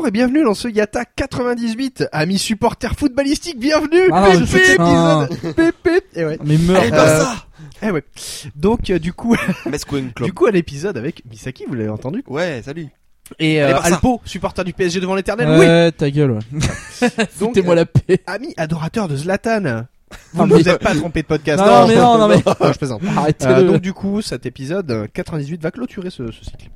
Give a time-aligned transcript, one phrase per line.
[0.00, 6.00] Bonjour et bienvenue dans ce Yata 98, amis supporters footballistiques, bienvenue Ah, je Pépé, Pépé
[6.14, 6.38] Et ouais.
[6.42, 6.82] Mais meurt.
[6.86, 7.34] Eh ben Euh, ça
[7.82, 8.02] Eh ouais.
[8.56, 9.36] Donc euh, du coup,
[10.24, 12.88] du coup à l'épisode avec Misaki, vous l'avez entendu Ouais, salut.
[13.38, 13.76] Et euh.
[13.78, 16.38] Alpo, supporter du PSG devant l'éternel, oui Ouais, ta gueule, ouais.
[17.38, 18.22] Donc, Foutez-moi la paix.
[18.26, 19.82] Amis adorateurs de Zlatan
[20.32, 21.62] vous Ah, ne vous êtes pas trompé de podcast.
[21.62, 22.38] Non, mais non, non, mais-
[22.72, 23.02] je plaisante.
[23.44, 26.70] Euh, donc du coup, cet épisode euh, 98 va clôturer ce, ce cycle.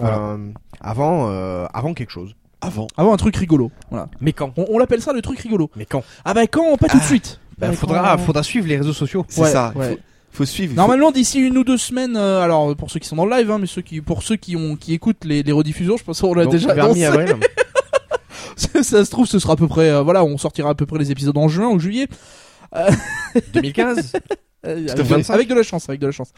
[0.00, 2.36] Euh, avant, euh, avant quelque chose.
[2.60, 2.86] Avant.
[2.96, 3.70] Avant un truc rigolo.
[3.90, 4.08] Voilà.
[4.20, 5.70] Mais quand On, on l'appelle ça le truc rigolo.
[5.76, 7.40] Mais quand Ah bah quand Pas tout de suite.
[7.58, 9.24] bah, Bah, faudra, quand- faudra suivre les réseaux sociaux.
[9.28, 9.72] C'est Ouais, ça.
[9.76, 9.90] ouais.
[10.30, 10.74] Faut, faut suivre.
[10.74, 13.50] Normalement d'ici une ou deux semaines, euh, alors pour ceux qui sont dans le live,
[13.50, 16.20] hein, mais ceux qui, pour ceux qui ont, qui écoutent les, les rediffusions, je pense
[16.20, 17.00] qu'on l'a Donc, déjà vers annoncé.
[17.00, 17.36] mi-avril.
[18.56, 20.98] ça se trouve, ce sera à peu près, euh, voilà, on sortira à peu près
[20.98, 22.08] les épisodes en juin ou juillet.
[23.54, 24.12] 2015.
[24.66, 25.32] Euh, à avec, fait.
[25.32, 26.32] avec de la chance, avec de la chance.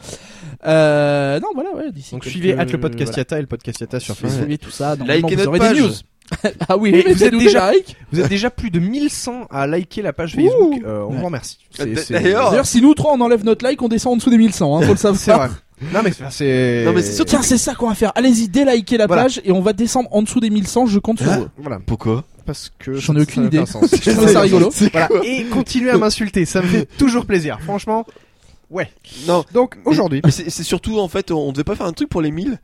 [0.65, 2.11] Euh, non, voilà, ouais, d'ici.
[2.11, 3.17] Donc quelques- suivez at le podcast voilà.
[3.21, 4.41] Yata et le podcast Yata sur Facebook.
[4.43, 4.95] Suivez tout ça.
[4.95, 5.79] Likez vous notre aurez page.
[5.79, 5.91] news.
[6.69, 7.71] ah oui, vous êtes déjà-.
[8.11, 10.81] Vous êtes déjà plus de 1100 à liker la page Facebook.
[10.85, 11.17] Euh, on Ouais.
[11.19, 11.57] vous remercie.
[11.71, 14.77] C'est- d'ailleurs- si nous trois on enlève notre like, on descend en dessous des 1100,
[14.77, 15.19] hein, faut le savoir.
[15.19, 15.49] c'est vrai.
[15.93, 16.83] Non mais c'est-.
[16.85, 18.11] Non, mais c'est Tiens, c'est ça qu'on va faire.
[18.15, 19.23] Allez-y, délikez la Voilà.
[19.23, 20.85] page et on va descendre en dessous des 1100.
[20.85, 21.47] Je compte sur Hein vous.
[21.57, 21.79] Voilà.
[21.85, 23.57] Pourquoi Parce que J'en ai aucune idée.
[23.65, 24.69] Je trouve ça rigolo.
[24.91, 25.09] Voilà.
[25.23, 27.57] Et continuez à m'insulter, ça me fait toujours plaisir.
[27.63, 28.05] Franchement.
[28.69, 28.89] Ouais.
[29.27, 29.43] Non.
[29.53, 30.21] Donc aujourd'hui.
[30.23, 32.59] Mais c'est surtout en fait, on devait pas faire un truc pour les 1000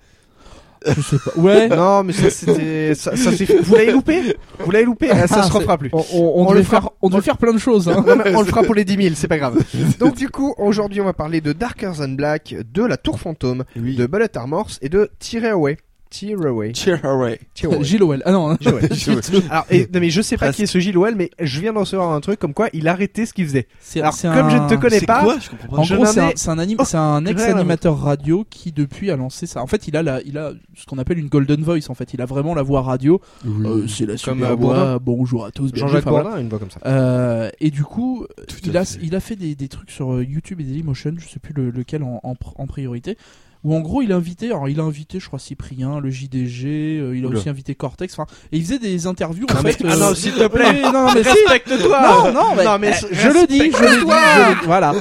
[0.85, 1.31] Je sais pas.
[1.39, 1.67] Ouais.
[1.77, 4.35] Non mais ça c'était ça, ça vous l'avez loupé?
[4.59, 5.09] Vous l'avez loupé?
[5.11, 5.89] Ah, Ça Ah, se refera plus.
[5.93, 7.87] On, on, on On le fera- faire, on devait faire plein de choses.
[7.89, 8.03] Hein.
[8.07, 9.57] Non, on le fera pour les 10 000, c'est pas grave.
[9.99, 13.63] Donc du coup, aujourd'hui, on va parler de Darker Than Black, de la Tour Fantôme,
[13.75, 13.95] Oui.
[13.95, 15.77] de Bullet Armors et de Tear Away.
[16.09, 16.73] Tear Away.
[16.73, 17.39] Cheer away.
[17.53, 17.83] Tear Away.
[17.83, 18.21] Gilles Owell.
[18.25, 18.51] Ah non.
[18.51, 18.57] hein.
[19.49, 20.57] Alors, et, non, mais je sais pas Presque.
[20.57, 22.87] qui est ce Gilles Owell, mais je viens d'en recevoir un truc comme quoi il
[22.87, 23.67] a arrêté ce qu'il faisait.
[23.97, 25.77] Alors, comme un- je ne te connais pas, quoi Je comprends pas.
[25.77, 28.71] En Je gros, c'est un, ai c'est un, anim- Oh, c'est un ex-animateur radio qui
[28.71, 29.61] depuis a lancé ça.
[29.61, 31.89] En fait, il a la, il a ce qu'on appelle une golden voice.
[31.89, 33.21] En fait, il a vraiment la voix radio.
[33.45, 34.99] Euh, c'est la Comme, super euh, voix.
[34.99, 35.71] Bonjour à tous.
[35.73, 36.23] Jean-Jacques voilà.
[36.23, 36.79] Bourdin a une voix comme ça.
[36.85, 38.99] Euh, et du coup, Tout il a, fait.
[39.01, 41.69] il a fait des, des trucs sur euh, YouTube et Dailymotion, je sais plus le-
[41.71, 43.17] lequel en, en, pr- en priorité,
[43.67, 46.99] où en gros il a invité, alors il a invité, je crois Cyprien, le JDG,
[46.99, 47.37] euh, il a Oula.
[47.39, 49.77] aussi invité Cortex, enfin, et il faisait des interviews en fait.
[49.83, 50.71] ah euh, non, s'il te plaît.
[50.73, 51.21] oui, non, mais.
[51.21, 54.65] Respecte-toi Non, non, mais, Non, mais eh, je le dis, je le dis, je le-
[54.65, 54.93] voilà.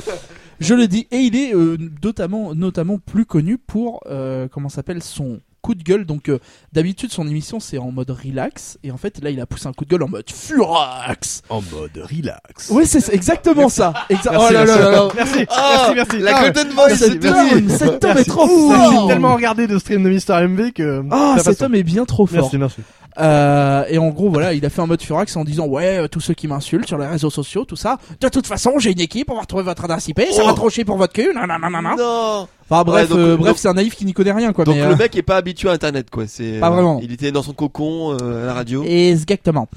[0.58, 5.02] Je le dis, et il est euh, notamment, notamment plus connu pour, euh, comment s'appelle,
[5.02, 6.04] son coup de gueule.
[6.06, 6.38] Donc euh,
[6.72, 9.72] d'habitude son émission c'est en mode relax, et en fait là il a poussé un
[9.72, 11.42] coup de gueule en mode furax.
[11.48, 12.70] En mode relax.
[12.70, 13.92] Oui, c'est exactement ça.
[14.10, 14.78] Exa- Merci, oh là là merci.
[14.78, 15.08] là là.
[15.16, 16.18] Merci, Ah, merci, merci.
[16.24, 16.96] La Ah, Golden Voice.
[16.96, 17.54] cet merci.
[17.54, 18.24] homme, est Merci.
[18.30, 19.08] trop Ouh, J'ai fort.
[19.08, 21.02] tellement regardé de stream de Mister MV que.
[21.10, 21.62] Ah, cet passe.
[21.62, 22.36] homme est bien trop fort.
[22.42, 22.80] Merci, merci.
[23.18, 26.08] Euh, et en gros, voilà, il a fait un mode furax en disant ouais, euh,
[26.08, 27.98] tous ceux qui m'insultent sur les réseaux sociaux, tout ça.
[28.20, 30.46] De toute façon, j'ai une équipe, on va retrouver votre adresse IP, ça Oh.
[30.46, 31.32] va trop chier pour votre cul.
[31.34, 32.48] Non, non, non, non, non.
[32.68, 34.64] Enfin bref, donc- euh, bref, c'est un naïf qui n'y connaît rien, quoi.
[34.64, 36.24] Donc mais, le euh, mec est pas habitué à Internet quoi.
[36.26, 36.58] C'est.
[36.60, 37.00] Pas vraiment.
[37.02, 38.84] Il était dans son cocon euh, à la radio.
[38.84, 39.68] Exactement.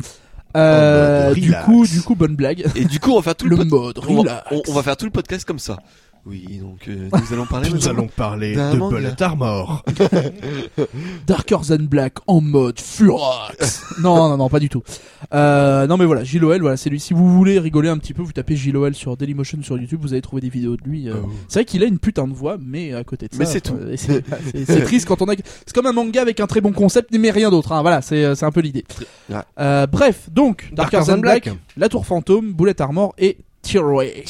[0.58, 2.66] Euh, du coup, du coup, bonne blague.
[2.76, 4.82] Et du coup, on va faire tout Le le, mode on, va, on- on va
[4.84, 5.78] faire tout le podcast comme ça.
[6.26, 7.70] Oui, donc euh, nous allons parler.
[7.70, 8.98] Nous allons parler de manga.
[8.98, 9.84] Bullet Armor.
[11.28, 13.84] Darker Than Black en mode furax.
[14.02, 14.84] non, non, non, pas du tout.
[15.34, 17.00] Euh, non, mais voilà, Owell, voilà, c'est lui.
[17.00, 20.14] Si vous voulez rigoler un petit peu, vous tapez Owell sur Dailymotion sur YouTube, vous
[20.14, 21.10] allez trouver des vidéos de lui.
[21.10, 21.16] euh.
[21.24, 21.30] Oh.
[21.48, 23.40] C'est vrai qu'il a une putain de voix, mais à côté de ça.
[23.40, 24.54] Mais c'est euh, tout.
[24.54, 25.36] et C'est triste quand on a.
[25.66, 27.72] C'est comme un manga avec un très bon concept, mais rien d'autre.
[27.72, 27.82] Hein.
[27.82, 28.86] Voilà, c'est c'est un peu l'idée.
[29.30, 29.38] Ouais.
[29.60, 31.58] Euh, bref, donc Darker, Darker Than Than Black, Black.
[31.78, 34.24] La Tour Fantôme, Bullet Armor et Tearaway.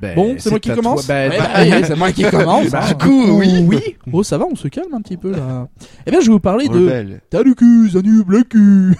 [0.00, 1.06] Ben, Bon, c'est moi qui commence.
[1.06, 2.68] Ben, Ouais, bah, ouais, c'est moi qui commence.
[2.70, 2.88] bah, hein.
[2.88, 3.96] du coup, oui, oui.
[4.12, 5.68] Oh, ça va, on se calme un petit peu là.
[6.06, 7.18] Eh bien, je vais vous parler de.
[7.30, 8.92] Taluku Zanu Blaku.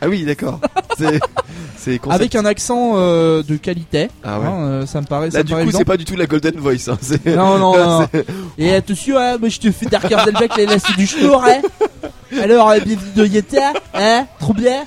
[0.00, 0.60] Ah oui, d'accord.
[0.98, 1.20] C'est.
[2.08, 4.08] Avec un accent euh, de qualité.
[4.22, 4.46] Ah ouais.
[4.46, 5.30] hein, euh, ça me paraît.
[5.30, 6.88] Là, du paraît coup, c'est pas du tout la Golden Voice.
[6.88, 6.96] Hein.
[7.00, 8.08] c'est- Non, non, non.
[8.12, 8.24] c'est-
[8.58, 11.42] Et attention, hein, moi je te fais Darker Than Black, là, là c'est du schnour,
[11.44, 11.60] hein.
[12.40, 14.84] Alors, euh, bienvenue dans Yeta, hein, trop bien.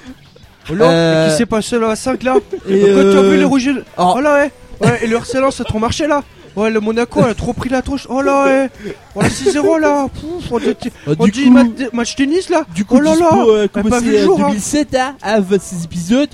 [0.71, 2.35] Oh là, Euh, qui s'est passé là à 5 là
[2.67, 4.51] Et Quand tu as vu les rouges et le- alors- Oh là ouais
[4.81, 6.23] Ouais, et le harcèlement ça a trop marché là
[6.55, 8.07] Ouais, le Monaco a trop pris la touche.
[8.09, 8.69] Oh là ouais
[9.13, 10.75] Voilà 6-0 là Pouf, on dit,
[11.07, 13.83] euh, on dit coup, match, match tennis là du coup, Oh là là euh, Elle
[13.83, 14.47] pas vu le euh, jour, hein.
[14.49, 16.29] 2007, hein, à 26 épisodes,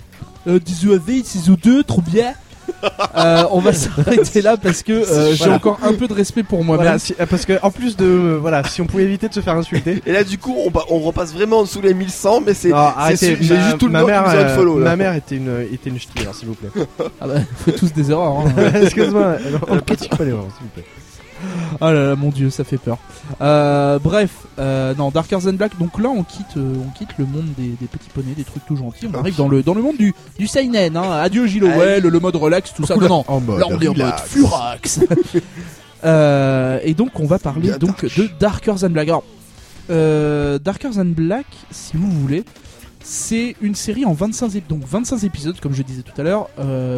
[0.47, 2.33] euh, 10 OAV, 6 2 trop bien.
[3.17, 5.55] Euh, on va s'arrêter là parce que euh, j'ai Voilà.
[5.55, 6.83] encore un peu de respect pour moi-même.
[6.85, 9.33] Voilà, si- euh, parce que en plus de euh, voilà, si on pouvait éviter de
[9.33, 10.01] se faire insulter.
[10.05, 12.69] Et là, du coup, on, on repasse vraiment en dessous les 1100, mais c'est.
[12.69, 12.95] Ma-
[13.55, 14.85] juste tout le ma qui mère, euh, follow, là.
[14.91, 15.97] ma mère était une était une
[16.33, 16.69] s'il vous plaît.
[17.19, 17.35] Ah bah,
[17.65, 18.39] faut tous des erreurs.
[18.39, 18.53] Hein.
[18.81, 19.35] Excuse-moi,
[19.67, 20.85] on ne critique pas les s'il vous plaît.
[21.79, 22.97] Ah là là, mon dieu, ça fait peur.
[23.41, 25.77] Euh, bref, euh, non, Darker Than Black.
[25.79, 28.65] Donc là, on quitte, euh, on quitte le monde des, des petits poneys, des trucs
[28.65, 29.07] tout gentils.
[29.11, 30.95] On arrive dans le dans le monde du du seinen.
[30.97, 31.11] Hein.
[31.11, 32.95] Adieu Gilowell, le mode relax, tout ça.
[32.95, 33.25] Non, non.
[33.27, 34.99] En mode Là, on est en mode furax.
[36.03, 38.17] Euh, et donc, on va parler Bien donc dark.
[38.17, 39.07] de Darker Than Black.
[39.07, 39.23] Alors,
[40.59, 42.43] Darker Than Black, si vous voulez,
[43.03, 46.49] c'est une série en 25 épisodes, donc 25 épisodes, comme je disais tout à l'heure,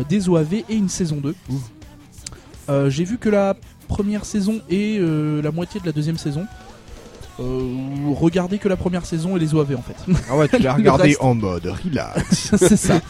[0.08, 1.36] des OAV et une saison 2.
[2.70, 3.56] Euh, J'ai vu que la
[3.88, 6.46] première saison et euh, la moitié de la deuxième saison.
[7.40, 9.96] Euh, regardez que la première saison et les OAV en fait.
[10.30, 12.52] Ah ouais, tu l'as regardé en mode relax.
[12.58, 13.02] c'est ça.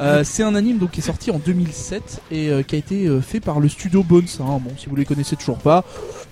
[0.00, 3.20] Euh, c'est un anime donc qui est sorti en 2007 et euh, qui a été
[3.20, 4.24] fait par le studio Bones.
[4.40, 4.60] hein.
[4.62, 5.84] Bon, si vous les connaissez toujours pas,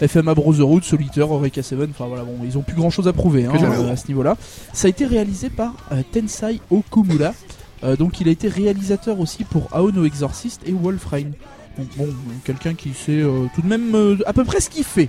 [0.07, 1.79] FMA Brotherhood, Solitaire, Eureka 7.
[1.91, 3.53] Enfin voilà, bon, ils ont plus grand chose à prouver hein,
[3.91, 4.37] à ce niveau-là.
[4.73, 5.75] Ça a été réalisé par
[6.13, 7.33] Tensai Okumura.
[7.99, 11.33] Donc il a été réalisateur aussi pour Aono Exorcist et Wolfrain.
[11.79, 12.09] Donc bon,
[12.45, 15.09] quelqu'un qui sait euh, tout de même euh, à peu près ce qu'il fait.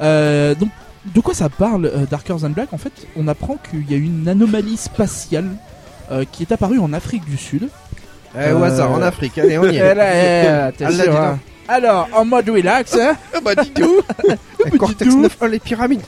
[0.00, 0.70] Euh, donc
[1.14, 2.72] de quoi ça parle Darker Than Black?
[2.72, 5.50] En fait, on apprend qu'il y a une anomalie spatiale
[6.30, 7.68] qui est apparue en Afrique du Sud.
[8.38, 9.94] Eh, au hasard, en Afrique, allez, on y Eh est.
[9.94, 11.38] là, eh, attention, Allah dit hein.
[11.68, 14.04] Alors, en mode relax, hein Ah bah, dis donc
[14.66, 15.20] Eh, Cortex tout.
[15.20, 16.02] 9 les pyramides.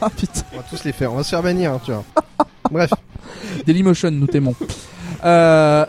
[0.00, 2.04] Ah putain, On va tous les faire, on va se faire bannir, hein, tu vois.
[2.70, 2.90] Bref.
[3.66, 4.54] Dailymotion, nous t'aimons.
[5.24, 5.84] Euh,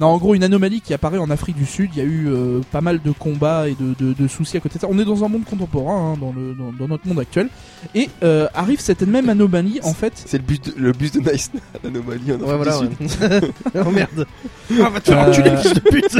[0.00, 1.90] non, en gros, une anomalie qui apparaît en Afrique du Sud.
[1.94, 4.60] Il y a eu euh, pas mal de combats et de, de- de soucis à
[4.60, 4.88] côté de ça.
[4.90, 7.48] On est dans un monde contemporain, hein, dans, le, dans, dans notre monde actuel.
[7.94, 10.12] Et euh, arrive cette même anomalie, en fait.
[10.26, 11.50] C'est le bus de, le bus de Nice,
[11.84, 13.20] l'anomalie en Afrique Ouais, voilà, du Sud.
[13.22, 13.40] ouais.
[13.86, 14.26] oh merde.
[14.82, 16.18] Ah, va te faire Euh, enculer, fils de pute.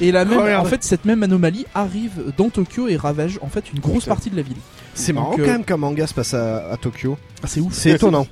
[0.00, 0.66] Et la même, Oh, merde.
[0.66, 4.10] en fait, cette même anomalie arrive dans Tokyo et ravage en fait une grosse Putain.
[4.14, 4.56] partie de la ville.
[4.94, 7.16] C'est marrant Donc, euh, quand même qu'un manga se passe à, à Tokyo.
[7.42, 7.72] Ah, c'est ouf.
[7.72, 8.26] C'est étonnant.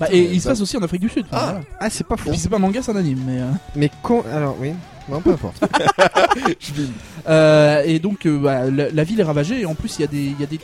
[0.00, 1.26] Bah, et il se passe aussi en Afrique du Sud.
[1.32, 1.44] Ah.
[1.44, 1.60] voilà.
[1.80, 2.30] Ah, c'est pas faux.
[2.34, 3.22] C'est pas un manga, c'est un anime.
[3.26, 4.22] Mais, euh, Mais con.
[4.32, 4.72] Alors, oui.
[5.08, 5.62] Non, peu importe.
[7.28, 10.04] Euh, et donc euh, bah, la, la ville est ravagée et en plus il y
[10.04, 10.60] a des il y a des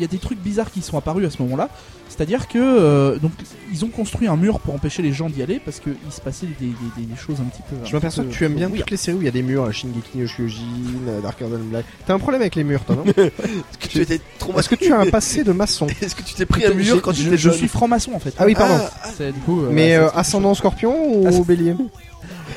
[0.00, 1.68] y a des trucs bizarres qui sont apparus à ce moment-là.
[2.08, 3.30] C'est-à-dire que euh, donc
[3.72, 6.46] ils ont construit un mur pour empêcher les gens d'y aller parce qu'il se passait
[6.58, 6.66] des,
[6.96, 7.76] des- des choses un petit peu.
[7.84, 8.80] Je m'aperçois que tu aimes bien Oui.
[8.80, 10.60] toutes les séries où il y a des murs, euh, Shingeki no Kyojin,
[11.08, 11.84] euh, Darker Than Black.
[12.06, 14.74] T'as un problème avec les murs, toi, non Est-ce que tu étais trop Est-ce que
[14.74, 17.22] tu as un passé de maçon Est-ce que tu t'es pris un mur quand tu
[17.22, 18.34] je, étais je jeune suis franc-maçon en fait.
[18.38, 18.74] Ah oui, pardon.
[19.02, 19.62] Ah, C'est du coup.
[19.62, 21.74] euh, Mais euh, ascendant scorpion ou Ah, bélier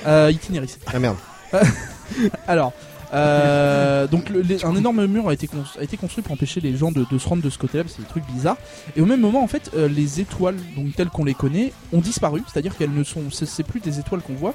[0.07, 0.77] euh, itinéris.
[0.91, 1.17] Ah merde.
[2.47, 2.73] Alors,
[3.13, 4.31] euh, donc
[4.63, 7.57] un énorme mur a été, construit pour empêcher les gens de, se rendre de ce
[7.57, 8.57] côté-là, parce que c'est des trucs bizarres.
[8.95, 11.99] Et au même moment, en fait, euh, les étoiles, donc telles qu'on les connaît, ont
[11.99, 12.41] disparu.
[12.51, 13.21] C'est-à-dire qu'elles ne sont,
[13.67, 14.53] plus des étoiles qu'on voit.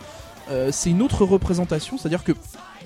[0.51, 2.33] Euh, c'est une autre représentation, c'est-à-dire que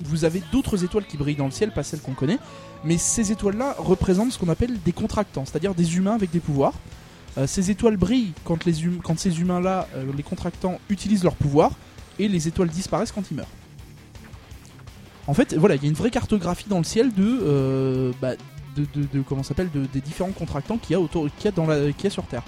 [0.03, 2.39] vous avez d'autres étoiles qui brillent dans le ciel, pas celles qu'on connaît.
[2.83, 6.73] Mais ces étoiles-là représentent ce qu'on appelle des contractants, c'est-à-dire des humains avec des pouvoirs.
[7.47, 11.71] Ces étoiles brillent quand, hum- ces humains-là, les contractants, utilisent leurs pouvoirs,
[12.19, 13.47] et les étoiles disparaissent quand ils meurent.
[15.27, 18.33] En fait, voilà, il y a une vraie cartographie dans le ciel de, euh, bah,
[18.75, 21.51] de, de, comment s'appelle, de- des différents contractants qu'il y a autour, qu'il y a
[21.51, 22.43] dans la, qu'il y a sur Terre.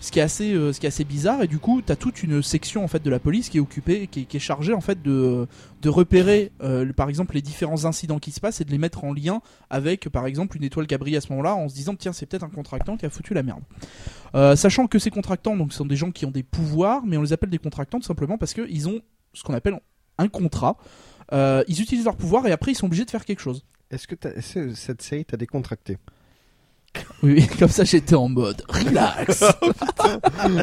[0.00, 2.22] Ce qui est assez, euh, ce qui est assez bizarre et du coup, t'as toute
[2.22, 5.00] une section en fait de la police qui est occupée, qui est, chargée en fait
[5.00, 5.46] de,
[5.80, 9.04] de repérer, euh, par exemple, les différents incidents qui se passent et de les mettre
[9.04, 12.12] en lien avec, par exemple, une étoile brillé à ce moment-là, en se disant tiens,
[12.12, 13.62] c'est peut-être un contractant qui a foutu la merde.
[14.58, 17.32] Sachant que ces contractants, donc, sont des gens qui ont des pouvoirs, mais on les
[17.32, 19.00] appelle des contractants tout simplement parce qu'ils ont
[19.32, 19.80] ce qu'on appelle
[20.18, 20.76] un contrat.
[21.32, 23.64] Euh, ils utilisent leur pouvoir et après ils sont obligés de faire quelque chose.
[23.90, 24.14] Est-ce que
[24.74, 25.98] cette série t'a décontracté?
[27.22, 29.42] Oui, comme ça j'étais en mode relax.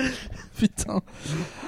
[0.58, 1.02] Putain.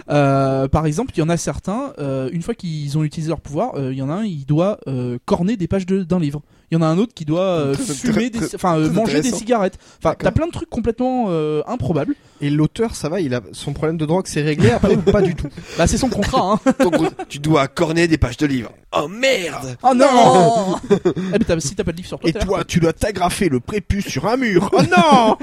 [0.09, 3.41] Euh, par exemple, il y en a certains, euh, une fois qu'ils ont utilisé leur
[3.41, 4.79] pouvoir, euh, il y en a un, il doit
[5.25, 6.41] corner des pages de- d'un livre.
[6.71, 9.31] Il y en a un autre qui doit euh, fumer, des, enfin euh, manger des
[9.31, 9.77] cigarettes.
[9.99, 12.15] Enfin, t'as plein de trucs complètement euh, improbables.
[12.41, 15.21] Et l'auteur, ça va, il a son problème de drogue, c'est réglé après ou pas
[15.21, 15.47] du tout?
[15.77, 16.73] Bah c'est son contrat, hein.
[16.83, 16.95] Donc,
[17.29, 18.71] tu dois corner des pages de livres.
[18.91, 20.75] Oh merde Oh non
[21.33, 23.59] Eh mais si t'as pas de livre sur toi, Et toi, tu dois t'agrafer le
[23.59, 24.69] prépuce sur un mur.
[24.73, 25.37] Oh non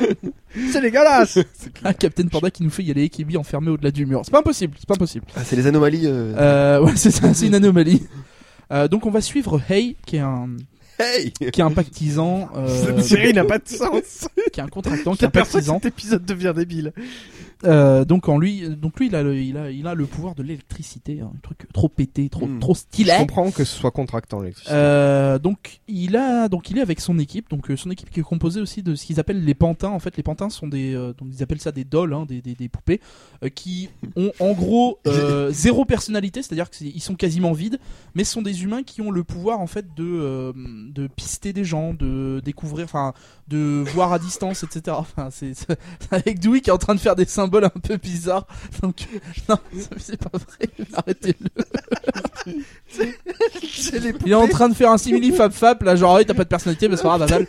[0.72, 1.38] C'est dégueulasse
[1.84, 4.22] Un Captain Panda qui nous fait y aller Kibi enfermé au-delà du mur.
[4.24, 5.26] C'est pas impossible, c'est pas impossible.
[5.36, 6.06] Ah, c'est les anomalies.
[6.06, 8.06] euh, Euh, ouais, c'est ça, c'est une anomalie.
[8.72, 10.48] Euh, donc on va suivre Hey, qui est un,
[11.00, 14.28] Hey qui est un pactisan, euh, Cette série n'a pas de sens.
[14.52, 15.80] qui est un contractant, qui est pactisan.
[15.82, 16.92] cet épisode devient débile.
[17.64, 20.34] Euh, donc en lui, donc lui, il a le, il a, il a le pouvoir
[20.34, 22.58] de l'électricité, hein, un truc trop pété, trop, Mm.
[22.60, 23.12] trop Je stylé.
[23.18, 24.74] comprends que ce soit contractant l'électricité.
[24.74, 28.20] Euh, donc il a, donc il est avec son équipe, donc euh, son équipe qui
[28.20, 29.90] est composée aussi de ce qu'ils appellent les pantins.
[29.90, 32.40] En fait, les pantins sont des, euh, donc ils appellent ça des dolls, hein, des,
[32.40, 33.00] des, des poupées,
[33.44, 37.78] euh, qui ont en gros euh, zéro personnalité, c'est-à-dire qu'ils sont quasiment vides,
[38.14, 40.52] mais ce sont des humains qui ont le pouvoir en fait de, euh,
[40.94, 43.12] de pister des gens, de découvrir, enfin,
[43.48, 44.96] de voir à distance, etc.
[44.98, 45.76] Enfin, c'est c'est-
[46.10, 48.46] avec Dewey qui est en train de faire des symboles un peu bizarres.
[48.82, 49.06] Donc
[49.48, 49.56] non,
[49.98, 50.68] c'est pas vrai.
[50.94, 51.48] Arrêtez-le.
[54.26, 56.44] Il est en train de faire un simili fab fab là genre hey, t'as pas
[56.44, 57.46] de personnalité mais c'est pas grave.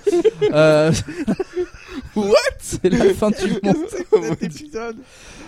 [0.52, 0.92] Euh...
[2.16, 2.36] What?
[2.60, 4.36] C'est la fin du monde.
[4.42, 4.98] Épisode.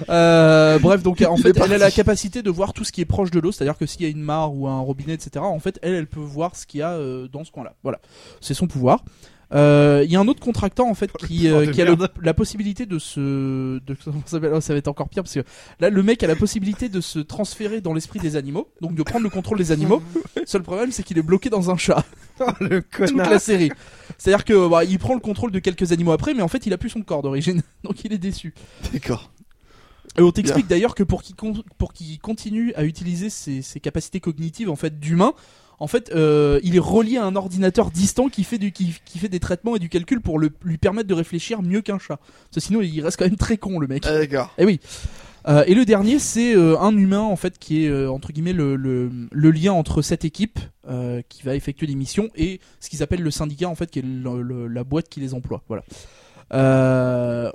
[0.10, 3.06] Euh, bref donc en fait elle a la capacité de voir tout ce qui est
[3.06, 5.14] proche de l'eau c'est à dire que s'il y a une mare ou un robinet
[5.14, 7.64] etc en fait elle elle peut voir ce qu'il y a euh, dans ce coin
[7.64, 8.00] là voilà
[8.42, 9.04] c'est son pouvoir
[9.54, 12.34] il y a un autre contractant en fait qui, pouvoir euh, qui a le- la
[12.34, 13.96] possibilité de se de,
[14.26, 15.44] ça, Oh, ça va être encore pire parce que
[15.80, 19.04] là le mec a la possibilité de se transférer dans l'esprit des animaux donc de
[19.04, 20.02] prendre le contrôle des animaux
[20.46, 22.04] seul problème c'est qu'il est bloqué dans un chat
[22.40, 23.70] Oh, le toute la série.
[24.18, 26.74] C'est-à-dire que bah, il prend le contrôle de quelques animaux après, mais en fait il
[26.74, 28.56] a plus son corps d'origine, donc il est déçu.
[28.92, 29.32] D'accord.
[30.18, 33.80] Et on t'explique d'ailleurs que pour qu'il con- pour qu'il continue à utiliser ses, ses
[33.80, 35.34] capacités cognitives en fait d'humain,
[35.80, 39.20] en fait euh, il est relié à un ordinateur distant qui fait du qui, qui
[39.20, 42.18] fait des traitements et du calcul pour le, lui permettre de réfléchir mieux qu'un chat.
[42.18, 44.04] Parce que sinon il reste quand même très con le mec.
[44.06, 44.54] Ah, d'accord.
[44.58, 44.80] Eh oui.
[45.46, 48.54] Euh, et le dernier, c'est euh, un humain en fait qui est euh, entre guillemets
[48.54, 50.60] le, le, le lien entre cette équipe
[51.30, 54.06] qui va effectuer des missions et ce qu'ils appellent le syndicat en fait qui est
[54.06, 55.64] le- la boîte qui les emploie.
[55.68, 55.84] Voilà.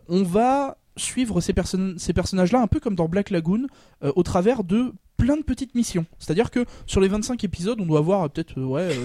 [0.09, 1.55] On va suivre ces,
[1.99, 3.67] ces personnages-là un peu comme dans Black Lagoon
[4.03, 6.07] au travers de plein de petites missions.
[6.19, 8.97] C'est-à-dire que sur les 25 épisodes, on doit avoir euh, peut-être euh, ouais.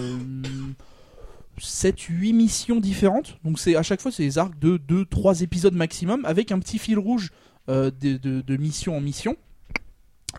[1.59, 6.25] 7-8 missions différentes donc c'est à chaque fois c'est des arcs de 2-3 épisodes maximum
[6.25, 7.29] avec un petit fil rouge
[7.69, 9.37] euh, de, mission en mission.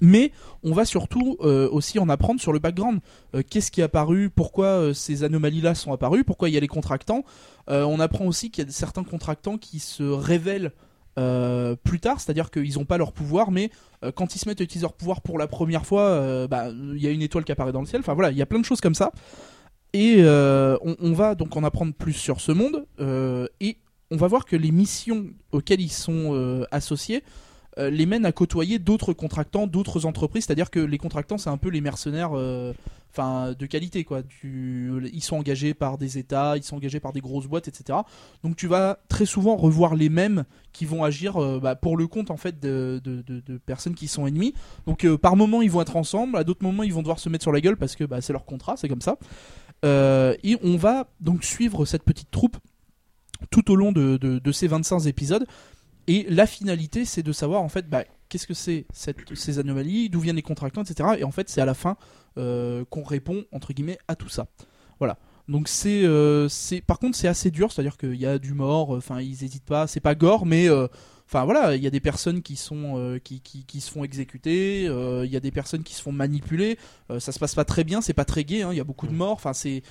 [0.00, 3.00] Mais on va surtout euh, aussi en apprendre sur le background.
[3.35, 4.28] Euh, Qu'est-ce qui est apparu?
[4.28, 6.25] Pourquoi euh, ces anomalies-là sont apparues?
[6.25, 7.25] Pourquoi il y a les contractants?
[7.71, 10.73] Euh, On apprend aussi qu'il y a certains contractants qui se révèlent
[11.18, 13.71] euh, plus tard, c'est-à-dire qu'ils n'ont pas leur pouvoir, mais
[14.02, 16.68] euh, quand ils se mettent à utiliser leur pouvoir pour la première fois, euh, bah,
[16.71, 18.00] il y a une étoile qui apparaît dans le ciel.
[18.00, 19.12] Enfin voilà, il y a plein de choses comme ça.
[19.92, 22.85] Et on, on va donc en apprendre plus sur ce monde
[23.61, 23.76] et
[24.11, 27.23] on va voir que les missions auxquelles ils sont associés
[27.78, 30.47] les mènent à côtoyer d'autres contractants, d'autres entreprises.
[30.47, 32.33] C'est-à-dire que les contractants, c'est un peu les mercenaires,
[33.14, 34.23] enfin de qualité quoi.
[34.23, 37.99] Tu- ils sont engagés par des États, ils sont engagés par des grosses boîtes, etc.
[38.42, 42.06] Donc tu vas très souvent revoir les mêmes qui vont agir euh, bah, pour le
[42.06, 43.00] compte en fait de,
[43.66, 44.54] personnes qui sont ennemies.
[44.87, 47.28] Donc euh, par moment ils vont être ensemble, à d'autres moments ils vont devoir se
[47.28, 49.16] mettre sur la gueule parce que bah, c'est leur contrat, c'est comme ça.
[49.85, 52.56] Euh, et on va donc suivre cette petite troupe
[53.50, 55.47] tout au long de, ces 25 épisodes.
[56.06, 60.21] Et la finalité, c'est de savoir en fait bah, qu'est-ce que c'est ces anomalies, d'où
[60.21, 61.11] viennent les contractants, etc.
[61.18, 61.97] Et en fait, c'est à la fin
[62.36, 64.46] qu'on répond entre guillemets à tout ça.
[64.98, 65.18] Voilà.
[65.48, 68.90] Donc c'est, euh, c'est, par contre, c'est assez dur, c'est-à-dire qu'il y a du mort.
[68.90, 69.86] Enfin, ils hésitent pas.
[69.86, 70.86] C'est pas gore, mais euh,
[71.26, 74.04] Enfin voilà, il y a des personnes qui sont euh, qui, qui, qui se font
[74.04, 76.78] exécuter, euh, il y a des personnes qui se font manipuler.
[77.10, 78.62] euh, ça se passe pas très bien, c'est pas très gai.
[78.62, 79.32] hein, Il y a beaucoup de morts.
[79.32, 79.82] Enfin c'est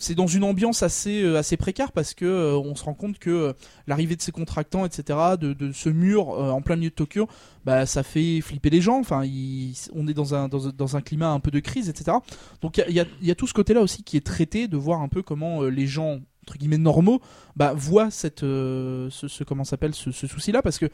[0.00, 3.18] c'est dans une ambiance assez euh, assez précaire parce que euh, on se rend compte
[3.20, 3.52] que euh,
[3.86, 7.28] l'arrivée de ces contractants, etc., de, de ce mur en plein milieu de Tokyo,
[7.64, 8.98] bah ça fait flipper les gens.
[8.98, 12.16] Enfin, il- on est dans un, dans, dans un climat un peu de crise, etc.
[12.62, 15.02] Donc il y a, y a- tout ce côté-là aussi qui est traité, de voir
[15.02, 16.18] un peu comment les gens
[16.50, 17.20] entre guillemets normaux
[17.54, 20.86] bah, voient cette euh, ce, comment s'appelle ce, souci-là parce que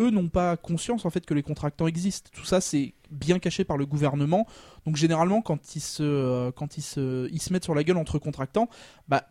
[0.00, 2.30] eux n'ont pas conscience en fait que les contractants existent.
[2.32, 4.46] Tout ça c'est bien caché par le gouvernement.
[4.86, 7.96] Donc généralement quand ils se euh, quand ils se ils se mettent sur la gueule
[7.96, 8.68] entre contractants,
[9.06, 9.28] bah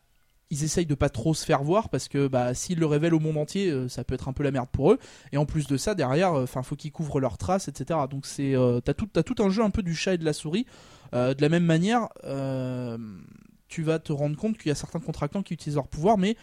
[0.49, 3.19] ils essayent de pas trop se faire voir parce que bah s'ils le révèlent au
[3.19, 4.99] monde entier, euh, ça peut être un peu la merde pour eux.
[5.33, 7.99] Et en plus de ça, derrière, enfin faut qu'ils couvrent leurs traces, etc.
[8.09, 10.25] Donc c'est euh, t'as tout t'as tout un jeu un peu du chat et de
[10.25, 10.65] la souris.
[11.13, 12.97] Euh, de la même manière, euh,
[13.73, 16.37] tu vas te rendre compte qu'il y a certains contractants qui utilisent leur pouvoir, mais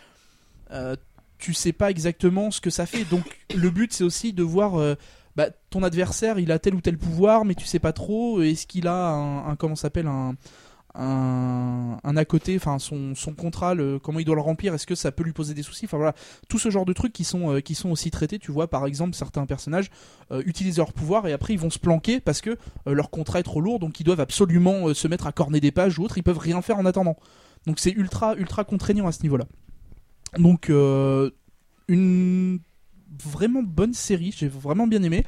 [0.73, 0.97] euh,
[1.39, 3.05] tu sais pas exactement ce que ça fait.
[3.05, 4.97] Donc le but c'est aussi de voir euh,
[5.37, 8.43] bah, ton adversaire, il a tel ou tel pouvoir, mais tu sais pas trop.
[8.43, 10.35] Est-ce qu'il a un, un comment s'appelle un
[10.94, 14.87] un, un à côté, enfin son, son contrat, le, comment il doit le remplir, est-ce
[14.87, 16.14] que ça peut lui poser des soucis Enfin voilà,
[16.49, 18.38] tout ce genre de trucs qui sont, euh, qui sont aussi traités.
[18.38, 19.90] Tu vois, par exemple, certains personnages
[20.32, 23.40] euh, utilisent leur pouvoir et après ils vont se planquer parce que euh, leur contrat
[23.40, 26.18] est trop lourd, donc ils doivent absolument se mettre à corner des pages ou autre.
[26.18, 27.16] Ils peuvent rien faire en attendant.
[27.66, 29.47] Donc c'est ultra, ultra contraignant à ce niveau-là.
[30.38, 30.70] Donc
[31.88, 32.61] une
[33.25, 35.25] vraiment bonne série, j'ai vraiment bien aimé.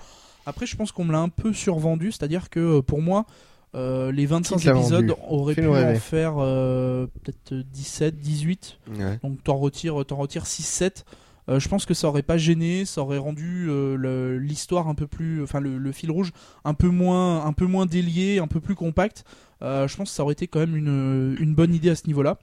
[0.46, 3.26] Après, je pense qu'on me l'a un peu survendu, c'est-à-dire que pour moi,
[3.74, 8.78] euh, les 25 Qui te l'a épisodes auraient pu en faire euh, peut-être 17, 18.
[8.98, 9.18] Ouais.
[9.22, 11.04] Donc t'en retires, t'en retires 6, 7.
[11.48, 15.06] euh, je pense que ça aurait pas gêné, ça aurait rendu euh, l'histoire un peu
[15.06, 16.32] plus, enfin le, le fil rouge
[16.64, 19.24] un peu moins, un peu moins délié, un peu plus compact.
[19.62, 22.06] Euh, je pense que ça aurait été quand même une, une bonne idée à ce
[22.06, 22.38] niveau-là.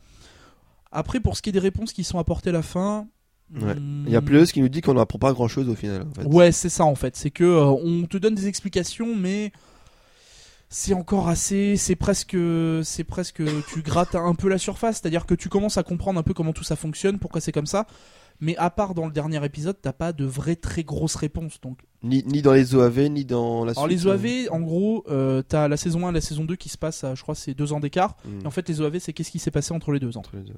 [0.92, 3.08] Après, pour ce qui est des réponses qui sont apportées à la fin,
[3.52, 3.74] Ouais.
[3.74, 6.04] hmm, Il y a Pleuse qui nous dit qu'on n'apprend pas grand chose au final.
[6.04, 6.28] En fait.
[6.28, 7.16] Ouais, c'est ça en fait.
[7.16, 9.52] C'est que euh, on te donne des explications, mais
[10.70, 11.78] c'est encore assez.
[11.78, 12.38] C'est presque,
[12.84, 13.42] c'est presque.
[13.74, 16.54] Tu grattes un peu la surface, c'est-à-dire que tu commences à comprendre un peu comment
[16.54, 17.88] tout ça fonctionne, pourquoi c'est comme ça.
[18.42, 21.60] Mais à part dans le dernier épisode, t'as pas de vraies très grosses réponses.
[21.60, 24.00] Donc, Ni, ni dans les OAV, ni dans la alors suite.
[24.00, 26.78] les OAV, en gros, euh, t'as la saison 1 et la saison 2 qui se
[26.78, 28.16] passent, à, je crois, c'est deux ans d'écart.
[28.24, 28.40] Hmm.
[28.44, 30.22] Et en fait, les OAV, c'est qu'est-ce qui s'est passé entre les deux ans.
[30.22, 30.54] Entre les deux.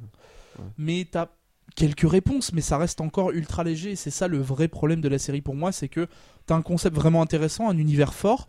[0.78, 1.30] mais t'as
[1.76, 3.92] quelques réponses, mais ça reste encore ultra léger.
[3.92, 6.08] Et c'est ça le vrai problème de la série pour moi, c'est que
[6.46, 8.48] t'as un concept vraiment intéressant, un univers fort.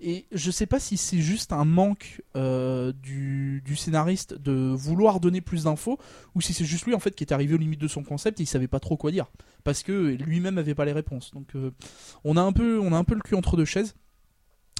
[0.00, 5.40] Et je sais pas si c'est juste un manque euh, du, scénariste de vouloir donner
[5.40, 5.98] plus d'infos,
[6.34, 8.40] ou si c'est juste lui en fait qui est arrivé aux limites de son concept
[8.40, 9.26] et il savait pas trop quoi dire,
[9.64, 11.32] parce que lui-même avait pas les réponses.
[11.32, 11.70] Donc euh,
[12.24, 13.94] on a un peu, on a un peu le cul entre deux chaises.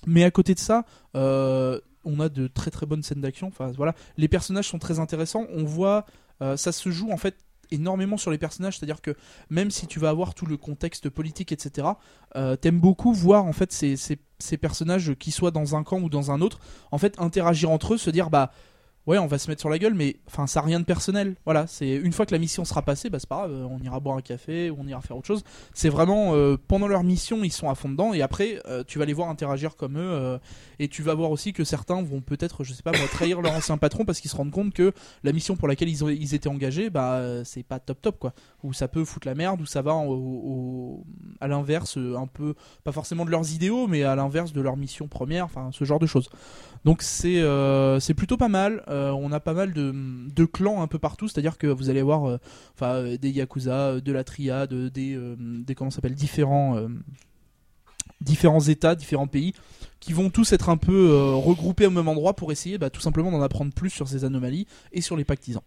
[0.06, 0.84] Mais à côté de ça,
[1.16, 3.48] euh, on a de très très bonnes scènes d'action.
[3.48, 5.46] Enfin voilà, les personnages sont très intéressants.
[5.50, 6.04] On voit,
[6.40, 9.14] ça se joue en fait énormément sur les personnages, c'est-à-dire que
[9.50, 11.88] même si tu vas avoir tout le contexte politique, etc.,
[12.36, 16.00] euh, t'aimes beaucoup voir en fait ces, ces, ces personnages qui soient dans un camp
[16.00, 18.50] ou dans un autre, en fait interagir entre eux, se dire bah
[19.06, 21.36] ouais on va se mettre sur la gueule, mais enfin ça a rien de personnel.
[21.44, 24.00] Voilà, c'est une fois que la mission sera passée, bah c'est pas grave, on ira
[24.00, 25.44] boire un café ou on ira faire autre chose.
[25.74, 28.98] C'est vraiment euh, pendant leur mission ils sont à fond dedans et après euh, tu
[28.98, 30.38] vas les voir interagir comme eux euh,
[30.78, 33.78] et tu vas voir aussi que certains vont peut-être je sais pas trahir leur ancien
[33.78, 37.22] patron parce qu'ils se rendent compte que la mission pour laquelle ils, étaient engagés, bah
[37.44, 38.32] c'est pas top top quoi.
[38.62, 39.92] Ou ça peut foutre la merde, ou ça va
[41.40, 45.06] à l'inverse, un peu, pas forcément de leurs idéaux, mais à l'inverse de leur mission
[45.08, 46.28] première, enfin ce genre de choses.
[46.86, 48.84] Donc c'est euh, c'est plutôt pas mal.
[48.86, 52.38] Euh, on a pas mal de, clans un peu partout, c'est-à-dire que vous allez voir
[52.80, 56.86] euh, des yakuza, de la triade, des des comment s'appelle différents
[58.68, 59.52] états, différents pays
[59.98, 63.32] qui vont tous être un peu regroupés au même endroit pour essayer bah, tout simplement
[63.32, 65.64] d'en apprendre plus sur ces anomalies et sur les pactisans.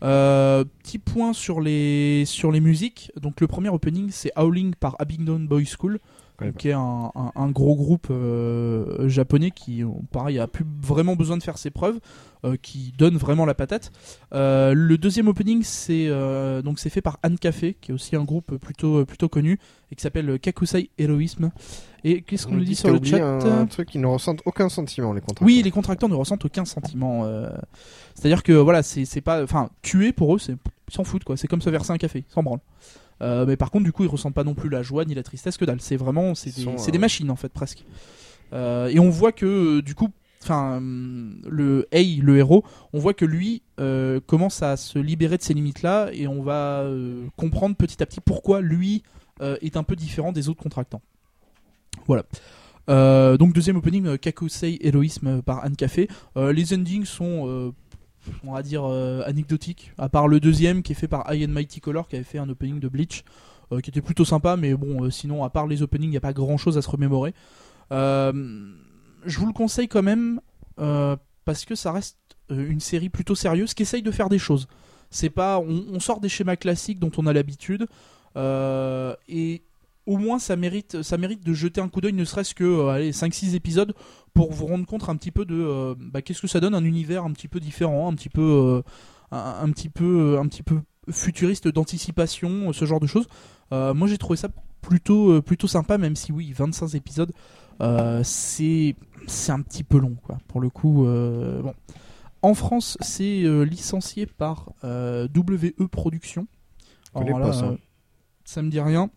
[0.00, 3.12] Petit point sur les sur les musiques.
[3.20, 5.98] Donc le premier opening c'est Howling par Abingdon Boys School,
[6.38, 10.64] connais qui est un, un- un gros groupe euh, japonais qui, euh, pareil, a plus
[10.82, 11.98] vraiment besoin de faire ses preuves,
[12.44, 13.90] euh, qui donne vraiment la patate.
[14.32, 18.14] Euh, le deuxième opening c'est euh, donc c'est fait par Anne Café, qui est aussi
[18.16, 19.58] un groupe plutôt plutôt connu
[19.90, 21.50] et qui s'appelle Kakusai Heroism.
[22.04, 24.68] Et qu'est-ce qu'on nous dit sur le chat un, un truc qui ne ressentent aucun
[24.68, 25.44] sentiment les contrats.
[25.44, 27.24] oui, les contracteurs ne ressentent aucun sentiment.
[27.24, 27.50] euh,
[28.14, 30.52] C'est-à-dire que voilà, c'est c'est pas, enfin, tuer pour eux, c'est
[30.90, 31.36] ils s'en foutent quoi.
[31.36, 32.60] C'est comme se verser un café, ils s'en branlent.
[33.20, 35.22] Euh, mais par contre, du coup, ils ressentent pas non plus la joie ni la
[35.22, 35.80] tristesse que dalle.
[35.80, 37.84] C'est vraiment, c'est des, c'est euh, des machines en fait presque.
[38.52, 40.08] Euh, et on voit que euh, du coup,
[40.42, 45.36] enfin, hum, le Hey, le héros, on voit que lui euh, commence à se libérer
[45.36, 49.02] de ces limites là, et on va euh, comprendre petit à petit pourquoi lui
[49.42, 51.02] euh, est un peu différent des autres contractants.
[52.06, 52.24] Voilà.
[52.88, 56.08] Euh, donc deuxième opening, euh, Kakusei Héroïsme euh, par Anne Café.
[56.36, 57.72] Euh, les endings sont, euh,
[58.44, 61.48] on va dire, euh, anecdotiques, à part le deuxième qui est fait par I and
[61.48, 63.24] Mighty Color qui avait fait un opening de Bleach,
[63.72, 66.16] euh, qui était plutôt sympa, mais bon, euh, sinon, à part les openings, il n'y
[66.16, 67.34] a pas grand chose à se remémorer.
[67.90, 70.40] Je vous le conseille quand même,
[71.44, 72.18] parce que ça reste
[72.50, 74.68] une série plutôt sérieuse qui essaye de faire des choses.
[75.10, 77.86] C'est pas, on, sort des schémas classiques dont on a l'habitude,
[78.36, 79.62] et
[80.08, 82.88] au moins ça mérite, ça mérite de jeter un coup d'œil, ne serait-ce que euh,
[82.88, 83.94] allez, 5-6 épisodes,
[84.34, 86.84] pour vous rendre compte un petit peu de euh, bah, qu'est-ce que ça donne un
[86.84, 88.82] univers un petit peu différent, un petit peu, euh,
[89.30, 93.26] un, un petit peu, un petit peu futuriste d'anticipation, ce genre de choses.
[93.72, 94.48] Euh, moi j'ai trouvé ça
[94.80, 97.32] plutôt, euh, plutôt sympa, même si oui, 25 épisodes,
[97.82, 100.38] euh, c'est, c'est un petit peu long quoi.
[100.48, 101.74] Pour le coup, euh, bon.
[102.40, 106.46] En France, c'est euh, licencié par euh, WE Productions.
[107.14, 107.64] Alors pas ça.
[107.66, 107.76] euh,
[108.44, 109.10] ça me dit rien.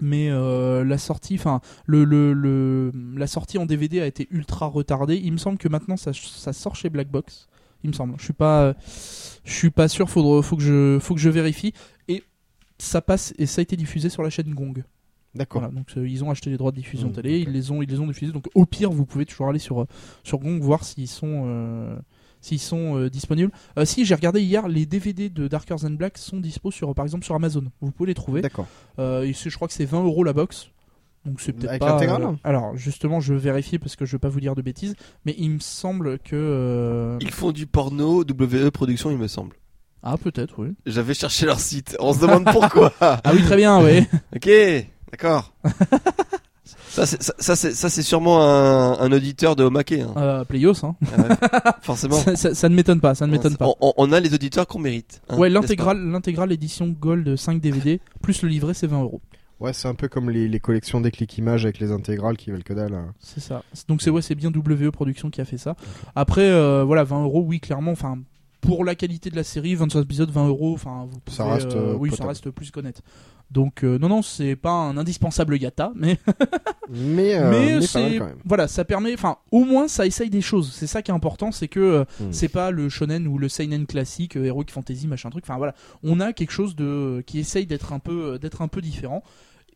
[0.00, 4.66] Mais euh, la sortie, enfin, le, le, le- la sortie en DVD a été ultra
[4.66, 5.16] retardée.
[5.16, 7.48] Il me semble que maintenant ça, ça sort chez Black Box.
[7.82, 8.14] Il me semble.
[8.18, 8.74] Je suis pas,
[9.44, 10.08] je suis pas sûr.
[10.08, 11.72] Faudra, faut que je, faut que je vérifie.
[12.08, 12.22] Et
[12.78, 14.82] ça passe et ça a été diffusé sur la chaîne Gong.
[15.34, 15.60] D'accord.
[15.62, 17.82] Voilà, donc euh, ils ont acheté les droits de diffusion Mmh, télé, ils les ont,
[17.82, 18.32] ils les ont diffusés.
[18.32, 19.86] Donc au pire, vous pouvez toujours aller sur euh,
[20.24, 21.44] sur Gong voir s'ils sont
[22.40, 23.52] s'ils sont euh, disponibles.
[23.78, 27.04] Euh, si j'ai regardé hier, les DVD de Darker Than Black sont dispo sur par
[27.04, 27.64] exemple sur Amazon.
[27.80, 28.40] Vous pouvez les trouver.
[28.42, 28.66] D'accord.
[28.98, 30.70] Euh, et je crois que c'est 20 euros la box.
[31.26, 31.90] Donc c'est peut-être Avec pas.
[31.92, 34.62] l'intégrale euh, alors justement, je vais vérifier parce que je veux pas vous dire de
[34.62, 34.94] bêtises,
[35.26, 39.54] mais il me semble que euh, Ils font du porno, WE Production, il me semble.
[40.02, 40.68] ah peut-être oui.
[40.86, 41.94] J'avais cherché leur site.
[42.00, 42.94] On se demande pourquoi.
[43.00, 44.06] Ah oui très bien oui.
[44.34, 44.50] ok,
[45.12, 45.52] d'accord.
[46.90, 49.92] Ça, c'est- ça, ça, c'est ça, c'est sûrement un, un auditeur de Omake.
[49.92, 50.12] Hein.
[50.16, 50.96] Euh, Playos, hein.
[51.16, 51.36] Ah ouais.
[51.82, 52.16] Forcément.
[52.24, 53.68] ça, ça- ça ne m'étonne pas, ça ne m'étonne pas.
[53.80, 55.22] On, a les auditeurs qu'on mérite.
[55.28, 59.20] hein, ouais, l'intégrale, l'intégrale édition Gold 5 DVD plus le livret, c'est 20 euros.
[59.60, 62.50] Ouais, c'est un peu comme les, les collections des clics images avec les intégrales qui
[62.50, 62.94] valent que dalle.
[62.94, 63.12] hein.
[63.20, 63.62] C'est ça.
[63.88, 65.76] Donc c'est ouais, c'est bien WE Production qui a fait ça.
[66.16, 67.92] Après, euh, voilà, 20 euros, oui, clairement.
[67.92, 68.18] Enfin,
[68.62, 70.72] pour la qualité de la série, 25 épisodes, 20 euros.
[70.74, 73.02] Enfin, vous pouvez, Ça reste, euh, oui, ça reste plus qu'honnête.
[73.50, 76.18] Donc euh, non, non, c'est pas un indispensable Yata, mais
[76.92, 78.34] Mais, euh, mais, mais c'est même.
[78.44, 79.14] voilà, ça permet.
[79.14, 80.72] Enfin, au moins, ça essaye des choses.
[80.72, 82.32] C'est ça qui est important, c'est que euh, Hmm.
[82.32, 85.44] c'est pas le shonen ou le seinen classique, euh, heroic fantasy, machin truc.
[85.46, 88.80] Enfin voilà, on a quelque chose de qui essaye d'être un peu, d'être un peu
[88.80, 89.22] différent.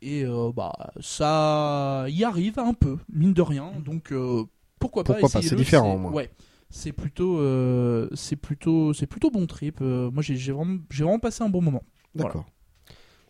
[0.03, 3.73] Et euh, bah ça y arrive un peu, mine de rien.
[3.85, 4.43] Donc euh,
[4.79, 6.11] pourquoi pas c'est différent.
[6.13, 6.31] Ouais,
[6.69, 9.79] c'est plutôt, euh, c'est plutôt, c'est plutôt bon trip.
[9.81, 11.83] Euh, moi j'ai j'ai vraiment, j'ai vraiment passé un bon moment.
[12.15, 12.45] D'accord.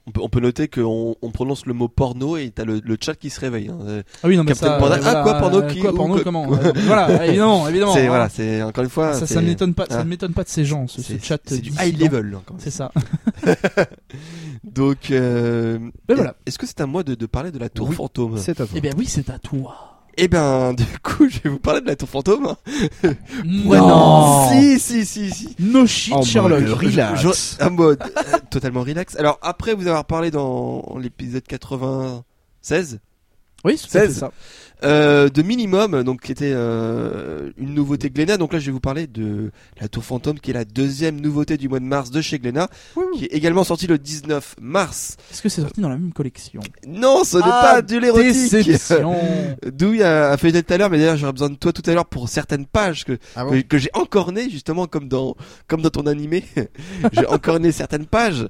[0.06, 2.96] On peut, on peut noter qu'on on prononce le mot porno et t'as le, le
[3.00, 3.68] chat qui se réveille.
[3.70, 3.78] hein.
[3.86, 4.96] Euh, Ah oui non mais Captain ça, Panda.
[4.96, 7.66] euh, Ah, voilà, quoi, porno euh, qui- quoi, ou porno que- comment euh, Voilà, évidemment,
[7.68, 7.94] évidemment.
[7.94, 8.08] c'est hein.
[8.08, 9.14] voilà, c'est encore une fois.
[9.14, 10.04] ça, c'est- ça ne m'étonne pas, ça ah.
[10.04, 11.38] ne m'étonne pas de ces gens, ce, ce chat.
[11.46, 11.84] C'est du dissident.
[11.86, 12.36] high level.
[12.36, 12.56] encore.
[12.58, 12.92] C'est ça.
[14.64, 16.34] Donc, euh, Ben voilà.
[16.46, 17.94] est-ce que c'est à moi de, de parler de la tour Oui.
[17.96, 18.36] fantôme?
[18.38, 18.74] C'est à toi.
[18.76, 19.93] Eh bien oui, c'est à toi.
[20.16, 22.54] Eh ben, du coup, je vais vous parler de la tour fantôme.
[23.64, 24.48] Ouais, non.
[24.50, 25.56] Si, si, si, si.
[25.58, 26.60] No shit, En Sherlock.
[26.62, 27.20] mode relax.
[27.22, 29.16] Je- en mode euh, totalement relax.
[29.16, 32.98] Alors après vous avoir parlé dans l'épisode 96
[33.64, 34.18] Oui, c'est tout à fait 16.
[34.18, 34.30] ça.
[34.84, 38.36] Euh, de Minimum, donc qui était euh, une nouveauté Glénat.
[38.36, 41.56] Donc là je vais vous parler de la Tour Fantôme, qui est la deuxième nouveauté
[41.56, 42.68] du mois de mars de chez Glénat,
[43.16, 45.16] qui est également sortie le 19 mars.
[45.32, 46.60] Est-ce que c'est sorti dans la même collection?
[46.86, 48.52] Non, ce n'est Ah, pas de l'érotique.
[49.94, 51.94] Il a, a fait tout à l'heure, mais d'ailleurs j'aurais besoin de toi tout à
[51.94, 55.82] l'heure pour certaines pages que Ah que, que j'ai encore né justement comme dans comme
[55.82, 56.44] dans ton animé.
[57.12, 58.46] J'ai encore né certaines pages.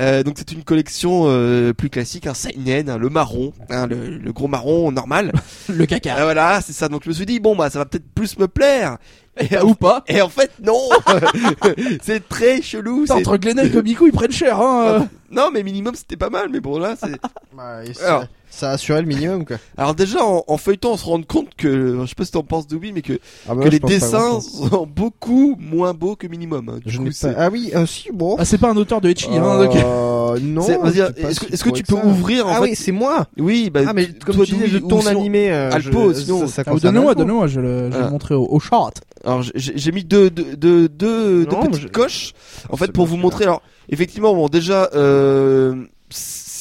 [0.00, 4.18] Euh, donc c'est une collection euh, plus classique un seinen hein, le marron hein, le,
[4.18, 5.32] le gros marron normal
[5.74, 6.14] Le caca.
[6.18, 8.38] Ah, voilà c'est ça donc je me suis dit bon bah ça va peut-être plus
[8.38, 8.98] me plaire
[9.38, 10.78] et, Ou pas et en fait non
[12.02, 14.98] c'est très chelou Putain, c'est- Entre Glenn et Komiku, ils prennent cher, hein.
[15.00, 17.16] Ah, non mais minimum c'était pas mal mais bon là c'est
[17.56, 18.26] Bah, et Alors.
[18.54, 19.56] Ça, ça a assuré le minimum quoi.
[19.76, 22.42] alors déjà en, en feuilletant on se rend compte que je sais pas si t'en
[22.42, 26.26] penses Doubi mais que, Ah bah, que je les dessins sont beaucoup moins beaux que
[26.26, 26.80] minimum hein.
[26.86, 27.28] Je coup, pas.
[27.36, 28.36] Ah oui, euh, si bon.
[28.38, 29.58] Ah, c'est pas un auteur de Echi, hein.
[29.64, 30.62] donc- Euh, non.
[30.62, 32.06] Je sais pas est-ce que- si est-ce que tu peux ça.
[32.06, 33.26] ouvrir, en Ah fait oui, c'est moi.
[33.38, 35.70] Oui, bah, Ah mais comme toi, tu disais Doubi, de ou ton sinon- animé, euh,
[35.70, 38.04] Alpo, je- sinon- ça, ça Ah, Donne-moi, donne-moi, je, le- je vais Ah.
[38.06, 38.92] le montrer au, au chart.
[39.24, 42.32] Alors j'ai- mis deux, deux, deux, deux, deux Non, petites je- coches
[42.70, 43.44] en fait pour vous montrer.
[43.44, 45.84] Alors effectivement, bon déjà, euh,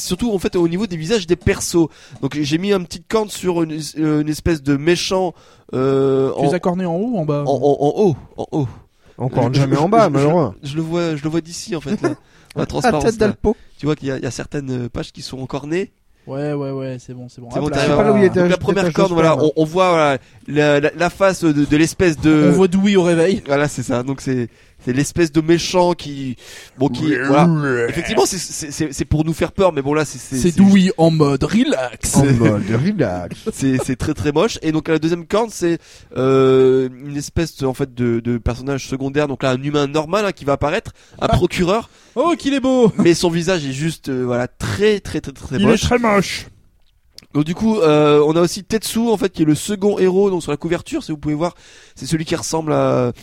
[0.04, 1.88] surtout en fait au niveau des visages des persos.
[2.22, 5.34] Donc j'ai mis un petit corne sur une, une espèce de méchant
[5.74, 8.16] euh, Tu en, les as cornés en haut ou en bas en, en- en haut,
[8.38, 8.68] en haut.
[9.18, 10.54] Encore Je- jamais je- en bas, malheureux.
[10.63, 12.10] Je, je le vois, je le vois d'ici en fait là.
[12.56, 13.04] La Ah, transparence.
[13.04, 13.56] tête d'Alpo.
[13.80, 15.92] Tu vois qu'il y, a- il y a certaines pages qui sont encornées.
[16.28, 17.50] Ouais, ouais, ouais, c'est bon, c'est bon.
[17.50, 17.86] Bon, là.
[17.86, 18.39] pas là où il était.
[18.39, 21.66] Donc la première corde, le voilà, on, on voit voilà, la, la, la face de,
[21.66, 22.50] de l'espèce de.
[22.50, 23.42] On voit Dewey au réveil.
[23.46, 24.04] Voilà, c'est ça.
[24.04, 24.48] Donc c'est
[24.86, 26.36] c'est l'espèce de méchant qui
[26.78, 27.88] bon qui voilà.
[27.89, 30.56] Effectivement, c'est c'est c'est c'est pour nous faire peur, mais bon là c'est c'est C'est
[30.58, 32.15] Dewey en mode relax.
[32.17, 33.36] En mode relax.
[33.54, 34.58] c'est c'est très très moche.
[34.62, 35.80] Et donc la deuxième corne, c'est
[36.17, 39.28] euh, une espèce en fait de, de personnage secondaire.
[39.28, 40.91] Donc là, un humain normal hein, qui va apparaître,
[41.22, 41.38] un Ah.
[41.38, 42.91] procureur, Oh, qu'il est beau.
[42.98, 45.82] mais son visage est juste euh, voilà très très très très Il est moche.
[45.82, 46.48] très moche.
[47.34, 50.30] Donc du coup, euh, on a aussi Tetsu en fait qui est le second héros
[50.30, 51.04] donc sur la couverture.
[51.04, 51.56] Si vous pouvez voir,
[51.96, 53.13] c'est celui qui ressemble à, à, à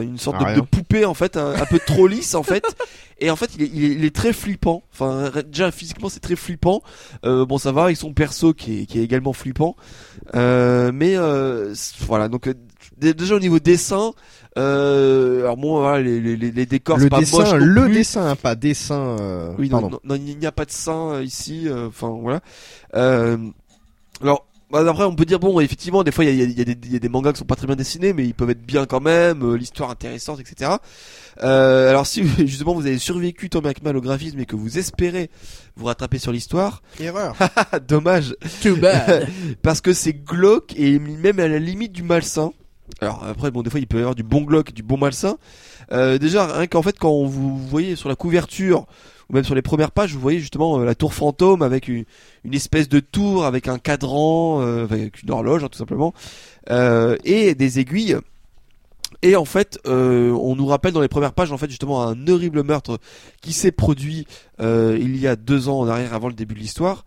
[0.00, 2.64] une sorte À de, poupée en fait, un, un peu trop lisse en fait.
[3.20, 4.84] Et en fait, il est, il est, il est très flippant.
[4.92, 6.82] Enfin, déjà physiquement, c'est très flippant.
[7.24, 9.74] Euh, bon, ça va avec son perso qui est, qui est également flippant.
[10.36, 12.54] Euh, mais euh, voilà, donc euh,
[12.96, 14.12] dé- déjà au niveau dessin,
[14.56, 17.94] euh, alors bon, voilà, les, les, les- décors, Le c'est pas dessin, le plus.
[17.94, 19.16] dessin, hein, pas dessin.
[19.20, 21.64] euh, Oui, non, non, non, il n'y a pas de sein euh, ici.
[21.66, 22.40] euh, Enfin, voilà.
[22.94, 23.36] Euh,
[24.22, 26.60] alors, bah, après, on peut dire bon, effectivement, des fois, il y a, il y
[26.60, 28.34] a des, il y a des mangas qui sont pas très bien dessinés, mais ils
[28.34, 29.42] peuvent être bien quand même.
[29.42, 30.72] euh, L'histoire intéressante, etc.
[31.42, 34.56] Euh, alors, si justement vous avez survécu tant bien que mal au graphisme et que
[34.56, 35.30] vous espérez
[35.76, 37.34] vous rattraper sur l'histoire, Erreur.
[37.88, 39.28] dommage, Too bad.
[39.62, 42.52] parce que c'est glauque et même à la limite du malsain.
[43.00, 44.96] Alors après, bon, des fois, il peut y avoir du bon glauque et du bon
[44.98, 45.36] malsain.
[45.92, 48.86] Euh, déjà, rien qu'en fait, quand vous voyez sur la couverture
[49.30, 52.04] ou même sur les premières pages, vous voyez justement euh, la tour fantôme avec une,
[52.44, 56.14] une espèce de tour avec un cadran, euh, avec une horloge, hein, tout simplement,
[56.70, 58.16] euh, et des aiguilles.
[59.22, 62.62] Et en fait, on nous rappelle dans les premières pages, en fait, justement, un horrible
[62.62, 63.00] meurtre
[63.40, 64.28] qui s'est produit
[64.60, 67.04] il y a deux ans en arrière, avant le début de l'histoire.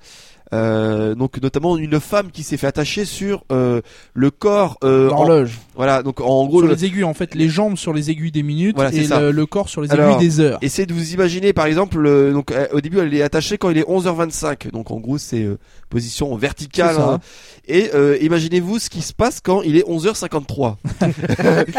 [0.54, 3.82] Euh, donc notamment une femme qui s'est fait attacher sur euh,
[4.14, 4.78] le corps.
[4.84, 5.58] euh, en- L'horloge.
[5.76, 8.32] voilà, donc en gros, Sur le- les aiguilles, en fait, les jambes sur les aiguilles
[8.32, 10.60] des minutes Voilà, et le, le corps sur les Alors, aiguilles des heures.
[10.62, 13.70] essayez de vous imaginer par exemple, euh, donc euh, au début elle est attachée quand
[13.70, 15.58] il est 11h25, donc en gros c'est euh,
[15.90, 16.96] position verticale.
[16.96, 17.10] C'est ça.
[17.14, 17.20] hein.
[17.68, 20.76] Et euh, imaginez-vous ce qui se passe quand il est 11h53.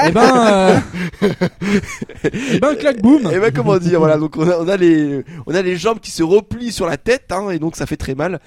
[0.07, 0.79] Eh ben, euh...
[2.25, 3.31] eh ben, clac, boum.
[3.33, 6.01] Et ben comment dire, voilà, donc on a, on a les on a les jambes
[6.01, 8.41] qui se replient sur la tête, hein, et donc ça fait très mal.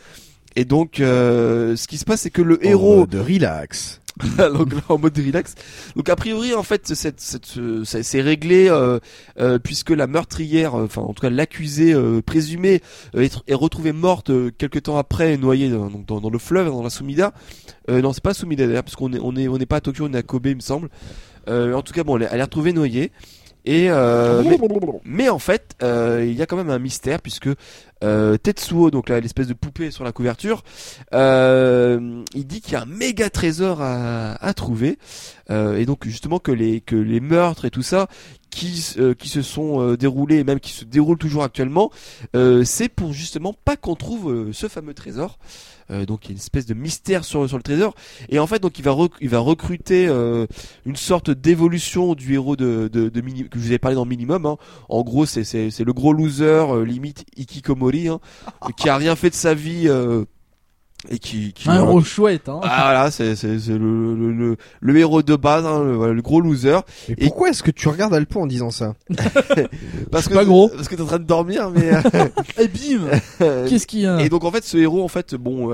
[0.56, 4.02] Et donc euh, ce qui se passe c'est que le héros de relax.
[4.38, 5.56] donc là, en mode relax.
[5.98, 9.00] Donc a priori en fait cette, cette, c'est réglé euh,
[9.40, 12.82] euh, puisque la meurtrière, euh, enfin en tout cas l'accusée euh, présumée
[13.18, 16.68] est, est retrouvée morte euh, quelque temps après noyée dans, donc dans, dans le fleuve
[16.68, 17.34] dans la Sumida.
[17.90, 19.82] Euh, non c'est pas Sumida d'ailleurs parce qu'on est on est on n'est pas à
[19.82, 20.90] Tokyo on est à Kobe il me semble.
[21.50, 23.12] Euh, en tout cas bon elle est, elle est retrouvée noyée
[23.66, 24.58] et euh, mais,
[25.04, 27.50] mais en fait, euh, il y a quand même un mystère puisque
[28.06, 30.64] euh, Tetsuo, donc là l'espèce de poupée sur la couverture,
[31.14, 34.98] euh, il dit qu'il y a un méga trésor à, trouver.
[35.50, 38.08] Euh, et donc justement que les meurtres et tout ça
[38.50, 41.92] qui euh, qui se sont euh, déroulés et même qui se déroulent toujours actuellement,
[42.36, 45.38] euh, c'est pour justement pas qu'on trouve euh, ce fameux trésor.
[45.92, 47.94] Euh, donc il y a une espèce de mystère sur sur le trésor
[48.30, 50.48] et en fait donc il va rec- il va recruter euh,
[50.88, 54.06] une sorte d'évolution du héros de, de, de Mini- que je vous ai parlé dans
[54.06, 54.48] Minimum.
[54.48, 54.58] Hein.
[54.90, 58.20] En gros, c'est le gros loser limite Ikikomori hein,
[58.78, 60.26] qui a rien fait de sa vie euh,
[61.10, 62.60] et qui, qui Un héros chouette, hein.
[62.64, 66.14] ah voilà, c'est c'est c'est le, le, le le héros de base, hein, le, voilà,
[66.14, 66.80] le gros loser.
[67.10, 68.96] Mais Et- pourquoi est-ce que tu regardes Alpo en disant ça
[70.12, 70.70] Parce que pas gros.
[70.70, 71.92] parce que t'es en train de dormir, mais
[72.58, 73.08] Et bim
[73.42, 75.72] euh, Qu'est-ce qu'il y a Et donc en fait ce héros en fait bon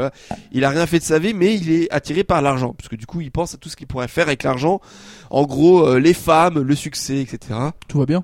[0.52, 2.96] il a rien fait de sa vie mais il est attiré par l'argent parce que
[2.96, 4.82] du coup il pense à tout ce qu'il pourrait faire avec l'argent
[5.30, 7.40] en gros euh, les femmes le succès etc
[7.88, 8.24] Tout va bien.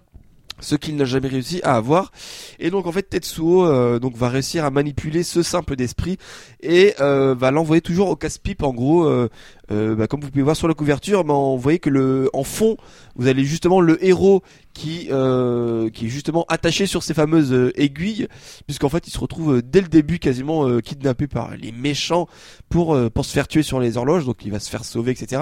[0.60, 2.12] Ce qu'il n'a jamais réussi à avoir.
[2.60, 6.18] Et donc en fait Tetsuo euh, donc va réussir à manipuler ce simple d'esprit
[6.62, 9.30] et euh, va l'envoyer toujours au casse-pipe en gros euh,
[9.72, 12.44] euh, bah, comme vous pouvez voir sur la couverture bah, vous voyez que le en
[12.44, 12.78] fond
[13.16, 14.44] vous avez justement le héros
[14.78, 18.28] qui euh, qui est justement attaché sur ces fameuses euh, aiguilles
[18.68, 22.28] puisqu'en fait il se retrouve euh, dès le début quasiment euh, kidnappé par les méchants
[22.70, 24.26] pour pour se faire tuer sur les horloges.
[24.26, 25.42] Donc il va se faire sauver etc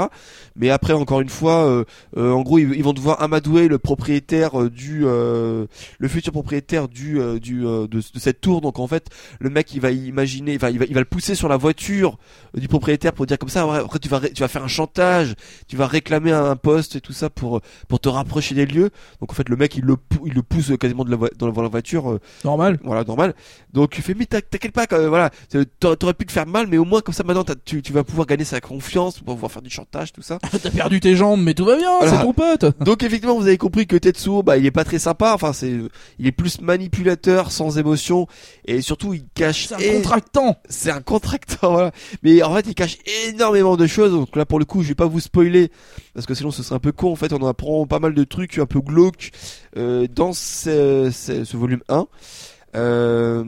[0.55, 1.85] mais après encore une fois
[2.15, 5.67] en gros ils, vont devoir amadouer le propriétaire du le
[6.07, 8.61] futur propriétaire du du de, de cette tour.
[8.61, 9.09] Donc en fait
[9.39, 12.17] le mec il va imaginer il va il va le pousser sur la voiture
[12.53, 15.35] du propriétaire pour dire comme ça après tu vas tu vas faire un chantage
[15.67, 18.89] tu vas réclamer un, un poste et tout ça pour pour te rapprocher des lieux
[19.19, 21.29] donc en fait le mec il le pou- il le pousse quasiment de la vo-
[21.37, 22.79] dans la, voiture euh, Normal.
[22.83, 23.33] voilà normal
[23.73, 25.29] donc il fait mais t'inqui- t'inquiète pas quand même, voilà
[25.79, 28.27] t'aurais pu te faire mal mais au moins comme ça maintenant tu, tu vas pouvoir
[28.27, 31.53] gagner sa confiance pour pouvoir faire du chantage tout ça T'as perdu tes jambes, mais
[31.53, 32.17] tout va bien, Voilà.
[32.17, 32.65] c'est ton pote.
[32.79, 35.33] donc effectivement, vous avez compris que Tetsuo, bah, il est pas très sympa.
[35.33, 35.73] Enfin, c'est,
[36.17, 38.27] il est plus manipulateur, sans émotion,
[38.65, 39.67] et surtout, il cache.
[39.67, 40.55] C'est un et- contractant.
[40.69, 41.91] C'est un contracteur, voilà.
[42.23, 42.97] Mais en fait, il cache
[43.27, 44.04] énormément de choses.
[44.09, 45.71] Donc là, pour le coup, je vais pas vous spoiler
[46.13, 47.11] parce que sinon, ce serait un peu con.
[47.11, 49.31] En fait, on apprend pas mal de trucs un peu glauques
[49.77, 52.07] euh, dans ce volume 1.
[52.75, 53.43] Euh,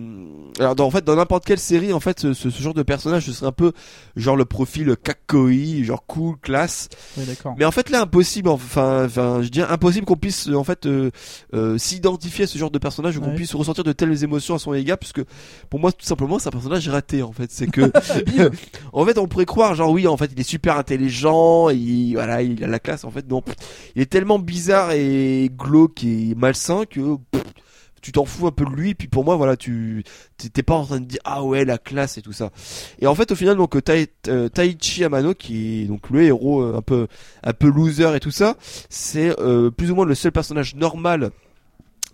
[0.60, 3.34] alors dans, en fait dans n'importe quelle série en fait ce, genre de personnage ce
[3.34, 3.74] serait un peu
[4.16, 6.90] genre le profil kakoi genre cool classe.
[7.18, 7.24] Oui,
[7.58, 11.12] mais en fait là impossible enfin enfin je dirais impossible qu'on puisse en fait euh,
[11.54, 14.60] euh, s'identifier à ce genre de personnage ou qu'on puisse ressentir de telles émotions à
[14.60, 15.22] son égard puisque
[15.70, 17.52] pour moi tout simplement c'est un personnage raté en fait.
[17.52, 17.82] C'est que
[18.94, 22.42] en fait on pourrait croire genre oui en fait il est super intelligent il voilà
[22.42, 23.44] il a la classe en fait non.
[23.96, 27.44] Il est tellement bizarre et glauque et malsain que pff,
[28.02, 30.04] tu t'en fous un peu de lui puis pour moi voilà tu
[30.38, 32.52] t'es pas en train de dire ah ouais la classe et tout ça.
[33.00, 36.78] Et en fait au final donc euh, Taichi Amano qui est donc le héros euh,
[36.78, 37.08] un peu
[37.44, 38.56] un peu loser et tout ça
[38.90, 41.32] c'est euh, plus ou moins le seul personnage normal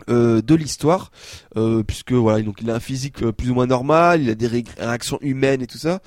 [0.09, 1.11] euh, de l'histoire
[1.55, 4.47] euh, puisque voilà donc il a un physique plus ou moins normal il a des
[4.47, 6.01] ré- réactions humaines et tout ça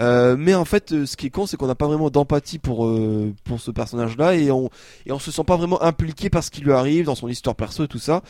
[0.00, 2.58] euh, mais en fait, euh, ce qui est con, c'est qu'on n'a pas vraiment d'empathie
[2.58, 4.70] pour euh, pour ce personnage-là et on
[5.06, 7.56] et on se sent pas vraiment impliqué par ce qui lui arrive dans son histoire
[7.56, 8.22] perso et tout ça.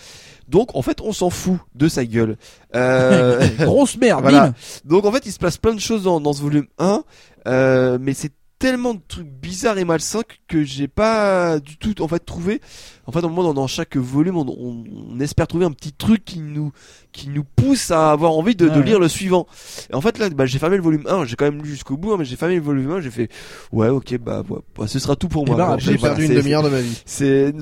[0.48, 2.36] Donc en fait, on s'en fout de sa gueule.
[2.74, 4.48] Euh, Grosse merde, Voilà.
[4.48, 4.54] bim.
[4.84, 7.04] donc en fait, il se passe plein de choses dans, dans ce volume 1,
[7.48, 12.00] euh, mais c'est tellement de trucs bizarres et malsains que, que j'ai pas du tout
[12.00, 12.60] en fait trouvé.
[13.06, 14.84] En fait, au moment dans, chaque volume, on, on-
[15.14, 16.72] on espère trouver un petit truc qui nous
[17.12, 18.84] qui nous pousse à avoir envie de, de ouais.
[18.84, 19.46] lire le suivant.
[19.90, 21.96] Et en fait là, bah, j'ai fermé le volume 1, j'ai quand même lu jusqu'au
[21.98, 23.28] bout, hein, mais j'ai fermé le volume 1, j'ai fait
[23.72, 25.56] ouais, ok, bah, ouais, bah, ce sera tout pour moi.
[25.56, 25.76] ben.
[25.78, 27.02] J'ai perdu une demi-heure de ma vie.
[27.04, 27.52] C'est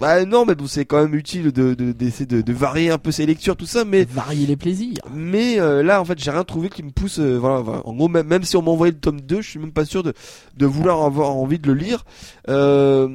[0.00, 2.98] bah, non, mais bon, c'est quand même utile de de- d'essayer de, de varier un
[2.98, 4.98] peu ses lectures, tout ça, mais Varier les plaisirs.
[5.14, 7.18] mais euh, là, en fait, j'ai rien trouvé qui me pousse.
[7.20, 7.86] euh, voilà, voilà.
[7.86, 9.84] En gros, même, même si on m'a envoyé le tome 2, je suis même pas
[9.84, 10.14] sûr de,
[10.56, 12.04] de vouloir avoir envie de le lire.
[12.48, 13.08] Euh,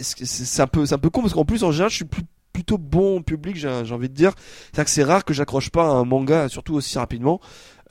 [0.00, 2.04] c'est c'est un peu, c'est un peu con parce qu'en plus, en général, je suis
[2.04, 2.22] plus
[2.56, 4.32] plutôt bon public, j'ai envie de dire.
[4.36, 7.38] C'est-à-dire que c'est rare que j'accroche pas à un manga, surtout aussi rapidement.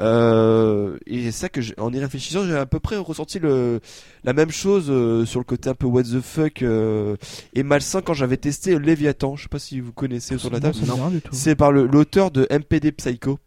[0.01, 3.79] Euh, et c'est ça que, en y réfléchissant, j'ai à peu près ressenti le,
[4.23, 7.15] la même chose euh, sur le côté un peu what the fuck euh,
[7.53, 9.35] et malsain quand j'avais testé Léviathan.
[9.35, 10.75] Je sais pas si vous connaissez autour de la table.
[11.31, 13.37] C'est par l'auteur de MPD Psycho.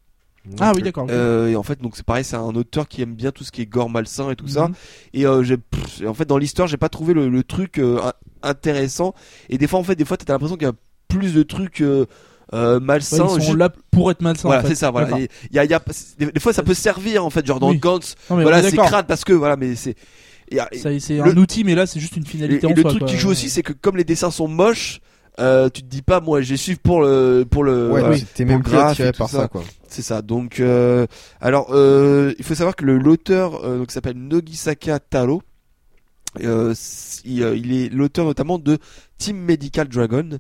[0.61, 1.07] Ah oui, d'accord.
[1.11, 3.53] Euh, et en fait, donc c'est pareil, c'est un auteur qui aime bien tout ce
[3.53, 4.69] qui est gore malsain et tout ça.
[4.69, 4.75] Mhm.
[5.15, 5.57] Et euh, j'ai,
[6.07, 8.01] en fait, dans l'histoire, j'ai pas trouvé le, le truc euh,
[8.43, 9.15] intéressant.
[9.49, 10.75] Et des fois, en fait, des fois, t'as l'impression qu'il y a
[11.09, 12.07] plus de trucs euh,
[12.55, 13.25] euh, Ouais, malsains.
[13.25, 14.49] ils sont juste- là pour être malsains.
[14.49, 14.71] voilà, en fait.
[14.71, 14.91] c'est ça.
[14.91, 15.19] Voilà.
[15.19, 15.81] Il y a, il y a,
[16.19, 17.79] des, des fois, ça peut servir en fait, genre dans Oui.
[17.79, 18.15] Gantz.
[18.31, 19.95] Non, Voilà, est c'est crade parce que voilà, mais c'est.
[20.73, 23.01] C'est Le- un outil, mais là, c'est juste une finalité et en le soi, truc
[23.03, 23.09] quoi.
[23.09, 25.01] qui joue aussi, c'est que comme les dessins sont moches,
[25.41, 27.91] euh, tu te dis pas, moi, j'ai suivi pour le, pour le.
[27.93, 29.43] Ouais, euh, donc t'es même attiré par ça.
[29.43, 29.63] ça, quoi.
[29.89, 30.23] C'est ça.
[30.23, 31.07] Donc, euh,
[31.43, 35.43] alors, euh, il faut savoir que le l'auteur, euh, donc s'appelle Nogisaka Taro.
[36.43, 36.75] Euh,
[37.25, 38.79] il, euh, il est l'auteur notamment de
[39.17, 40.39] Team Medical Dragon,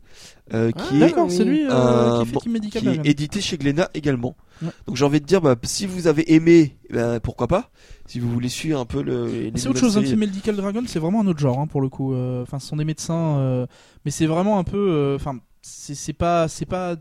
[0.52, 2.88] euh, Ah, qui est D'accord, c'est lui euh, un qui fait bon- Team Medical qui
[2.88, 3.10] est Dragon.
[3.10, 4.36] édité chez Glénat également.
[4.62, 4.68] Ouais.
[4.86, 7.70] Donc j'ai envie de dire, bah, si vous avez aimé, ben, pourquoi pas.
[8.06, 9.26] Si vous voulez suivre un peu le.
[9.26, 10.08] les C'est autre chose, séries.
[10.08, 12.14] Team Medical Dragon, c'est vraiment un autre genre hein, pour le coup.
[12.14, 13.66] Enfin, ce sont des médecins,
[14.04, 15.14] mais c'est vraiment un peu.
[15.16, 16.96] Enfin, c'est pas, c'est pas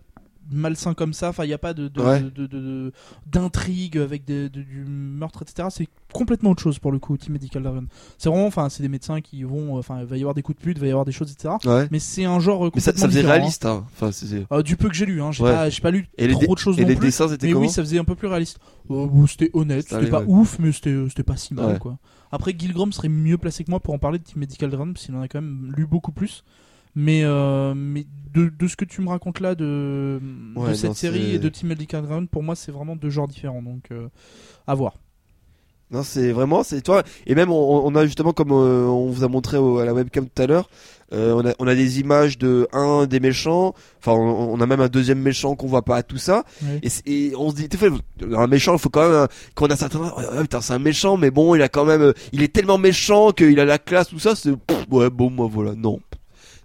[0.51, 1.29] malsain comme ça.
[1.29, 2.21] Enfin, il y a pas de de- Ouais.
[2.21, 2.91] de- de- de-
[3.25, 5.67] d'intrigue avec des- de- du meurtre, etc.
[5.71, 7.17] C'est complètement autre chose pour le coup.
[7.17, 7.85] Team Medical Dragon.
[8.17, 10.41] C'est vraiment, enfin, c'est des médecins qui vont, euh, enfin, il va y avoir des
[10.41, 11.55] coups de pute, il va y avoir des choses, etc.
[11.65, 11.87] Ouais.
[11.91, 13.85] Mais c'est un genre euh, Mais ça, ça faisait réaliste, hein.
[13.99, 14.09] Enfin,
[14.51, 15.31] Euh, du peu que j'ai lu, hein.
[15.31, 15.51] j'ai Ouais.
[15.51, 17.07] pas, pas lu Et trop de choses et non les plus.
[17.07, 18.59] dessins, c'était Mais oui, ça faisait un peu plus réaliste.
[18.89, 21.97] Euh, c'était honnête, c'était pas ouf, mais c'était c'était pas si mal quoi.
[22.31, 25.05] Après, Gilgrom serait mieux placé que moi pour en parler de Team Medical Dragon, parce
[25.05, 26.43] qu'il en a quand même lu beaucoup plus.
[26.97, 30.19] Mais, euh, mais de, de ce que tu me racontes là de,
[30.55, 33.11] Ouais, de cette non, série et de Team Medical Dragon, pour moi, c'est vraiment deux
[33.11, 33.61] genres différents.
[33.61, 34.07] Donc, euh,
[34.65, 34.95] à voir.
[35.91, 37.03] Non, c'est vraiment, c'est toi.
[37.27, 39.93] Et même, on, on a justement, comme euh, on vous a montré au- à la
[39.93, 40.69] webcam tout à l'heure,
[41.13, 43.73] euh, on, a, on a des images de un des méchants.
[43.99, 46.43] Enfin, on, on a même un deuxième méchant qu'on voit pas tout ça.
[47.05, 47.69] Et, on se dit,
[48.35, 50.11] un méchant, il faut quand même qu'on a certains.
[50.41, 53.57] Putain, c'est un méchant, mais bon, il a quand même, il est tellement méchant qu'il
[53.59, 54.35] a la classe, tout ça.
[54.35, 54.51] C'est,
[54.91, 55.99] ouais, bon, moi voilà, non.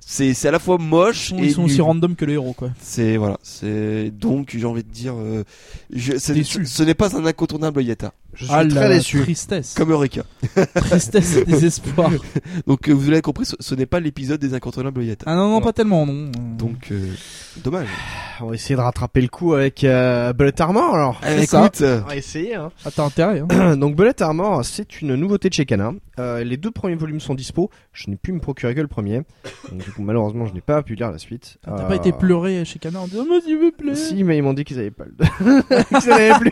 [0.05, 2.35] C'est, c'est à la fois Ils moche sont, et ils sont aussi random que les
[2.35, 2.71] héros, quoi.
[2.81, 5.45] C'est voilà, c'est donc j'ai envie de dire, euh,
[5.93, 9.21] je, ce, n'est pas un incontournable Yeta, Je suis Ah, très la déçu.
[9.21, 9.75] tristesse.
[9.75, 10.23] comme Eureka.
[10.75, 12.11] Tristesse et désespoir.
[12.67, 15.25] Donc euh, vous l'avez compris, ce, ce n'est pas l'épisode des incontournables Yata.
[15.29, 16.31] Ah non, non, pas tellement, non.
[16.59, 17.09] Donc euh,
[17.63, 17.89] dommage.
[18.41, 21.21] On va essayer de rattraper le coup avec euh, Bullet Armor alors.
[21.29, 22.55] Eh, écoute, On va essayer.
[22.55, 22.71] Hein.
[22.85, 23.77] Ah, t'as intérêt, hein.
[23.77, 25.93] Donc Bullet Armor, c'est une nouveauté de chez Kana.
[26.19, 27.71] Euh, les deux premiers volumes sont dispo.
[27.93, 29.23] Je n'ai pu me procurer que le premier.
[29.71, 31.59] Donc, du coup, malheureusement, je n'ai pas pu lire la suite.
[31.65, 33.95] T'as Euh, pas été pleuré chez Cana en disant, mais s'il vous plaît.
[33.95, 35.63] Si, mais ils m'ont dit qu'ils avaient pas le 2.
[36.01, 36.51] qu'ils en avaient plus.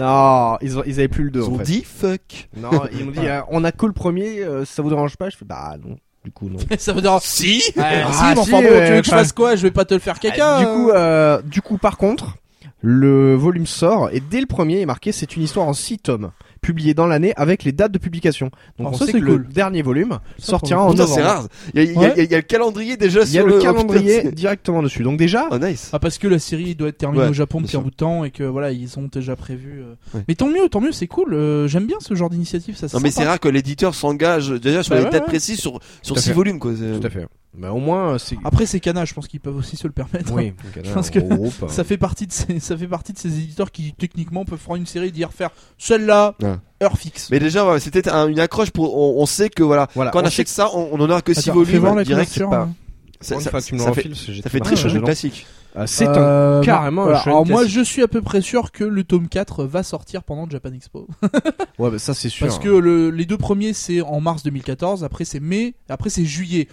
[0.00, 1.64] non, ils, ont, ils avaient plus le 2 ils en ont fait.
[1.64, 2.48] dit fuck.
[2.56, 5.30] Non, ils m'ont dit, euh, on a que le premier, euh, ça vous dérange pas?
[5.30, 5.96] Je fais, bah non.
[6.24, 6.58] Du coup, non.
[6.78, 7.62] Ça veut dire, Si.
[7.76, 9.56] Ouais, Ah, si, mais enfin si, bon, tu veux que je fasse quoi?
[9.56, 10.60] Je vais pas te le faire caca.
[10.60, 12.36] du coup, euh, du coup, par contre,
[12.80, 16.30] le volume sort et dès le premier est marqué, c'est une histoire en 6 tomes,
[16.64, 18.46] publié dans l'année avec les dates de publication.
[18.78, 19.48] Donc Alors on ça, sait c'est que le cool.
[19.48, 21.22] dernier volume Ça, sortira en le coup, c'est novembre.
[21.26, 21.48] rare.
[21.74, 22.12] Il y a, il y a- Ouais.
[22.16, 23.58] il y a- il y a le calendrier déjà Il y a sur le oh,
[23.58, 25.02] putain, calendrier c'est- directement dessus.
[25.02, 25.90] Donc déjà, Oh nice.
[25.92, 27.94] Ah parce que la série doit être terminée Ouais, au Japon depuis un bout de
[27.96, 29.80] temps et que voilà ils ont déjà prévu.
[29.82, 29.94] euh.
[30.16, 30.24] Ouais.
[30.26, 31.34] Mais tant mieux, tant mieux, c'est cool.
[31.34, 32.86] euh, J'aime bien ce genre d'initiative, ça.
[32.94, 35.28] Non mais c'est rare que l'éditeur s'engage déjà sur Bah les ouais, dates ouais.
[35.28, 36.72] précises sur sur six volumes quoi.
[36.72, 37.26] tout à fait.
[37.56, 38.36] Bah au moins, c'est.
[38.44, 40.32] Après c'est Kana, je pense qu'ils peuvent aussi se le permettre.
[40.32, 40.52] Oui,
[40.92, 43.94] pense un que Ça fait partie de ces, ça fait partie de ces éditeurs qui
[43.96, 46.56] techniquement peuvent faire une série et dire faire celle-là Ouais.
[46.82, 47.28] heure fixe.
[47.30, 50.18] Mais déjà ouais, c'était un- une accroche pour on, on sait que voilà Voilà, quand
[50.18, 52.04] on on achète ça on, on en aura que six Attends, fais voir volumes la
[52.04, 52.74] direct c'est pas hein.
[53.20, 54.02] ça, Une ça- fois que tu me ça le fait
[54.42, 55.04] ça fait pas très dedans.
[55.06, 55.46] classique.
[55.76, 57.18] Euh, C'est un Euh, carrément un voilà.
[57.20, 60.22] shonen Alors moi je suis à peu près sûr que le tome 4 va sortir
[60.24, 61.06] pendant Japan Expo.
[61.78, 62.46] Ouais, bah ça c'est sûr.
[62.46, 66.24] Parce que le- les deux premiers c'est en mars 2014, après c'est mai, après c'est
[66.24, 66.68] juillet.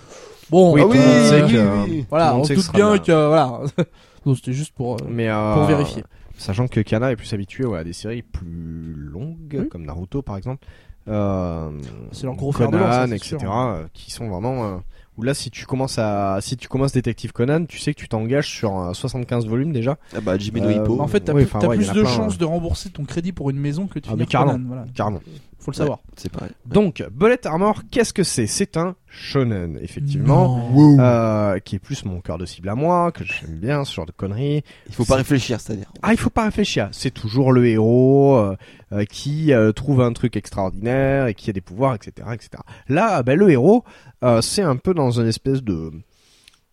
[0.51, 2.05] Bon, Oui, oui, euh, oui.
[2.09, 3.61] voilà, on se doute bien que voilà.
[4.25, 4.95] Donc c'était juste pour.
[4.95, 6.03] euh, Mais euh, Pour vérifier.
[6.37, 10.37] Sachant que Kana est plus habitué ouais, à des séries plus longues, comme Naruto par
[10.37, 10.65] exemple.
[11.07, 11.69] Euh,
[12.11, 13.37] C'est leur gros de lance, Conan, ça, c'est etc.
[13.39, 13.57] sûr.
[13.57, 14.81] euh, qui sont vraiment.
[15.17, 17.99] Euh, où là, si tu commences à, si tu commences Détective Conan, tu sais que
[17.99, 19.97] tu t'engages sur euh, 75 volumes déjà.
[20.15, 20.99] Ah bah Jimmy Euh, Hippo.
[21.01, 22.39] en fait, t'as Oui, plus, ouais, plus de plein, chances ouais.
[22.39, 24.53] de rembourser ton crédit pour une maison que de Ah, mais carrément.
[24.53, 24.85] Conan, voilà.
[24.95, 25.21] Carrément.
[25.59, 25.99] Faut le savoir.
[26.17, 26.49] c'est pareil.
[26.65, 28.47] Donc, Bullet Armor, qu'est-ce que c'est?
[28.47, 30.57] C'est un shonen, effectivement.
[30.71, 30.97] Non.
[30.99, 34.07] Euh, qui est plus mon cœur de cible à moi, que j'aime bien, ce genre
[34.07, 34.63] de conneries.
[34.87, 35.91] Il faut pas réfléchir c'est-à-dire.
[36.01, 36.89] Ah, il faut pas réfléchir.
[36.93, 38.57] C'est toujours le héros euh,
[38.91, 42.49] euh, qui euh, trouve un truc extraordinaire et qui a des pouvoirs, etc., etc.
[42.89, 43.83] Là, ben, le héros,
[44.23, 45.91] euh, c'est un peu dans une espèce de,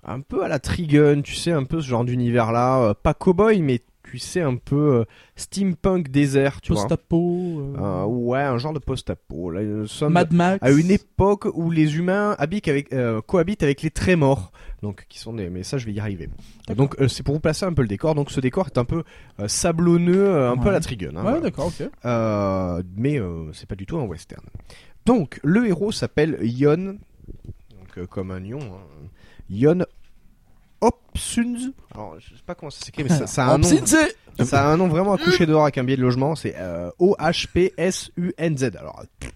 [0.04, 3.60] un peu à la Trigun, tu sais, un peu ce genre d'univers-là, euh, pas cowboy,
[3.62, 3.80] mais
[4.10, 5.04] tu sais un peu euh,
[5.36, 6.80] steampunk désert, tu vois.
[6.82, 7.74] Post-apo.
[7.78, 9.50] Euh, ouais, un genre de post-apo.
[9.50, 10.58] Là, nous sommes Mad Max.
[10.62, 12.88] à une époque où les humains habitent avec,
[13.26, 14.50] cohabitent avec les très morts.
[14.82, 16.30] donc qui sont des, mais ça je vais y arriver.
[16.74, 18.14] Donc c'est pour vous placer un peu le décor.
[18.14, 19.02] Donc ce décor est un peu
[19.46, 20.80] sablonneux, un peu à la.
[20.80, 21.08] Trigun.
[21.10, 21.40] hein, Ouais, voilà.
[21.40, 21.86] d'accord, ok.
[22.96, 23.20] Mais
[23.52, 24.42] c'est pas du tout un western.
[25.04, 26.96] Donc le héros s'appelle Yon,
[27.70, 29.08] donc euh, comme un lion, hein.
[29.50, 29.84] Yon
[30.80, 31.72] Hopsuns.
[31.92, 33.68] Alors je sais pas comment ça s'écrit, mais ça, ça a un nom.
[34.44, 36.36] Ça a un nom vraiment à coucher dehors avec un billet de logement.
[36.36, 38.76] C'est euh, O-H-P-S-U-N-Z.
[38.78, 39.32] Alors, pff,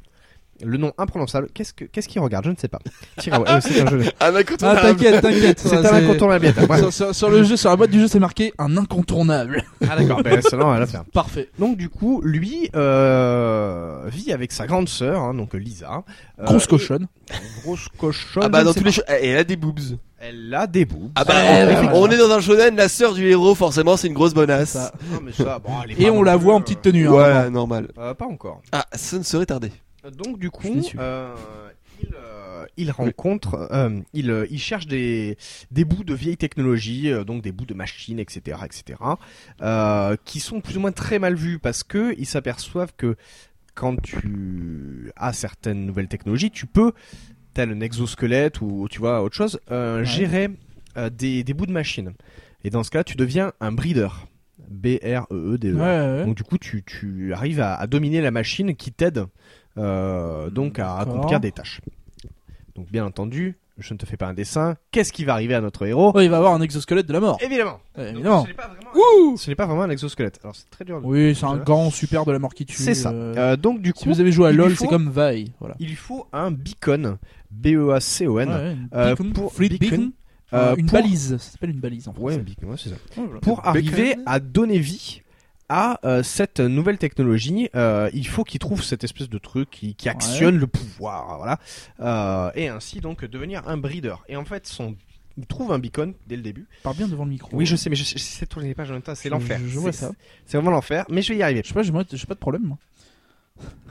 [0.64, 1.48] le nom imprononçable.
[1.54, 2.44] Qu'est-ce que qu'est-ce qu'il regarde?
[2.44, 2.78] Je ne sais pas.
[3.18, 4.00] Tiens, ouais, euh, c'est un jeu.
[4.02, 4.80] Un Ah, incontournable.
[4.80, 5.58] t'inquiète, t'inquiète.
[5.58, 6.52] C'est ça, un incontournable.
[6.68, 6.78] Ouais.
[6.78, 9.64] Sur, sur- sur le jeu, sur la boîte du jeu, c'est marqué un incontournable.
[9.88, 10.22] Ah d'accord.
[10.22, 11.04] Ben, c'est non, elle a fait un.
[11.12, 11.48] Parfait.
[11.58, 16.02] Donc du coup, lui euh, vit avec sa grande sœur, hein, donc Lisa.
[16.38, 17.06] Euh, Grosse cochonne.
[17.62, 18.42] Grosse cochonne.
[18.44, 19.78] Ah bah dans tous les eh, elle a des boobs.
[20.24, 21.10] Elle a des boobs.
[21.16, 21.34] Ah bah
[21.94, 24.70] on, est dans un shonen, la sœur du héros forcément c'est une grosse bonasse.
[24.70, 24.92] Ça.
[25.12, 27.08] Non, mais ça, bon, elle est Et on la voit en euh, petite tenue.
[27.08, 27.12] hein.
[27.12, 27.88] Ouais, normal.
[27.98, 28.62] euh, pas encore.
[28.72, 29.72] Ah, ça ne serait tardé.
[30.10, 31.34] Donc du coup, euh,
[32.02, 35.36] il, euh, il rencontre, euh, il, euh, il cherche des,
[35.70, 38.98] des bouts de vieilles technologies, donc des bouts de machines, etc., etc.,
[40.24, 43.16] qui sont plus ou moins très mal vus parce que ils s'aperçoivent que
[43.74, 46.92] quand tu as certaines nouvelles technologies, tu peux,
[47.54, 50.04] tel un exosquelette ou tu vois autre chose, Ouais.
[50.04, 50.48] gérer
[51.12, 52.12] des, des bouts de machines.
[52.64, 54.08] Et dans ce cas, tu deviens un breeder.
[54.68, 55.74] B-R-E-E-D-E.
[55.74, 55.80] Ouais,
[56.18, 56.24] ouais.
[56.24, 59.24] Donc du coup, tu, tu arrives à, à dominer la machine qui t'aide
[59.76, 61.80] donc à accomplir des tâches.
[62.74, 64.76] Donc bien entendu, je ne te fais pas un dessin.
[64.92, 67.20] Qu'est-ce qui va arriver à notre héros Ouais, il va avoir un exosquelette de la
[67.20, 67.38] mort.
[67.42, 67.80] Évidemment.
[67.96, 68.42] Ouais, Donc, évidemment.
[68.44, 69.36] ce n'est pas vraiment.
[69.36, 70.38] Ce n'est pas vraiment un exosquelette.
[70.42, 71.00] Alors c'est très dur.
[71.04, 72.76] Oui, c'est un gant super de la mort qui tue.
[72.82, 73.10] C'est ça.
[73.10, 75.52] euh, Euh, donc du Si coup, vous avez joué à LoL, c'est comme Vi.
[75.60, 75.74] Voilà.
[75.80, 77.18] il lui faut un beacon,
[77.50, 78.48] B-E-A-C-O-N.
[78.48, 80.12] Ouais, ouais, une euh, beacon, pour fleet beacon, beacon,
[80.54, 81.36] euh, euh, une pour- balise.
[81.38, 82.36] Ça s'appelle une balise en Ouais, français.
[82.40, 82.96] un beacon, ouais, c'est ça.
[83.16, 83.40] Ouais, voilà.
[83.40, 83.70] Pour Bacon.
[83.70, 85.22] arriver à donner vie
[85.68, 89.94] à euh, cette nouvelle technologie, euh, il faut qu'il trouve cette espèce de truc qui,
[89.94, 91.58] qui actionne le pouvoir, voilà,
[92.00, 94.16] Euh, et ainsi donc devenir un breeder.
[94.28, 94.96] Et en fait, son
[95.38, 96.66] il trouve un beacon dès le début.
[96.82, 97.48] Parle bien devant le micro.
[97.56, 99.58] Oui, je sais, mais je, je sais tourner les pages en même temps, c'est l'enfer.
[99.66, 100.12] je vois C'est- ça.
[100.44, 101.62] C'est vraiment l'enfer, mais je vais y arriver.
[101.64, 102.78] Je sais pas, j'ai j'ai pas de problème moi.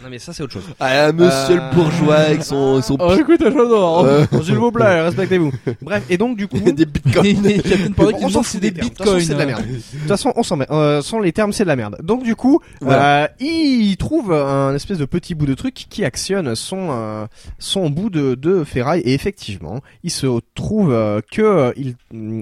[0.03, 0.63] Non, mais ça c'est autre chose.
[0.79, 4.03] Ah, monsieur Euh, le bourgeois avec son, son Oh, écoute, j'adore.
[4.05, 5.51] Euh, S'il vous plaît, respectez-vous.
[5.79, 7.23] Bref, et donc du coup, des bitcoins.
[7.43, 7.93] Qui
[8.23, 8.89] on s'en fout c'est des termes.
[8.89, 9.21] De toute façon, bitcoins.
[9.27, 9.61] c'est de la merde.
[9.67, 10.65] De toute façon, on s'en met.
[10.71, 11.97] Euh, sans les termes, c'est de la merde.
[12.01, 13.25] Donc du coup, Voilà.
[13.25, 17.27] euh, il trouve un espèce de petit bout de truc qui actionne son euh,
[17.59, 21.95] son bout de, de ferraille et effectivement, il se trouve euh, que il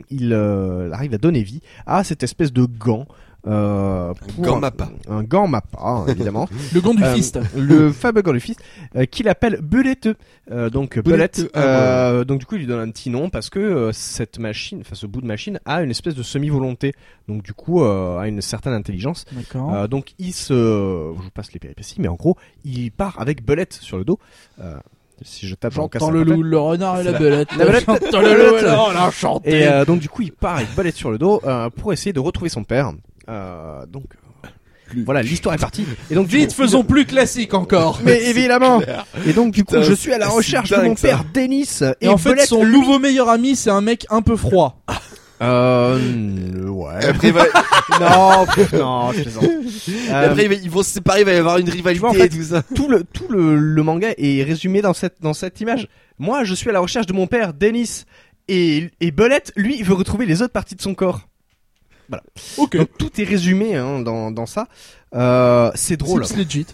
[0.10, 3.06] il euh, arrive à donner vie à cette espèce de gant.
[3.48, 4.90] Euh, pour- Gant Mappa.
[5.10, 6.50] Un gant mappa, hein, évidemment.
[6.74, 7.40] Le gant du Euh, fist.
[7.56, 8.58] le fameux gant du fils
[8.96, 10.10] euh, qu'il appelle Belette.
[10.52, 11.38] Euh, donc Belette.
[11.40, 11.60] Belette, ah,
[12.12, 14.80] euh, Donc du coup il lui donne un petit nom parce que euh, cette machine,
[14.82, 16.94] enfin ce bout de machine a une espèce de semi-volonté.
[17.30, 19.26] Donc du coup euh, a une certaine intelligence.
[19.32, 19.74] D'accord.
[19.74, 22.36] Euh, donc il se, je vous passe les péripéties, mais en gros
[22.66, 24.20] il part avec Belette sur le dos.
[24.62, 24.78] Euh,
[25.22, 27.50] si je tape, on J'entends un le loup, le renard et la belette.
[27.58, 27.84] La belette.
[27.86, 29.60] J'entends La le loup le renard chanter.
[29.62, 32.14] Et euh, donc du coup il part avec Belette sur le dos euh, pour essayer
[32.14, 32.92] de retrouver son père.
[33.30, 34.06] Euh, donc
[34.46, 34.48] euh,
[35.06, 35.86] voilà l'histoire est partie.
[36.10, 38.00] Et donc du Vite, faisons plus classique encore.
[38.04, 38.82] Mais évidemment.
[39.28, 41.08] Et donc du coup, Putain, je suis à la recherche de mon ça.
[41.10, 41.68] père Denis
[42.02, 44.36] et, Et en fait, Belette, son lui- nouveau meilleur ami, c'est un mec un peu
[44.36, 44.82] froid.
[45.42, 47.06] Euh, ouais.
[47.06, 47.46] Après, va-
[48.02, 48.46] non,
[48.78, 49.44] non, je plaisante.
[50.10, 52.10] Euh, après, il va- ils vont se séparer, il va y avoir une rivalité vois,
[52.10, 52.62] en fait, et tout ça.
[52.76, 55.88] tout le tout le, le manga est résumé dans cette dans cette image.
[56.18, 58.04] Moi, je suis à la recherche de mon père Denis
[58.50, 61.29] et et Belette, lui, il veut retrouver les autres parties de son corps.
[62.58, 62.78] Ok.
[62.78, 64.68] Donc tout est résumé hein, dans dans ça.
[65.16, 66.26] Euh, c'est drôle.
[66.26, 66.68] C'est legit.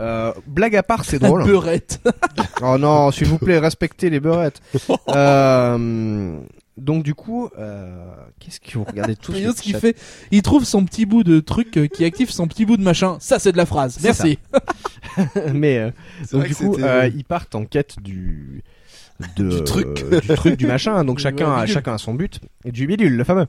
[0.00, 1.44] Euh, blague à part, c'est drôle.
[1.44, 2.00] beurette.
[2.62, 4.62] Oh non, s'il vous plaît, respectez les beurettes.
[5.08, 6.38] euh,
[6.76, 9.96] donc du coup, euh, qu'est-ce que vous regardez tous ce qu'il fait,
[10.30, 13.16] il trouve son petit bout de truc euh, qui active son petit bout de machin.
[13.20, 13.98] Ça, c'est de la phrase.
[14.02, 14.38] Merci.
[15.52, 15.90] Mais euh,
[16.32, 16.76] donc du coup,
[17.14, 18.62] ils partent en quête du
[19.36, 20.04] de, Du truc.
[20.12, 21.04] euh, du truc du machin.
[21.04, 23.46] Donc chacun a, chacun a son but et du bidule, le fameux.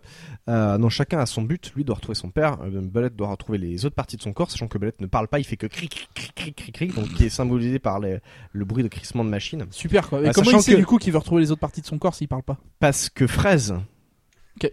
[0.47, 1.71] Euh, donc chacun a son but.
[1.75, 2.57] Lui doit retrouver son père.
[2.63, 5.27] Euh, Belette doit retrouver les autres parties de son corps, sachant que Belette ne parle
[5.27, 7.99] pas, il fait que cri cri cri cri cri cri, donc qui est symbolisé par
[7.99, 8.19] les-
[8.51, 9.65] le bruit de crissement de machine.
[9.71, 10.21] Super quoi.
[10.21, 11.87] Et Bah, comment il sait que- du coup qu'il veut retrouver les autres parties de
[11.87, 13.73] son corps s'il parle pas Parce que Fraise.
[14.57, 14.71] Ok.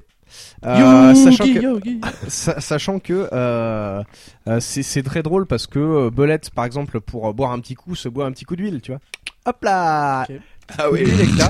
[0.64, 4.03] Euh, sachant que sachant euh,
[4.49, 7.74] euh, c'est très drôle parce que euh, Belette, par exemple, pour euh, boire un petit
[7.74, 9.01] coup, se boit un petit coup d'huile, tu vois.
[9.47, 10.26] Hop là.
[10.79, 11.05] Ah oui.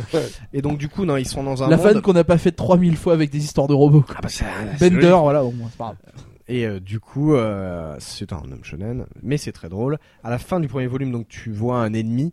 [0.53, 1.87] Et donc du coup, non, ils sont dans un La monde.
[1.87, 4.05] fan qu'on n'a pas fait 3000 fois avec des histoires de robots.
[4.11, 4.45] Ah bah, c'est-
[4.79, 5.21] c'est Bender, logique.
[5.23, 5.97] voilà, au moins, c'est pas grave.
[6.49, 9.99] Et euh, du coup, euh, c'est un homme shonen, mais c'est très drôle.
[10.25, 12.33] À la fin du premier volume, donc tu vois un ennemi.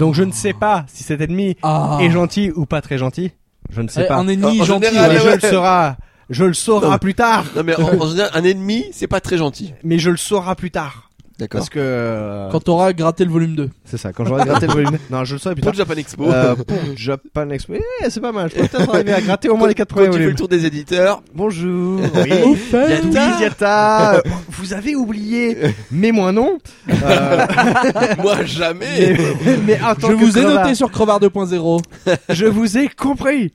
[0.00, 1.98] Donc je ne sais pas si cet ennemi Ah.
[2.00, 3.30] est gentil ou pas très gentil.
[3.70, 4.16] Je ne sais Eh, pas.
[4.16, 4.86] Un ennemi En gentil.
[4.88, 5.18] général, ouais.
[5.20, 5.34] je ouais.
[5.36, 5.90] le saurai.
[6.30, 6.98] Je le saurai Non.
[6.98, 7.44] plus tard.
[7.54, 9.72] Non mais en, en général, un ennemi, c'est pas très gentil.
[9.84, 11.10] Mais je le saurai plus tard.
[11.38, 11.58] D'accord.
[11.60, 13.70] Parce que euh, Quand t'auras gratté le volume 2.
[13.84, 14.98] c'est ça, quand j'aurai gratté le volume.
[15.10, 15.78] Non, je le saurai plus Pour tard.
[15.80, 16.30] le Japan Expo.
[16.30, 17.74] Euh, pour Japan Expo.
[17.74, 18.50] Eh, c'est pas mal.
[18.54, 20.24] Je peux peut-être arriver à gratter au moins les quatre Quand premiers tu fais le
[20.26, 20.36] volumes.
[20.36, 21.22] tour des éditeurs.
[21.34, 22.00] Bonjour.
[22.14, 22.56] Au Oui.
[22.56, 24.22] fait, Oui, Diata.
[24.48, 25.56] Vous avez oublié,
[25.90, 26.58] mais moi non.
[26.88, 27.46] Euh,
[28.22, 29.16] Moi, jamais.
[29.44, 31.82] mais, mais en tant je que vous ai crevard, noté sur Crevard 2.0.
[32.30, 33.52] Je vous ai compris.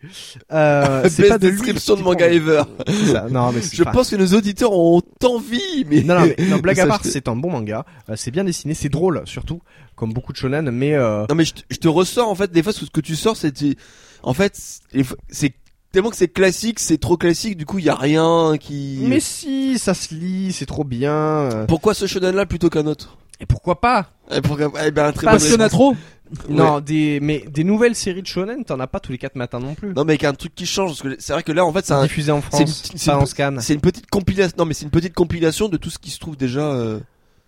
[0.52, 2.36] Euh, c'est Best pas de lui description qui de manga prend.
[2.36, 2.62] ever.
[2.88, 3.26] C'est ça.
[3.30, 6.04] Non, mais c'est Je pas- pense que nos auditeurs ont envie, mais.
[6.04, 7.69] Non, non, mais non, blague à Ça, part, c'est un bon manga.
[7.72, 9.62] Euh, c'est bien dessiné, c'est drôle surtout,
[9.96, 10.70] comme beaucoup de shonen.
[10.72, 13.02] Mais euh, Non mais je te, je te ressors en fait des fois ce que
[13.02, 13.54] tu sors c'est
[14.24, 14.54] en fait
[15.30, 15.54] c'est-
[15.92, 19.20] tellement que c'est classique c'est trop classique du coup il y a rien qui mais
[19.20, 21.12] si, ça se lit, c'est trop bien.
[21.14, 23.18] euh, pourquoi ce shonen là plutôt qu'un autre?
[23.40, 24.12] Et pourquoi pas?
[24.32, 24.70] Eh, pourquoi...
[24.86, 25.96] eh ben, très Parce qu'il y en a trop.
[26.48, 29.60] Non, des mais des nouvelles séries de shonen, t'en as pas tous les quatre matins
[29.60, 29.94] non plus.
[29.96, 31.84] non mais avec un truc qui change parce que c'est vrai que là en fait
[31.88, 33.56] c'est un- diffusé en une France, c'est une scan.
[33.60, 36.20] c'est une petite compilation non mais c'est une petite compilation de tout ce qui se
[36.20, 37.00] trouve déjà euh,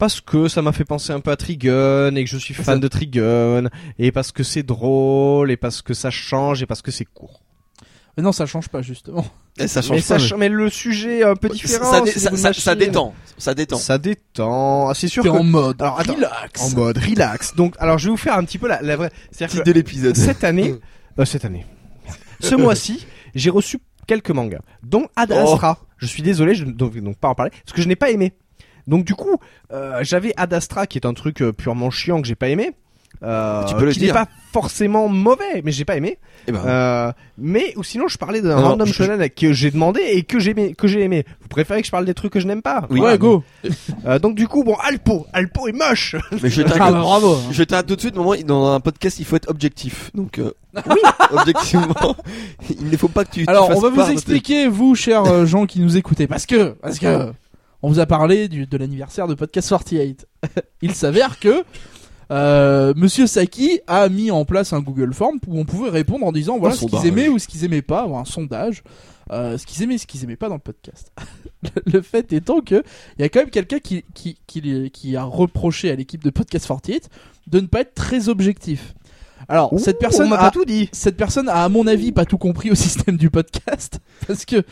[0.01, 2.65] Parce que ça m'a fait penser un peu à Trigun et que je suis fan
[2.65, 6.81] Ça- de Trigun et parce que c'est drôle et parce que ça change et parce
[6.81, 7.43] que c'est court.
[8.17, 9.23] Mais non, ça change pas justement.
[9.67, 11.91] ça change Mais, ça pas, mais le sujet est un peu différent.
[11.91, 12.87] ça, dé- c'est ça, des ça- ça machines.
[12.87, 14.89] détend ça détend Ça détend.
[14.89, 16.15] Ah, C'est sûr que en mode Alors, attends.
[16.15, 16.61] relax.
[16.63, 17.53] en mode relax.
[17.55, 19.11] Donc, alors je vais vous faire un petit peu la, la vraie.
[19.31, 20.73] C'est-à-dire titre que de l'épisode cette année,
[21.19, 21.63] euh, cette année,
[22.39, 23.77] ce mois-ci, j'ai reçu
[24.07, 25.53] quelques mangas, dont Ad Oh.
[25.53, 25.77] Astra.
[25.97, 28.09] Je suis désolé, je ne donc, donc pas en parler, parce que je n'ai pas
[28.09, 28.33] aimé.
[28.87, 29.37] Donc du coup,
[29.71, 32.71] euh, j'avais Ad Astra qui est un truc euh, purement chiant que j'ai pas aimé.
[33.23, 34.13] Euh, Tu peux le qui n'est dire.
[34.15, 36.17] pas forcément mauvais, mais j'ai pas aimé.
[36.47, 40.01] Eh ben, Euh, mais ou sinon, je parlais d'un random je- shonen que j'ai demandé
[40.01, 41.25] et que j'ai aimé, que j'ai aimé.
[41.41, 42.87] Vous préférez que je parle des trucs que je n'aime pas?
[42.89, 42.99] Oui.
[42.99, 43.43] Ouais, go.
[44.07, 46.15] euh, donc du coup, bon, Alpo, Alpo est moche.
[46.41, 47.37] mais je Ah, t'arrête bah, bravo.
[47.51, 50.51] je t'arrête tout de suite moment dans un podcast il faut être objectif donc euh,
[50.87, 50.95] oui
[51.31, 52.15] objectivement
[52.69, 55.25] il ne faut pas que tu tu Alors, fasses on va vous expliquer, vous, chers
[55.25, 57.31] euh, gens qui nous écoutez, parce que, parce que,
[57.83, 60.27] on vous a parlé du, de l'anniversaire de Podcast 48.
[60.81, 61.63] Il s'avère que
[62.31, 66.31] euh, Monsieur Saki a mis en place un Google Form où on pouvait répondre en
[66.31, 68.83] disant voilà Un ce qu'ils aimaient ou ce qu'ils aimaient pas, ou un sondage,
[69.31, 71.11] euh, ce qu'ils aimaient et ce qu'ils aimaient pas dans le podcast.
[71.85, 72.83] le fait étant que
[73.17, 76.29] il y a quand même quelqu'un qui, qui, qui, qui a reproché à l'équipe de
[76.29, 77.09] Podcast 48
[77.47, 78.93] de ne pas être très objectif.
[79.49, 80.87] Alors, cette personne a- pas tout dit.
[80.93, 84.63] cette personne a à mon avis pas tout compris au système du podcast parce que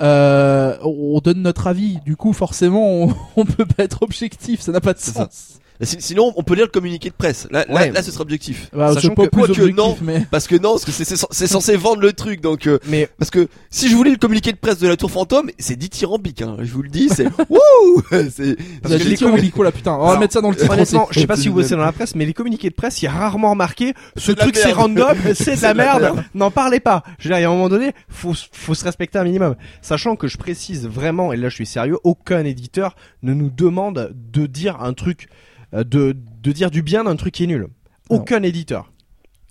[0.00, 1.98] euh, on donne notre avis.
[2.04, 4.60] Du coup forcément on, on peut pas être objectif.
[4.60, 7.46] Ça n'a pas de sens Sinon, on peut lire le communiqué de presse.
[7.50, 7.90] Là, là, Ouais.
[7.92, 8.68] là, ce sera objectif.
[8.72, 9.96] bah, Sachant que- quoique objectif non.
[10.02, 12.40] mais Parce que non, parce que c'est- censé vendre le truc.
[12.40, 15.10] Donc, euh, Mais parce que si je voulais le communiqué de presse de la Tour
[15.10, 16.42] Fantôme, c'est dithyrambique.
[16.42, 18.02] Hein, je vous le dis, c'est wouh.
[18.10, 21.06] C'est que que les communiqués- là putain on va mettre ça dans le titre honnêtement,
[21.10, 23.06] je sais pas si vous bossez dans la presse, mais les communiqués de presse, il
[23.06, 26.24] y a rarement marqué ce truc c'est random, c'est de la de la merde.
[26.34, 27.02] N'en parlez pas.
[27.18, 29.54] Je veux dire, il y a un moment donné, faut faut se respecter un minimum.
[29.82, 34.12] Sachant que je précise vraiment, et là je suis sérieux, aucun éditeur ne nous demande
[34.32, 35.28] de dire un truc,
[35.72, 37.68] de de dire du bien d'un truc qui est nul.
[38.10, 38.90] Aucun éditeur.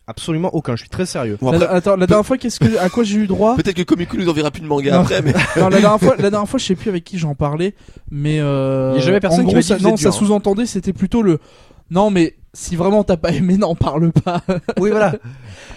[0.09, 0.75] Absolument aucun.
[0.77, 1.37] Je suis très sérieux.
[1.41, 3.81] Bon, La- attends la dernière fois qu'est-ce que à quoi j'ai eu droit peut-être que
[3.83, 5.01] Komiku nous enverra plus de manga Non.
[5.01, 7.35] après, mais non, la dernière fois la dernière fois je sais plus avec qui j'en
[7.35, 7.75] parlais
[8.09, 9.99] mais euh, Il y a jamais personne en qui gros m'a dit ça, non dur,
[9.99, 10.11] ça hein.
[10.13, 11.39] sous-entendait c'était plutôt le
[11.91, 14.41] non mais si vraiment t'as pas aimé n'en parle pas
[14.79, 15.15] Oui voilà.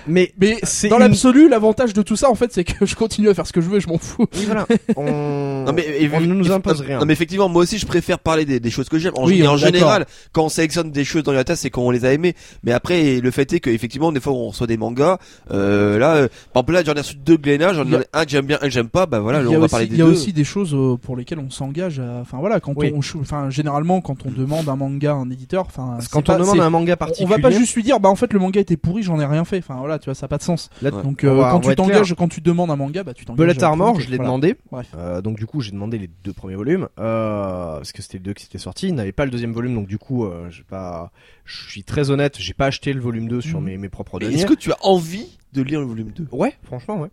[0.07, 2.95] Mais mais c'est dans une- l'absolu l'avantage de tout ça en fait c'est que je
[2.95, 4.67] continue à faire ce que je veux et je m'en fous Oui voilà.
[4.97, 6.99] On, non mais et- on ne nous impose rien.
[6.99, 9.13] Non mais effectivement, moi aussi, je préfère parler des, des choses que j'aime.
[9.17, 11.71] En, Oui, et on en général, quand on sélectionne des choses dans la tasse, c'est
[11.71, 12.35] qu'on les a aimées.
[12.65, 15.19] Mais après, le fait est qu'effectivement, des fois, on reçoit des mangas.
[15.51, 18.05] Euh, là, euh, par exemple, là, j'en ai reçu deux Glénat, j'en Il a- ai
[18.13, 19.07] un que j'aime bien, un que j'aime pas.
[19.07, 20.11] Bah voilà, il là, y a on va aussi, parler il des y a deux.
[20.13, 22.19] aussi des choses euh, pour lesquelles on s'engage à...
[22.23, 22.93] enfin voilà quand Oui.
[22.95, 26.37] on enfin généralement quand on demande un manga à un éditeur enfin que quand pas-
[26.37, 28.33] on demande c'est- un manga on particulier, va pas juste lui dire bah en fait
[28.33, 30.39] le manga était pourri j'en ai rien fait enfin voilà tu vois ça a pas
[30.39, 31.03] de sens Là, Ouais.
[31.03, 33.25] donc on euh, va- on quand tu t'engages quand tu demandes un manga bah tu
[33.25, 34.25] t'engages Bullet Armor, je l'ai voilà.
[34.31, 34.57] demandé.
[34.97, 38.25] Euh, donc du coup, j'ai demandé les deux premiers volumes euh, parce que c'était les
[38.25, 38.89] deux qui étaient sortis.
[38.89, 41.11] Il n'avait pas le deuxième volume, donc du coup, euh, j'ai pas.
[41.45, 43.67] Je suis très honnête, j'ai pas acheté le volume 2 sur Mhm.
[43.67, 44.37] mes, mes propres deniers.
[44.37, 47.09] Est-ce que tu as envie de lire le volume 2 Ouais, franchement, ouais.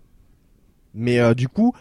[0.94, 1.74] Mais euh, du coup,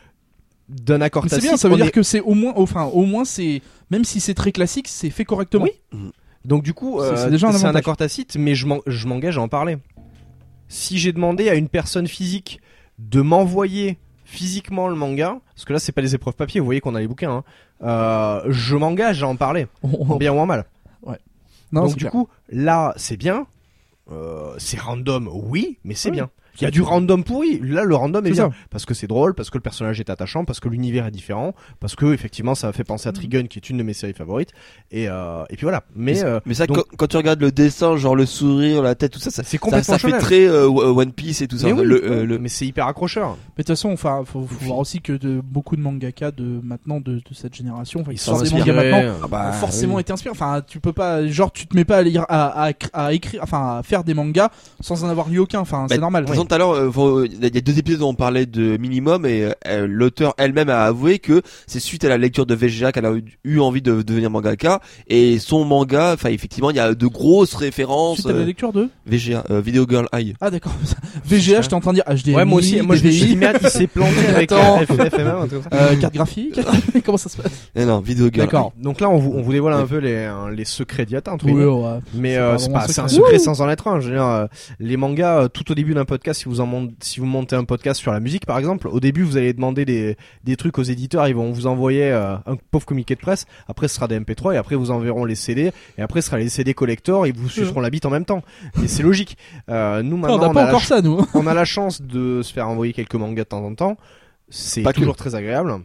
[0.68, 3.04] d'un accord c'est bien ça veut on dire est- que c'est au moins enfin au
[3.04, 6.10] moins c'est même si c'est très classique c'est fait correctement Oui.
[6.46, 9.42] Donc du coup, C'est- euh, déjà un accord tacite, mais je m'en- je m'engage à
[9.42, 9.78] en parler.
[10.68, 12.60] Si j'ai demandé à une personne physique
[12.98, 16.80] de m'envoyer physiquement le manga, parce que là c'est pas les épreuves papier, vous voyez
[16.80, 17.44] qu'on a les bouquins, hein,
[17.82, 20.64] euh, je m'engage à en parler, en bien ou en mal.
[21.72, 22.10] non, Donc du clair.
[22.12, 23.46] coup, là c'est bien,
[24.10, 26.16] euh, c'est random, oui, mais c'est Oui.
[26.16, 26.30] bien.
[26.60, 27.60] Il y a du random pourri.
[27.62, 28.56] Là, le random est, C'est bien ça.
[28.70, 31.54] parce que c'est drôle, parce que le personnage est attachant, parce que l'univers est différent,
[31.80, 34.50] parce que effectivement, ça fait penser à Trigun, qui est une de mes séries favorites.
[34.90, 35.82] Et euh, et puis voilà.
[35.94, 38.94] Mais euh, mais ça, donc- quand, quand tu regardes le dessin, genre le sourire, la
[38.94, 40.20] tête, tout ça, ça, c'est ça, complètement ça fait shonen.
[40.20, 41.66] très euh, One Piece et tout ça.
[41.66, 43.30] Mais oui, le, euh, le- mais c'est hyper accrocheur.
[43.56, 46.60] Mais de toute façon, enfin, faut, faut voir aussi que de, beaucoup de mangaka de
[46.62, 48.72] maintenant de, de cette génération, enfin, Ils sont inspirés.
[48.72, 50.00] maintenant, Ah bah, ont forcément oui.
[50.02, 50.32] été inspirés.
[50.32, 53.40] Enfin, tu peux pas, genre, tu te mets pas à lire, à, à, à écrire,
[53.42, 54.50] enfin, à faire des mangas
[54.80, 55.60] sans en avoir lu aucun.
[55.60, 56.24] Enfin, c'est Bah, normal.
[56.24, 58.76] Par exemple, tout à l'heure, euh, il y a deux épisodes où on parlait de
[58.76, 62.92] minimum et euh, l'auteur elle-même a avoué que c'est suite à la lecture de VGA
[62.92, 63.12] qu'elle a
[63.44, 67.54] eu- envie de devenir mangaka et son manga, enfin effectivement, il y a de grosses
[67.54, 68.18] références.
[68.20, 70.34] Suite à la euh, lecture de VGA, euh, Video Girl Eye.
[70.40, 70.72] Ah d'accord.
[71.24, 72.80] VGA, j'étais en train de dire HDMI, Ouais, moi aussi.
[72.82, 74.80] Moi, je me suis dit, DVI, merde, il s'est planté avec Attends.
[74.80, 75.84] euh, FFM1, un truc comme ça.
[75.84, 76.60] euh, carte graphique.
[77.04, 77.52] Comment ça se passe?
[77.74, 78.46] Eh non, Video Girl.
[78.46, 78.72] D'accord.
[78.80, 81.46] Donc là, on vous, on vous dévoile un peu les, hein, les secrets d'Yata, entre
[81.46, 81.98] Oui, ouais.
[82.14, 83.38] Mais C'est euh, pas un secret.
[83.38, 84.00] sans en être un.
[84.00, 84.46] Je veux dire, euh,
[84.80, 87.56] les mangas, euh, tout au début d'un podcast, si vous en mon- si vous montez
[87.56, 90.78] un podcast sur la musique, par exemple, au début, vous allez demander des, des trucs
[90.78, 93.46] aux éditeurs, ils vont vous envoyer euh, un pauvre communiqué de presse.
[93.68, 96.38] Après, ce sera des MP3 et après, vous enverront les CD et après, ce sera
[96.38, 98.42] les CD collector et vous suceront la bite en même temps.
[98.82, 99.36] Et c'est logique.
[99.68, 101.20] Euh, nous maintenant, on n'a on, pas a la encore ch- ça, nous.
[101.34, 103.96] on a la chance de se faire envoyer quelques mangas de temps en temps.
[104.48, 104.90] C'est que.
[104.92, 105.80] toujours très agréable.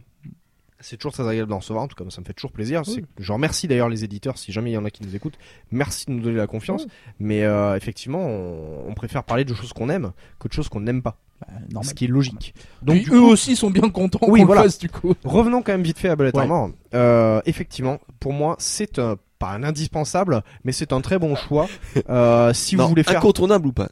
[0.81, 2.81] C'est toujours très agréable d'en recevoir, en tout cas, ça me fait toujours plaisir.
[3.19, 5.37] Je remercie d'ailleurs les éditeurs, si jamais il y en a qui nous écoutent.
[5.71, 6.85] Merci de nous donner la confiance.
[7.19, 10.81] Mais euh, effectivement, on, on préfère parler de choses qu'on aime que de choses qu'on
[10.81, 11.17] n'aime pas.
[11.41, 11.89] Bah, normal.
[11.89, 12.53] Ce qui est logique.
[12.83, 14.61] Donc eux coup, aussi sont bien contents Oui, qu'on voilà.
[14.61, 15.15] le fasse du coup.
[15.23, 16.41] revenons quand même vite fait à Bullet Ouais.
[16.41, 16.69] Armor.
[16.93, 21.67] Euh, effectivement, pour moi, c'est un, pas un indispensable, mais c'est un très bon choix.
[22.09, 23.89] Euh, si Non, vous voulez faire incontournable ou pas?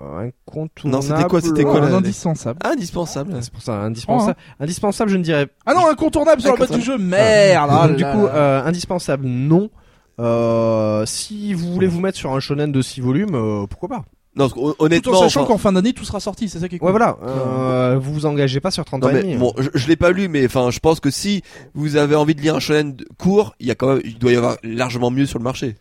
[0.00, 0.84] Incontournable.
[0.84, 2.58] Non, c'était quoi, c'était quoi, Ouais, la- un indispensable.
[2.64, 3.36] Indispensable.
[3.40, 4.36] C'est pour ça, indispensable.
[4.58, 6.98] Indispensable, je ne dirais Ah non, incontournable sur la boîte du jeu.
[6.98, 7.70] Merde.
[7.72, 9.70] ah Donc, du coup, euh, indispensable, non.
[10.18, 14.04] Euh, si vous voulez vous mettre sur un shonen de 6 volumes, euh, pourquoi pas
[14.36, 16.76] Non, tout honnêtement, en sachant enfin, qu'en fin d'année tout sera sorti, c'est ça qui
[16.76, 16.86] est cool.
[16.86, 17.16] Ouais, voilà.
[17.26, 19.36] Euh, vous vous engagez pas sur 30 Non mais demi.
[19.36, 21.42] bon, je, je l'ai pas lu, mais enfin, je pense que si
[21.74, 24.32] vous avez envie de lire un shonen court, il y a quand même, il doit
[24.32, 25.76] y avoir largement mieux sur le marché.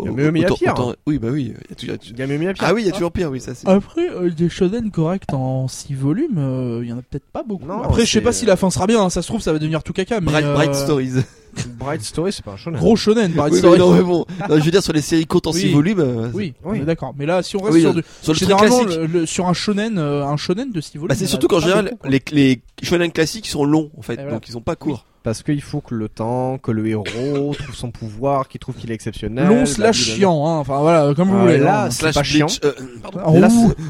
[0.00, 0.72] Il y a mieux, mais il y a Autant- pire.
[0.72, 1.52] autant- Oui, bah oui.
[1.64, 2.54] il y a toujours- Il y a pire.
[2.60, 3.68] Ah oui, il y a toujours pire, oui, ça c'est.
[3.68, 7.42] Après, euh, des shonen corrects en 6 volumes, euh, il y en a peut-être pas
[7.42, 7.66] beaucoup.
[7.66, 9.52] Non, Après, je sais pas si la fin sera bien, hein, ça se trouve ça
[9.52, 11.12] va devenir tout caca, mais Bright, euh, Bright Stories.
[11.78, 12.80] Bright Story, c'est pas un shonen.
[12.80, 14.24] Gros shonen, Bright Oui, mais non, mais bon.
[14.48, 15.60] Non, je veux dire sur les séries courtes en Oui.
[15.60, 16.00] 6 volumes.
[16.00, 16.78] euh, Oui, on Oui.
[16.80, 17.12] est d'accord.
[17.18, 18.98] Mais là, si on reste Oui, sur, du, sur le truc généralement classique.
[19.00, 21.08] le- le- sur un shonen, euh, un shonen de 6 volumes.
[21.08, 24.16] Bah y c'est surtout qu'en général, les, les shonen classiques sont longs en fait, Et
[24.16, 24.32] voilà.
[24.32, 25.04] donc ils sont pas courts.
[25.22, 27.04] Parce qu'il faut que le temps, que le héros
[27.58, 29.46] trouve son pouvoir, qu'il trouve qu'il est exceptionnel.
[29.46, 29.92] long slash blablabla.
[30.16, 30.58] chiant, hein.
[30.58, 31.58] Enfin voilà, comme vous Euh, voulez.
[31.58, 31.90] là, hein.
[31.90, 32.46] c'est pas chiant.
[32.64, 33.20] Euh, pardon.
[33.24, 33.38] Ah,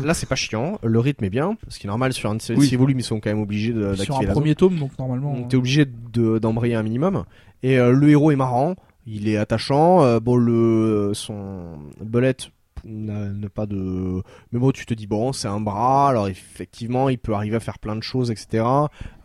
[0.05, 0.79] Là, c'est- pas chiant.
[0.83, 1.57] Le rythme est bien.
[1.69, 2.75] Ce qui est normal sur un de ces Oui.
[2.77, 4.33] volumes, ils sont quand même obligés de- sur d'activer un la zone.
[4.35, 5.35] premier tome, donc normalement.
[5.35, 7.25] Donc t'es obligé de- d'embrayer un minimum.
[7.63, 8.75] Et euh, le héros est marrant,
[9.07, 10.03] il est attachant.
[10.05, 12.37] euh, bon, le son bullet
[12.85, 14.23] n'a pas de.
[14.53, 16.09] Mais bon, tu te dis bon, c'est un bras.
[16.09, 18.65] Alors effectivement, il peut arriver à faire plein de choses, etc.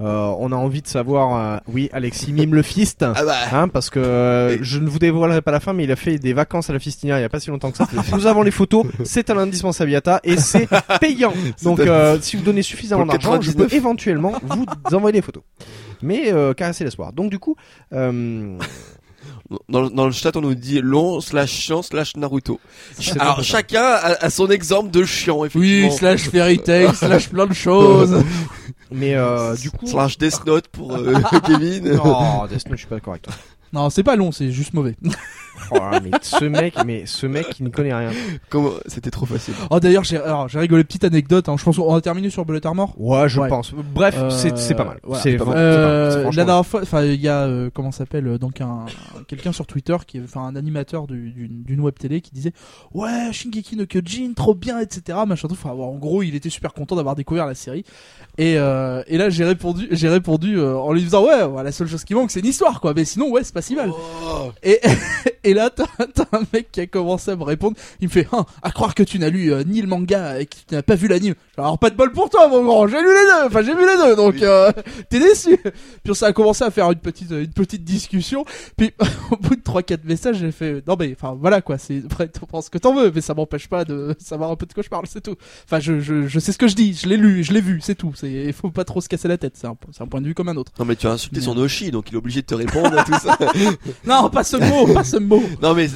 [0.01, 1.36] Euh, on a envie de savoir.
[1.55, 3.03] euh, Oui, Alexis mime le fist.
[3.03, 3.36] Ah bah.
[3.51, 6.18] Hein, parce que euh, je ne vous dévoilerai pas la fin, mais il a fait
[6.18, 7.88] des vacances à la Fistinière il y a pas si longtemps que ça.
[8.14, 10.68] Nous avons les photos, c'est un indispensable Yata et c'est
[11.01, 11.34] payant.
[11.64, 13.74] Donc euh, si vous donnez suffisamment d'argent, je peux 99.
[13.74, 15.43] éventuellement vous envoyer des photos.
[16.01, 17.12] Mais euh, caresser l'espoir.
[17.14, 17.55] Donc du coup,
[17.93, 18.58] euh,
[19.70, 22.60] Dans, le- dans le chat, on nous dit long slash chiant slash Naruto.
[23.20, 25.91] Alors chacun a, a son exemple de chiant, Oui, effectivement.
[25.91, 28.24] slash fairy tale, slash plein de choses.
[28.91, 31.14] mais euh, du coup, Slash Death Note pour euh,
[31.48, 31.93] Kevin.
[31.95, 33.34] non, Death Note, je suis pas d'accord avec toi.
[33.72, 34.95] non, c'est pas long, c'est juste mauvais.
[35.72, 38.11] Oh, mais ce mec, mais ce mec qui ne connaît rien.
[38.49, 39.53] Comment C'était trop facile.
[39.70, 41.49] Oh d'ailleurs, j'ai alors j'ai rigolé petite anecdote.
[41.49, 41.55] Hein.
[41.57, 42.93] Je pense qu'on va terminer sur Bullet Armor.
[42.97, 43.49] Ouais, je Ouais.
[43.49, 43.74] pense.
[43.74, 44.99] Bref, Euh, c'est c'est pas mal.
[45.03, 45.22] voilà.
[45.24, 45.55] C'est pas c'est mal.
[45.55, 45.68] pas mal.
[46.28, 48.86] Euh, la dernière fois, enfin, il y a euh, comment ça s'appelle euh, donc un
[49.28, 52.53] quelqu'un sur Twitter qui, enfin, un animateur du- d'une d'une web télé qui disait
[52.93, 55.53] ouais Shingeki no Kyojin trop bien etc machin tout.
[55.55, 57.84] Enfin, en gros, il était super content d'avoir découvert la série.
[58.38, 61.72] Et euh, et là j'ai répondu j'ai répondu euh, en lui disant ouais, ouais, la
[61.72, 62.93] seule chose qui manque c'est une histoire quoi.
[62.95, 63.89] Mais sinon ouais c'est pas si mal.
[63.91, 64.51] Oh.
[64.63, 64.80] Et,
[65.44, 65.70] et là,
[66.16, 67.76] t'as un mec qui a commencé à me répondre.
[68.00, 70.46] Il me fait, Hein, à croire que tu n'as lu euh, ni le manga et
[70.46, 71.34] que tu n'as pas vu l'anime.
[71.58, 72.88] Alors pas de bol pour toi, mon grand.
[72.88, 73.46] J'ai lu les deux.
[73.48, 74.16] Enfin, j'ai vu les deux.
[74.18, 74.72] Donc, euh,
[75.10, 75.58] t'es déçu.
[76.04, 78.44] Puis ça a commencé à faire une petite, une petite discussion.
[78.76, 78.92] Puis
[79.32, 81.78] au bout de trois, quatre messages, j'ai fait, non mais, enfin voilà quoi.
[81.78, 84.56] C'est après, t'en penses ce que t'en veux, mais ça m'empêche pas de savoir un
[84.56, 85.06] peu de quoi je parle.
[85.08, 85.36] C'est tout.
[85.66, 86.94] Enfin, je, je, je sais ce que je dis.
[86.94, 87.80] Je l'ai lu, je l'ai vu.
[87.82, 88.12] C'est tout.
[88.16, 89.54] C'est, il faut pas trop se casser la tête.
[89.56, 90.72] C'est un, c'est un point de vue comme un autre.
[90.80, 92.98] Non mais tu as insulté Mais- son Oshi, donc il est obligé de te répondre
[92.98, 93.38] à tout ça.
[94.06, 95.37] Non, pas ce mot, pas ce mot.
[95.62, 95.96] Non mais c'est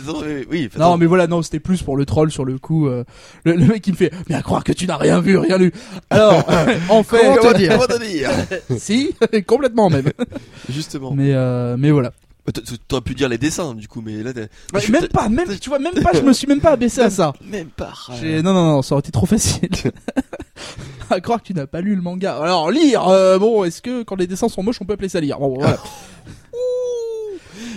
[0.50, 2.88] oui, Non, mais voilà, non, c'était plus pour le troll sur le coup.
[2.88, 3.04] euh,
[3.44, 5.58] le, le mec qui me fait, mais à croire que tu n'as rien vu, rien
[5.58, 5.72] lu.
[6.10, 6.44] Alors,
[6.90, 8.30] en fait, Comment te dire Comment dire?
[8.78, 9.16] Si,
[9.48, 10.12] complètement même.
[10.70, 11.12] Justement.
[11.16, 12.12] Mais, euh, mais voilà.
[12.46, 12.52] Bah,
[12.88, 14.32] T'aurais pu dire les dessins, du coup, mais là,
[14.74, 17.02] Ouais, je- même pas, même, tu vois, même pas, je me suis même pas abaissé
[17.02, 17.34] à ça.
[17.46, 17.94] Même pas.
[18.24, 19.70] Non, non, non, ça aurait été trop facile.
[21.12, 22.38] à croire que tu n'as pas lu le manga.
[22.38, 25.20] Alors, lire, euh, bon, est-ce que quand les dessins sont moches, on peut appeler ça
[25.22, 25.38] lire?
[25.40, 25.78] Bon, voilà.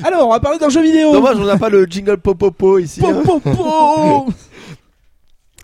[0.05, 1.13] Alors, on va parler d'un jeu vidéo.
[1.13, 3.01] Dommage, on n'a pas le jingle popopo ici.
[3.01, 4.27] Po, hein.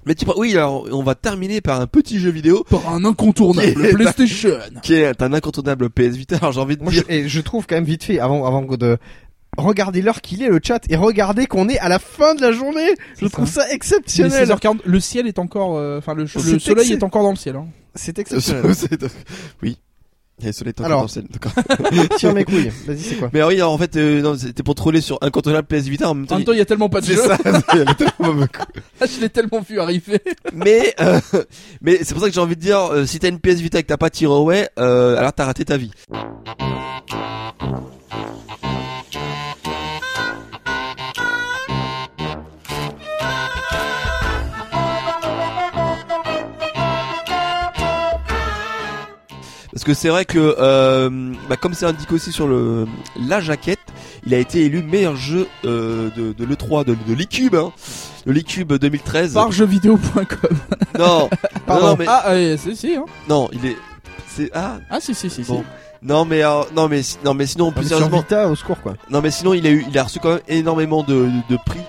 [0.07, 3.75] Mais tu oui, alors on va terminer par un petit jeu vidéo Par un incontournable
[3.75, 4.59] Qui est- PlayStation.
[4.83, 6.37] qui est un incontournable PS Vita.
[6.39, 8.47] Alors j'ai envie de Moi, je, dire, et je trouve quand même vite fait, avant,
[8.47, 8.97] avant de
[9.59, 12.51] regarder l'heure qu'il est, le chat, et regardez qu'on est à la fin de la
[12.53, 12.95] journée.
[13.21, 14.49] Je trouve ça exceptionnel.
[14.49, 17.37] 16h40, le ciel est encore, euh, enfin, le, C'est le soleil est encore dans le
[17.37, 17.57] ciel.
[17.57, 17.67] Hein.
[17.95, 18.73] C'est exceptionnel.
[19.63, 19.77] Oui.
[20.53, 21.07] Soleil Alors.
[21.31, 21.53] d'accord.
[22.19, 22.71] Tire mes couilles.
[22.87, 25.67] Vas-y, c'est quoi Mais oui, alors, en fait, euh, non, c'était pour troller sur incontournable
[25.67, 26.37] PS Vita en même En temps.
[26.37, 27.23] même temps, il y a tellement pas de C'est jeux.
[27.23, 27.39] ça,
[27.73, 28.63] il y avait tellement beaucoup.
[29.01, 30.21] je l'ai tellement vu arriver.
[30.53, 31.21] Mais, euh,
[31.83, 33.79] mais c'est pour ça que j'ai envie de dire, euh, si t'as une PS Vita
[33.79, 35.91] et que t'as pas tiré away, euh, alors t'as raté ta vie.
[49.81, 51.09] Parce que c'est vrai que, euh,
[51.49, 52.87] bah, comme c'est indiqué aussi sur le
[53.19, 53.79] la jaquette,
[54.27, 57.73] il a été élu meilleur jeu euh, de, de l'E3 de, de l'eCube, hein,
[58.27, 59.33] de l'eCube 2013.
[59.33, 60.27] Par jeuxvideo.com.
[60.99, 61.31] Non,
[61.67, 61.83] Pardon.
[61.83, 63.07] non, non, mais Ah, euh, si, si, hein.
[63.27, 63.77] non, il est,
[64.29, 65.53] c'est ah Ah, si, si, si, si.
[66.03, 68.57] Non mais euh, non mais si- non mais sinon Ah, plus Sur sérieusement Vita, au
[68.57, 68.95] secours, quoi.
[69.11, 71.81] non mais sinon il a eu il a reçu quand même énormément de, de prix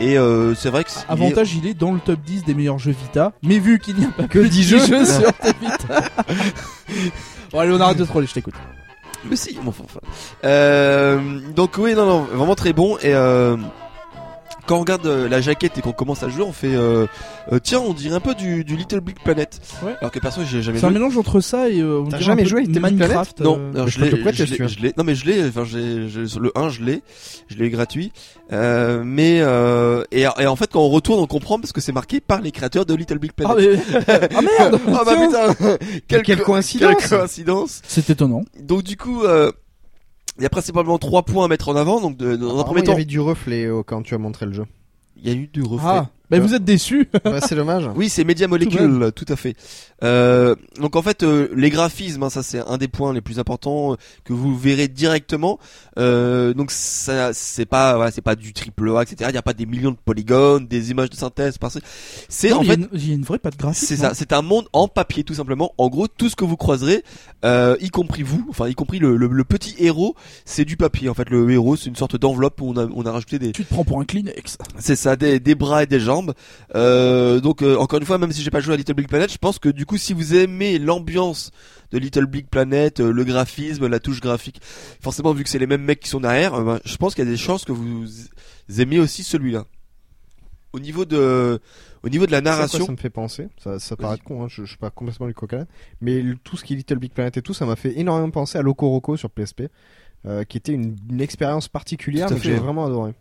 [0.00, 2.44] et euh, c'est vrai que c'est- il est- Avantage, il est dans le top 10
[2.44, 3.32] des meilleurs jeux Vita.
[3.42, 5.04] Mais vu qu'il n'y a pas Que plus 10 de jeux.
[5.04, 6.08] sur ta Vita.
[7.52, 8.54] bon, allez, on arrête de troller, je t'écoute.
[9.24, 10.00] mais si enfin, enfin.
[10.44, 13.56] Euh, donc oui non non vraiment très bon et euh,
[14.70, 17.06] quand on regarde euh, la jaquette et qu'on commence à jouer on fait euh,
[17.52, 19.96] euh, tiens on dirait un peu du, du Little Big Planet Ouais.
[20.00, 22.18] alors que perso j'ai jamais C'est un joué mélange entre ça et euh, on T'as
[22.20, 23.40] jamais un peu joué à Little Minecraft.
[23.40, 25.80] Non, euh, alors je l'ai, non mais je l'ai, enfin j'ai,
[26.38, 27.02] le 1 je l'ai,
[27.48, 28.12] je l'ai eu gratuit,
[28.52, 31.92] euh, mais euh, et, et en fait quand on retourne on comprend parce que c'est
[31.92, 33.80] marqué par les créateurs de Little Big Ah, Planet.
[33.90, 34.28] mais...
[34.36, 35.26] ah merde Ah bah Tiens.
[35.54, 36.94] putain, quelle, quelle co- coïncidence.
[37.00, 37.82] quelle coïncidence.
[37.88, 38.42] C'est étonnant.
[38.62, 39.50] Donc du coup, euh,
[40.40, 42.00] il y a principalement trois points à mettre en avant.
[42.00, 44.18] Donc de- dans un premier il y temps, avait du reflet euh, quand tu as
[44.18, 44.64] montré le jeu.
[45.16, 45.86] il y a eu du reflet.
[45.86, 47.08] Ah, bah vous êtes déçus.
[47.24, 47.88] bah, c'est dommage.
[47.96, 49.54] Oui, c'est Media Molecule, tout, à fait.
[50.02, 53.38] Euh, donc en fait, euh, les graphismes, hein, ça c'est un des points les plus
[53.38, 55.58] importants euh, que vous verrez directement.
[55.98, 59.16] Euh, donc ça, c'est pas, voilà, c'est pas du triple A, etc.
[59.28, 61.58] Il n'y a pas des millions de polygones, des images de synthèse.
[61.58, 61.70] par-
[62.28, 63.86] C'est en il fait, une- il y, a une vraie patte graphique.
[63.88, 65.72] c'est non ça, c'est un monde en papier tout simplement.
[65.78, 67.04] En gros, tout ce que vous croiserez,
[67.44, 70.14] euh, y compris vous, enfin y compris le, le, le petit héros,
[70.44, 71.08] c'est du papier.
[71.08, 73.52] En fait, le héros, c'est une sorte d'enveloppe où on a, on a rajouté des,
[73.52, 74.58] Tu te prends pour un Kleenex.
[74.78, 76.19] c'est ça, des, des bras et des jambes.
[76.74, 79.30] Euh, donc euh, encore une fois, même si j'ai pas joué à Little Big Planet,
[79.32, 81.50] je pense que du coup, si vous aimez l'ambiance
[81.90, 84.60] de Little Big Planet, euh, le graphisme, la touche graphique,
[85.00, 87.28] forcément vu que c'est les mêmes mecs qui sont derrière, ben, je pense qu'il y
[87.28, 88.06] a des chances que vous
[88.78, 89.64] aimiez aussi celui-là.
[90.72, 91.60] Au niveau de,
[92.04, 93.48] au niveau de la quoi narration, ça me fait penser.
[93.58, 95.64] Ça, ça paraît con, hein, je, je suis pas complètement du coca
[96.00, 98.30] Mais le- tout ce qui est Little Big Planet et tout, ça m'a fait énormément
[98.30, 99.62] penser à Loco Roco sur PSP.
[100.48, 103.14] qui était une, une expérience particulière, que j'ai vraiment adoré.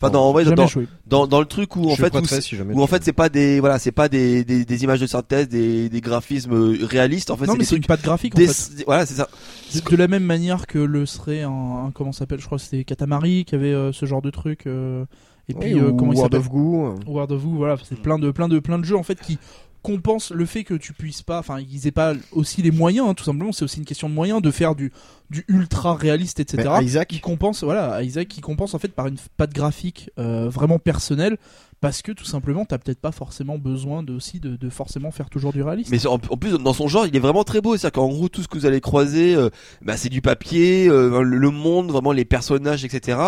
[0.00, 0.68] Enfin dans, en vrai, Jamais dans,
[1.06, 3.28] dans, dans le truc où en Je fait, où si où en fait c'est pas
[3.28, 7.30] des, voilà, c'est pas des, des, des images de synthèse, des, des graphismes euh, réalistes.
[7.30, 8.84] En fait, Non, c'est mais des c'est une patte graphique en fait.
[8.86, 9.28] voilà, c'est ça.
[9.74, 12.58] De, de la même manière que le serait un, un- comment ça s'appelle, je crois
[12.58, 14.66] que c'était Katamari qui avait euh, ce genre de truc.
[14.66, 15.04] euh,
[15.50, 16.86] et puis Oui, euh, ou comment il World s'appelle of Goo.
[16.86, 16.94] euh.
[17.06, 19.38] World of Goo, voilà, c'est plein de plein de plein de jeux en fait qui
[19.88, 23.14] compensent le fait que tu puisses pas, enfin ils aient pas aussi les moyens, hein,
[23.14, 24.92] tout simplement, c'est aussi une question de moyens de faire du
[25.30, 26.68] du ultra réaliste, etc.
[26.82, 30.78] Isaac, qui compense, voilà, Isaac qui compense en fait par une patte graphique euh, vraiment
[30.78, 31.38] personnelle,
[31.80, 35.30] parce que tout simplement t'as peut-être pas forcément besoin de aussi de, de forcément faire
[35.30, 35.90] toujours du réaliste.
[35.90, 37.76] Mais en, en plus, dans son genre, il est vraiment très beau.
[37.76, 39.50] C'est-à-dire qu'en gros, tout ce que vous allez croiser, euh,
[39.82, 43.18] bah, c'est du papier, euh, le, monde, vraiment les personnages, etc.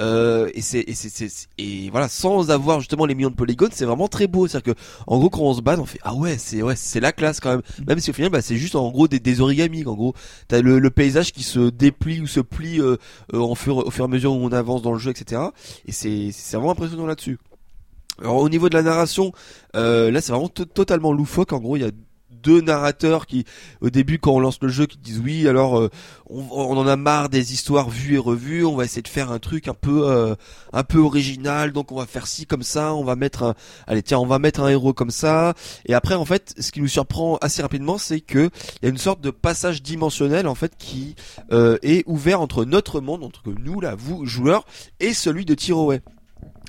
[0.00, 0.94] Euh, et c'est et
[1.58, 4.46] et voilà, sans avoir justement les millions de polygones, c'est vraiment très beau.
[4.46, 7.00] C'est-à-dire que en gros, quand on se bat, on fait ah ouais, c'est ouais, c'est
[7.00, 7.62] la classe quand même.
[7.86, 9.84] Même si au final, bah, c'est juste en gros des, des origamis.
[9.86, 10.14] En gros,
[10.48, 12.96] t'as le, le paysage qui se déplie ou se plie euh,
[13.34, 15.42] euh, en fur, au fur et à mesure où on avance dans le jeu, etc.
[15.86, 17.38] Et c'est c'est vraiment impressionnant là-dessus.
[18.20, 19.32] Alors au niveau de la narration,
[19.76, 21.52] euh, là c'est vraiment to- totalement loufoque.
[21.52, 21.90] En gros, il y a
[22.42, 23.44] deux narrateurs qui,
[23.82, 25.90] au début, quand on lance le jeu, qui disent oui, alors euh,
[26.30, 28.64] on, en a marre des histoires vues et revues.
[28.64, 30.34] On va essayer de faire un truc un peu, euh,
[30.72, 31.72] un peu original.
[31.72, 32.94] Donc on va faire ci comme ça.
[32.94, 33.54] On va mettre un,
[33.86, 35.52] allez tiens, on va mettre un héros comme ça.
[35.84, 38.48] Et après, en fait, ce qui nous surprend assez rapidement, c'est que
[38.80, 41.16] il y a une sorte de passage dimensionnel en fait qui
[41.50, 44.64] est ouvert entre notre monde, entre nous là, vous joueurs,
[44.98, 46.00] et celui de Tiroway.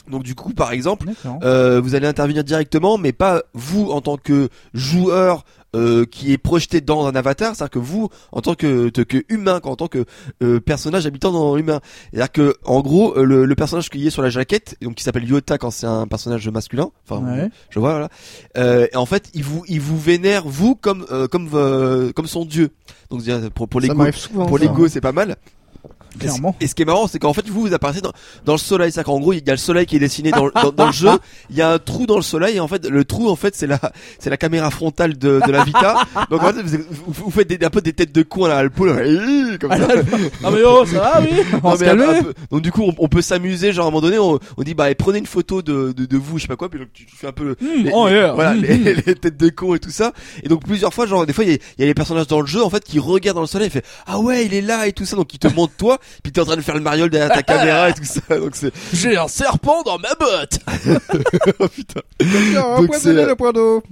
[0.09, 1.07] Donc du coup, par exemple.
[1.43, 5.43] Euh, vous allez intervenir directement, mais pas vous en tant que joueur
[5.73, 9.23] euh, qui est projeté dans un avatar, c'est-à-dire que vous, en tant que, que, que
[9.29, 10.03] humain, en tant que
[10.43, 11.79] euh, personnage habitant dans l'humain,
[12.11, 15.23] c'est-à-dire que en gros le, le personnage qui est sur la jaquette, donc qui s'appelle
[15.23, 17.49] Yota quand c'est un personnage masculin, enfin Ouais.
[17.69, 18.09] je vois voilà,
[18.57, 22.27] euh, et en fait il vous il vous vénère vous comme euh, comme euh, comme
[22.27, 22.71] son dieu.
[23.09, 25.37] Donc c'est-à-dire, pour pour l'ego pour l'ego c'est pas mal.
[26.19, 26.55] Clairement.
[26.59, 28.11] Et ce qui est marrant, c'est qu'en fait, vous, vous apparaissez dans,
[28.45, 28.91] dans le soleil.
[28.91, 30.91] C'est-à-dire qu'en gros, il y a le soleil qui est dessiné dans, dans, dans le
[30.91, 31.09] jeu.
[31.49, 32.57] Il y a un trou dans le soleil.
[32.57, 33.79] Et en fait, le trou, en fait, c'est la,
[34.19, 35.95] c'est la caméra frontale de, de la Vita.
[36.29, 36.61] Donc, en fait,
[37.05, 38.69] vous, faites des, un peu des têtes de con à la là,
[39.59, 39.87] comme ça.
[40.43, 41.27] Ah mais oh, ça va, oui.
[41.63, 43.87] On Non, se mais un- peu- donc du coup on, on peut s'amuser genre à
[43.87, 46.43] un moment donné on, on dit bah prenez une photo de, de, de vous je
[46.43, 48.53] sais pas quoi puis donc tu, tu fais un peu Hmm, les, oh, les- voilà
[48.53, 49.01] Hmm, les, hmm.
[49.05, 51.51] les têtes de con et tout ça et donc plusieurs fois genre des fois il
[51.51, 53.41] y a, il y a les personnages dans le jeu en fait qui regardent dans
[53.41, 55.47] le soleil et fait ah ouais il est là et tout ça donc ils te
[55.47, 58.03] montrent toi puis t'es en train de faire le mariole derrière ta caméra et tout
[58.03, 60.59] ça donc c'est J'ai un serpent dans ma botte.
[61.59, 62.01] oh putain
[62.77, 62.89] Donc,
[63.27, 63.83] le point d'eau.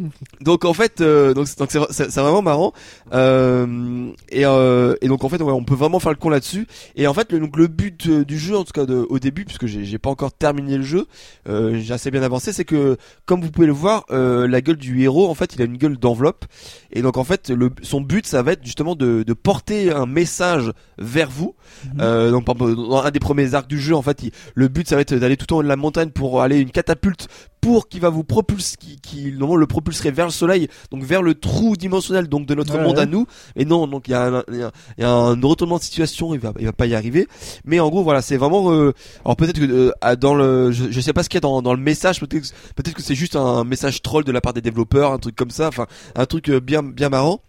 [0.41, 2.73] donc en fait euh, donc c'est donc c'est c'est- c'est vraiment marrant
[3.13, 6.67] euh, et euh, et donc en fait ouais, on peut vraiment faire le con là-dessus
[6.95, 9.19] et en fait le, donc le but euh, du jeu en tout cas de, au
[9.19, 11.07] début puisque j'ai j'ai pas encore terminé le jeu
[11.47, 14.77] euh, j'ai assez bien avancé c'est que comme vous pouvez le voir euh, la gueule
[14.77, 16.45] du héros en fait il a une gueule d'enveloppe
[16.91, 20.05] et donc en fait le son but ça va être justement de, de porter un
[20.05, 21.55] message vers vous.
[21.99, 24.95] Euh, donc dans un des premiers arcs du jeu en fait il- le but ça
[24.95, 27.27] va être d'aller tout en haut de la montagne pour aller une catapulte
[27.61, 31.21] pour qui va vous propulser qui, qui normalement le propulserait vers le soleil donc vers
[31.21, 33.01] le trou dimensionnel donc de notre Ouais, monde ouais.
[33.03, 33.25] à nous.
[33.55, 34.59] Et non donc il y a un, il
[34.97, 37.27] y a- un retournement de situation il va il va pas y arriver.
[37.65, 38.93] Mais en gros voilà c'est vraiment euh,
[39.25, 41.61] alors peut-être que euh, dans le je, je sais pas ce qu'il y a dans,
[41.61, 44.53] dans le message peut-être que- peut-être que c'est juste un message troll de la part
[44.53, 45.85] des développeurs un truc comme ça enfin
[46.15, 47.41] un truc euh, bien bien marrant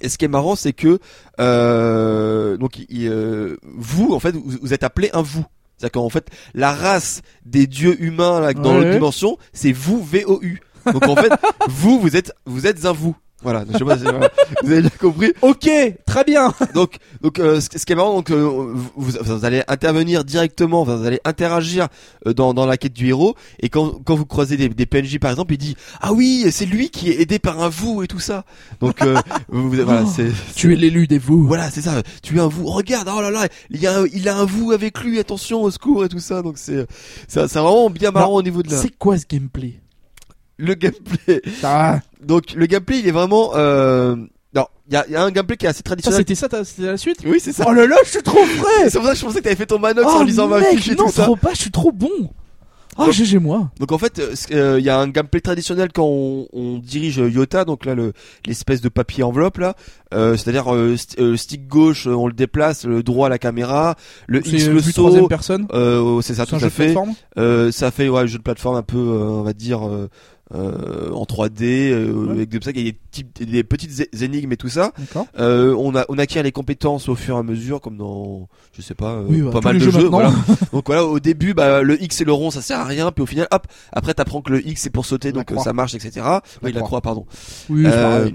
[0.00, 0.98] et ce qui est marrant, c'est que
[1.40, 5.44] euh, donc il- euh, vous, en fait, vous, vous êtes appelé un vous.
[5.76, 8.78] C'est-à-dire qu'en fait, la race des dieux humains là, dans Ouais.
[8.84, 10.60] l'autre dimension, c'est vous V O U.
[10.92, 11.32] Donc en fait,
[11.68, 13.16] vous, vous êtes, vous êtes un vous.
[13.44, 13.64] Voilà.
[13.72, 14.30] Je sais pas si voilà.
[14.62, 15.32] vous avez bien compris.
[15.42, 15.68] Ok,
[16.06, 16.52] très bien.
[16.74, 20.82] Donc, donc euh, ce, ce qui est marrant, donc euh, vous, vous allez intervenir directement,
[20.82, 21.88] vous allez interagir
[22.26, 23.34] euh, dans, dans la quête du héros.
[23.60, 26.66] Et quand, quand vous croisez des, des PNJ par exemple, il dit ah oui, c'est
[26.66, 28.44] lui qui est aidé par un vous et tout ça.
[28.80, 29.14] Donc euh,
[29.48, 31.46] vous, voilà, c'est Tu es l'élu des vous.
[31.46, 32.02] voilà, c'est ça.
[32.22, 32.66] Tu es un vous.
[32.66, 35.18] Regarde, oh là là, il y a, un- il a un vous avec lui.
[35.18, 36.42] Attention, au secours et tout ça.
[36.42, 36.86] Donc c'est,
[37.28, 39.80] c'est, vraiment bien marrant au niveau de la, C'est quoi ce gameplay?
[40.56, 41.42] Le gameplay.
[41.62, 44.16] Ah, Donc le gameplay, il est vraiment, euh,
[44.54, 46.18] non, il y a, il y a un gameplay qui est assez ça traditionnel.
[46.20, 47.64] c'était ça, t'as- c'était la suite oui, c'est ça.
[47.68, 48.88] Oh là là, je suis trop frais.
[48.90, 50.60] C'est pour ça que je pensais que t'avais fait ton manox Oh en lisant ma
[50.60, 51.24] mec, fiche et non, tout ça.
[51.24, 52.10] trop pas, je suis trop bon.
[52.96, 53.72] Ah, Donc- GG moi.
[53.80, 57.16] Donc en fait, euh, euh, il y a un gameplay traditionnel quand on, on dirige
[57.16, 58.12] Yota, donc là le
[58.46, 59.74] l'espèce de papier enveloppe là,
[60.14, 63.96] euh, c'est-à-dire euh, st- euh, stick gauche, on le déplace, le droit à la caméra,
[64.28, 65.66] le X le saut, troisième personne.
[65.72, 66.94] euh, c'est ça tout à fait.
[67.36, 69.80] Euh, ça fait ouais jeu de plateforme un peu, euh, on va dire.
[70.54, 72.30] Euh, en 3D euh, Ouais.
[72.32, 74.92] avec des, il y a des, types, des petites énigmes et tout ça
[75.38, 78.82] euh, on a on acquiert les compétences au fur et à mesure comme dans je
[78.82, 80.30] sais pas Oui, bah, pas mal de jeux jeux maintenant.
[80.30, 80.32] voilà.
[80.72, 83.22] donc voilà au début bah le X et le rond ça sert à rien puis
[83.22, 86.20] au final hop après t'apprends que le X c'est pour sauter donc ça marche etc
[86.62, 87.00] oui la croix.
[87.00, 87.24] pardon
[87.70, 88.30] Oui, Euh,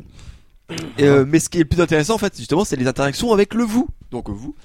[0.99, 3.53] et, mais ce qui est le plus intéressant en fait justement c'est les interactions avec
[3.55, 4.55] le vous donc vous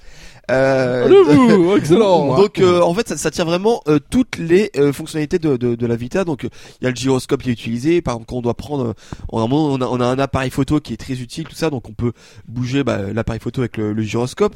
[0.50, 1.22] euh,
[1.56, 2.36] vous, excellent.
[2.36, 5.74] donc euh, en fait ça, ça tient vraiment euh, toutes les euh, fonctionnalités de, de,
[5.74, 6.24] de la Vita.
[6.24, 8.02] Donc il y a le gyroscope qui est utilisé.
[8.02, 8.94] Par exemple quand on doit prendre
[9.30, 11.70] on, a, on, a, on a un appareil photo qui est très utile tout ça.
[11.70, 12.12] Donc on peut
[12.46, 14.54] bouger bah, l'appareil photo avec le, le gyroscope.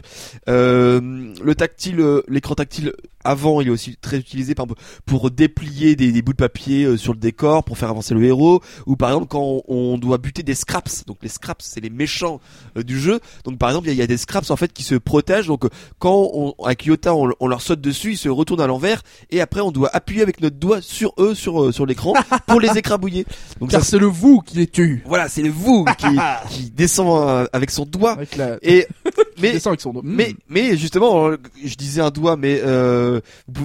[0.48, 1.00] Euh,
[1.42, 2.92] le tactile euh, l'écran tactile
[3.24, 6.96] avant il est aussi très utilisé par exemple, pour déplier des, des bouts de papier
[6.96, 8.60] sur le décor pour faire avancer le héros.
[8.86, 11.04] Ou par exemple quand on, on doit buter des scraps.
[11.06, 12.40] Donc les scraps c'est les méchants
[12.76, 13.20] du jeu.
[13.44, 15.46] Donc par exemple il y, y a des scraps en fait qui se protègent.
[15.46, 15.64] Donc
[15.98, 19.40] quand on, avec Yota on, on leur saute dessus ils se retournent à l'envers et
[19.40, 22.14] après on doit appuyer avec notre doigt sur eux sur euh, sur l'écran
[22.46, 23.26] pour les écrabouiller
[23.60, 25.02] donc Car c'est le vous qui les tue.
[25.06, 26.06] voilà c'est le vous qui,
[26.50, 28.56] qui descend euh, avec son doigt Avec la.
[28.62, 28.86] et
[29.40, 30.00] mais descend avec son dos.
[30.04, 33.20] mais mais justement, euh, je disais un doigt, mais euh,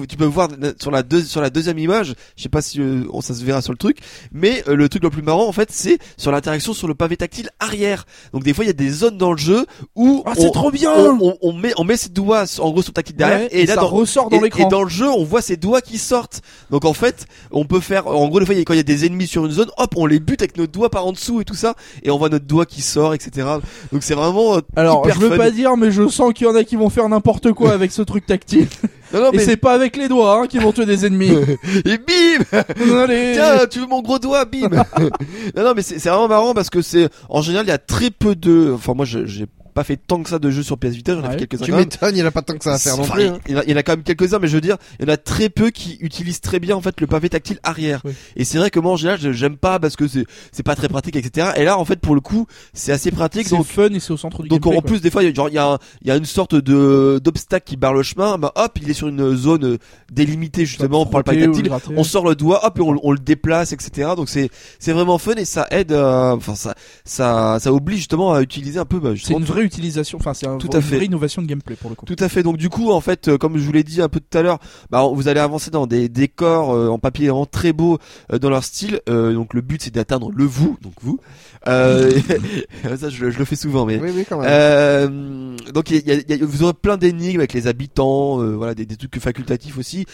[0.08, 0.48] tu peux voir
[0.80, 2.14] sur la deux, sur la deuxième image.
[2.36, 3.98] Je sais pas si euh, on- ça se verra sur le truc,
[4.32, 7.16] mais euh, le truc le plus marrant en fait, c'est sur l'interaction sur le pavé
[7.16, 8.06] tactile arrière.
[8.32, 10.50] Donc des fois, il y a des zones dans le jeu où Ah, c'est on,
[10.50, 10.92] trop bien.
[10.94, 13.48] on, on- on met on met ses doigts en gros sur le tactile derrière Ouais,
[13.50, 14.66] et, là ça dans ressort dans l'écran.
[14.66, 16.40] et dans le jeu, on voit ses doigts qui sortent.
[16.70, 19.04] Donc en fait, on peut faire, en gros, des fois, quand il y a des
[19.06, 21.44] ennemis sur une zone, hop, on les bute avec nos doigts par en dessous et
[21.44, 23.46] tout ça, et on voit notre doigt qui sort, etc.
[23.92, 25.36] Donc c'est vraiment euh, Alors, hyper je veux fun.
[25.36, 27.92] pas dire, mais je sens qu'il y en a qui vont faire n'importe quoi avec
[27.92, 28.68] ce truc tactile.
[29.12, 31.30] Non, non, Et mais c'est pas avec les doigts hein, qui vont tuer des ennemis.
[31.84, 33.32] et bim Allez.
[33.34, 34.68] Tiens, tu veux mon gros doigt, bim
[35.56, 38.10] Non, non, mais c'est vraiment marrant parce que c'est en général il y a très
[38.10, 38.72] peu de.
[38.74, 41.26] Enfin, moi, j'ai pas fait tant que ça de jeux sur PS Vita, j'en ai
[41.28, 41.38] Ouais.
[41.38, 43.04] fait quelques-uns Tu m'étonnes, il n'y en a pas tant que ça à faire non
[43.06, 43.24] plus.
[43.24, 43.38] hein.
[43.46, 44.76] il, y en a, il y en a quand même quelques-uns, mais je veux dire,
[45.00, 47.58] il y en a très peu qui utilisent très bien en fait le pavé tactile
[47.62, 48.00] arrière.
[48.04, 48.12] Oui.
[48.36, 50.76] Et c'est vrai que moi en général, je- j'aime pas parce que c'est c'est pas
[50.76, 51.48] très pratique, etc.
[51.56, 53.46] Et là, en fait, pour le coup, c'est assez pratique.
[53.48, 54.88] C'est Donc fun et c'est au centre du donc gameplay, en quoi.
[54.90, 58.02] plus des fois il y a il y une sorte de d'obstacle qui barre le
[58.02, 59.78] chemin bah hop il est sur une zone euh,
[60.12, 63.18] délimitée justement par le pavé tactile on sort le doigt hop et on, on le
[63.18, 67.72] déplace etc donc c'est c'est vraiment fun et ça aide euh, enfin ça ça ça
[67.72, 70.58] oblige justement à utiliser un peu bah, C'est justement, une vraie utilisation, enfin c'est un-
[70.58, 70.96] Tout à une fait.
[70.96, 72.06] vraie innovation de gameplay pour le coup.
[72.06, 72.42] tout à fait.
[72.42, 74.42] Donc du coup, en fait, euh, comme je vous l'ai dit un peu tout à
[74.42, 74.58] l'heure,
[74.90, 77.98] bah, vous allez avancer dans des décors euh, en papier vraiment très beaux
[78.32, 79.00] euh, dans leur style.
[79.08, 81.18] Euh, donc le but c'est d'atteindre le vous, donc vous.
[81.66, 82.10] Euh,
[82.98, 84.48] ça, je, je le fais souvent, mais Oui, oui, quand même.
[84.50, 88.40] euh, donc il y a- il y a- vous aurez plein d'énigmes avec les habitants,
[88.42, 90.04] euh, voilà des, des trucs facultatifs aussi,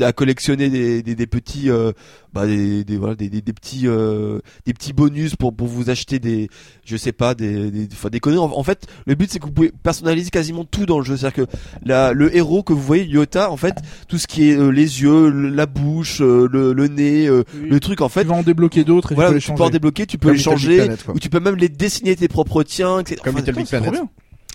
[0.00, 1.92] à collectionner des, des, des petits, euh,
[2.34, 5.88] bah des, des voilà des, des, des petits euh, des petits bonus pour pour vous
[5.90, 6.48] acheter des,
[6.84, 8.38] je sais pas des des, enfin, des conneries.
[8.40, 11.16] En, en fait, le but c'est que vous pouvez personnaliser quasiment tout dans le jeu,
[11.16, 11.50] c'est-à-dire que
[11.84, 13.76] la, le héros que vous voyez Yota, en fait,
[14.08, 17.44] tout ce qui est euh, les yeux, le- la bouche, euh, le, le nez, euh,
[17.54, 17.68] Oui.
[17.70, 18.22] le truc en fait.
[18.22, 19.64] tu vas en débloquer d'autres et Voilà, tu peux les tu peux changer.
[19.64, 22.28] en débloquer, tu peux Comme les changer, Planet, ou tu peux même les dessiner tes
[22.28, 23.20] propres tiens, etc.
[23.22, 23.92] Comme Enfin, Little Big Planet.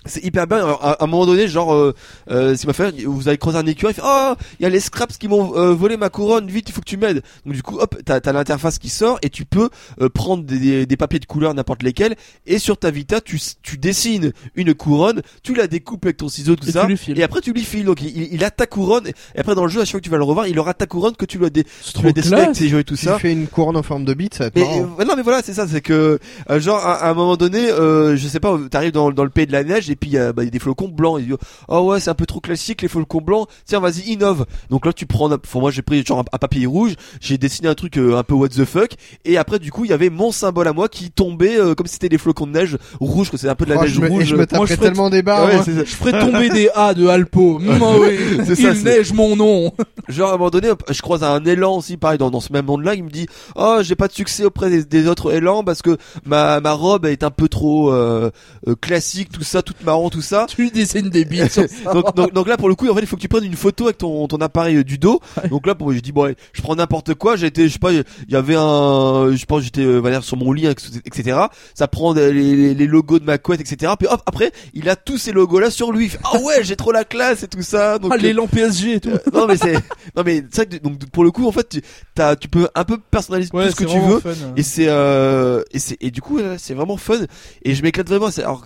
[0.06, 0.58] C'est hyper bien.
[0.58, 1.94] Alors, à, à un moment donné, genre, euh,
[2.30, 4.70] euh, c'est ma frère, vous allez croiser un écureuil, il fait, oh, il y a
[4.70, 7.22] les scraps qui m'ont euh, volé ma couronne, vite, il faut que tu m'aides.
[7.44, 9.68] Donc du coup, hop, t'as as, l'interface qui sort et tu peux
[10.00, 13.38] euh, prendre des, des, des papiers de couleur n'importe lesquels et sur ta Vita, tu,
[13.62, 17.22] tu dessines une couronne, tu la découpes avec ton ciseau, tout Et ça, tu et
[17.22, 17.84] après tu lui files.
[17.84, 20.04] Donc il, il- a ta couronne et après dans le jeu, à chaque fois que
[20.04, 22.12] tu vas le revoir, il aura ta couronne que tu lui as, dé, tu lui
[22.14, 23.16] dessiné avec ses yeux et tout Si ça.
[23.16, 25.22] tu fais une couronne en forme de bite, ça va être Mais euh, non mais
[25.22, 28.40] voilà c'est ça c'est que euh, genre à, à un moment donné euh, je sais
[28.40, 30.42] pas t'arrives dans, dans le pays de la neige et puis il y a bah,
[30.42, 31.36] il y a des flocons blancs et tu dis,
[31.68, 34.92] oh ouais c'est un peu trop classique les flocons blancs tiens vas-y innove donc là
[34.92, 37.96] tu prends enfin moi j'ai pris genre un, un papier rouge j'ai dessiné un truc
[37.98, 38.90] euh, un peu what the fuck
[39.24, 41.86] et après du coup il y avait mon symbole à moi qui tombait euh, comme
[41.86, 43.92] si c'était des flocons de neige rouge que c'est un peu de la Oh, neige
[43.94, 45.46] je me, et rouge je me Moi, je ferais- tellement des barres.
[45.46, 45.70] Ouais, ça.
[45.72, 47.58] Je ferais tomber des A de Alpo.
[47.60, 48.44] Mm, ah.
[48.46, 49.72] C'est ça, Il c'est- neige mon nom.
[50.08, 52.66] Genre à un moment donné, je croise un élan aussi, pareil dans, dans ce même
[52.66, 53.26] monde-là, il me dit
[53.56, 57.06] "Oh, j'ai pas de succès auprès des, des autres élans parce que ma ma robe
[57.06, 58.30] est un peu trop euh,
[58.68, 61.92] euh, classique, tout ça, marron, tout ça." Tu dessines des bites sur ça.
[61.92, 63.56] donc, donc, donc là pour le coup en fait il faut que tu prennes une
[63.56, 65.20] photo avec ton, ton appareil euh, du dos.
[65.50, 67.36] Donc là pour j'ai dit bon ouais, je prends n'importe quoi.
[67.36, 70.52] J'ai été je sais pas il y avait un je pense j'étais euh, sur mon
[70.52, 71.38] lit etc
[71.74, 74.88] ça prend des- les, les, les logos de ma couette etc puis hop après il
[74.88, 76.04] a tous ces logos là sur lui.
[76.06, 77.98] Il fait, ah ouais j'ai trop la classe et tout ça.
[77.98, 79.10] Donc Ah, euh, l'élan PSG et tout.
[79.32, 79.74] non mais c'est
[80.16, 81.82] non mais c'est vrai que donc pour le coup en fait tu
[82.14, 84.20] t'as tu peux un peu personnaliser tout ce que tu veux.
[84.20, 84.30] fun.
[84.56, 87.18] et c'est euh, et c'est et du coup là, c'est vraiment fun.
[87.62, 88.64] Et je m'éclate vraiment c'est alors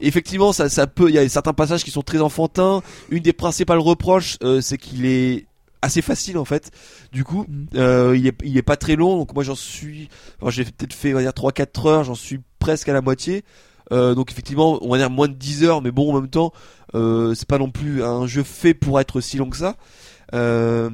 [0.00, 2.82] effectivement ça ça peut il y a certains passages qui sont très enfantins.
[3.10, 5.46] Une des principales reproches euh, c'est qu'il est
[5.82, 6.70] assez facile en fait.
[7.12, 7.66] Du coup Mhm.
[7.76, 9.16] euh, il est il est pas très long.
[9.18, 10.08] Donc moi j'en suis
[10.40, 12.04] enfin, j'ai peut-être fait on va dire 3 4 heures.
[12.04, 13.44] J'en suis presque à la moitié.
[13.92, 15.82] Euh, donc effectivement on va dire moins de 10 heures.
[15.82, 16.52] Mais bon en même temps
[16.94, 19.76] euh, c'est pas non plus un jeu fait pour être si long que ça.
[20.34, 20.90] Euh,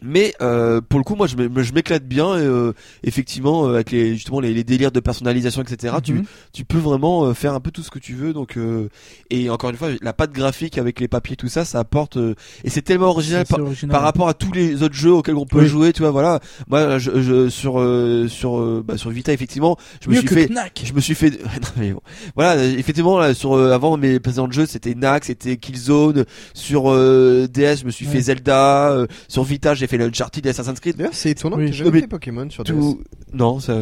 [0.00, 2.72] mais euh, pour le coup moi je m'é- je m'éclate bien et, euh,
[3.02, 6.24] effectivement euh, avec les justement les, les délires de personnalisation etc tu Mhm.
[6.52, 8.88] tu peux vraiment euh, faire un peu tout ce que tu veux donc euh,
[9.30, 12.34] et encore une fois la patte graphique avec les papiers tout ça ça apporte euh,
[12.64, 13.92] et c'est tellement original par, original.
[13.92, 15.66] par rapport à tous les autres jeux auxquels on peut Oui.
[15.68, 16.38] jouer tu vois voilà
[16.68, 20.82] moi je, je sur euh, sur bah, sur Vita effectivement je me suis fait Knack.
[20.84, 22.00] je me suis fait non, mais bon.
[22.36, 26.24] voilà effectivement là, sur euh, avant mes précédents jeux c'était Knack c'était Killzone
[26.54, 28.12] sur euh, DS je me suis Ouais.
[28.12, 31.56] fait Zelda euh, sur Vita j'ai fait le Uncharted et Assassin's Creed D'ailleurs, c'est étonnant
[31.56, 31.66] Oui.
[31.66, 32.70] que j'ai jamais fait Pokémon sur DS.
[32.72, 33.74] tout non ça,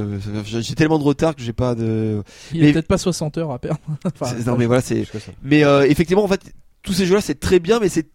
[0.46, 2.22] ça- j'ai tellement de retard que j'ai pas de
[2.54, 3.80] Il mais- est peut-être pas 60 heures à perdre.
[4.04, 5.04] Enfin, C'est- non mais voilà c'est
[5.42, 6.40] mais euh, effectivement en fait
[6.82, 8.08] tous ces jeux là c'est très bien mais c'est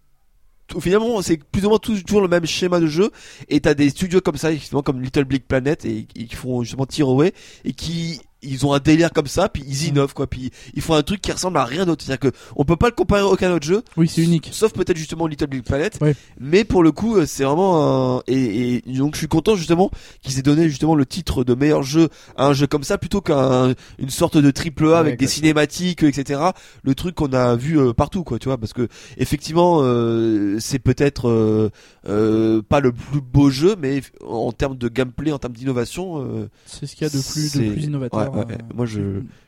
[0.80, 3.12] finalement c'est plus ou moins toujours le même schéma de jeu
[3.50, 6.86] et t'as des studios comme ça justement comme Little Big Planet et, qui font justement
[7.12, 7.34] Away
[7.66, 10.94] et qui ils ont un délire comme ça puis ils innovent quoi puis ils font
[10.96, 13.28] un truc qui ressemble à rien d'autre c'est-à-dire que on peut pas le comparer à
[13.28, 14.50] aucun autre jeu Oui, c'est unique.
[14.52, 16.16] sauf peut-être justement Little Big Planet Ouais.
[16.40, 19.92] mais pour le coup euh, c'est vraiment un et, et donc je suis content justement
[20.22, 23.22] qu'ils aient donné justement le titre de meilleur jeu à un jeu comme ça plutôt
[23.22, 26.42] qu'un une sorte de triple A Ouais, avec des cinématiques etc
[26.84, 28.88] le truc qu'on a vu euh, partout quoi tu vois parce que
[29.18, 31.70] effectivement euh, c'est peut-être euh,
[32.08, 36.50] euh, pas le plus beau jeu mais en termes de gameplay en termes d'innovation euh,
[36.66, 38.20] C'est ce qu'il y a de plus, de plus innovateur.
[38.20, 38.54] ouais, ouais, ouais.
[38.54, 39.00] euh, Moi, je-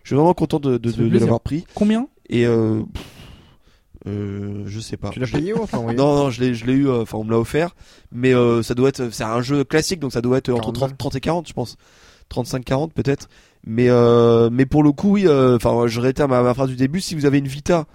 [0.03, 0.79] je suis vraiment content de,
[1.19, 3.03] l'avoir pris Combien et euh, pff,
[4.07, 6.65] euh, je sais pas Tu l'as payé ou enfin envoyé non, non, je l'ai, je
[6.65, 7.75] l'ai eu, euh, enfin, on me l'a offert.
[8.11, 10.75] Mais euh, ça doit être, c'est un jeu classique, donc ça doit être entre 40
[10.75, 11.77] 30, 30 et 40, je pense.
[12.29, 13.29] 35, 40 peut-être.
[13.65, 16.75] Mais, euh, mais pour le coup, oui, euh, enfin, je réitère ma, ma phrase du
[16.75, 16.99] début.
[16.99, 17.85] Si vous avez une Vita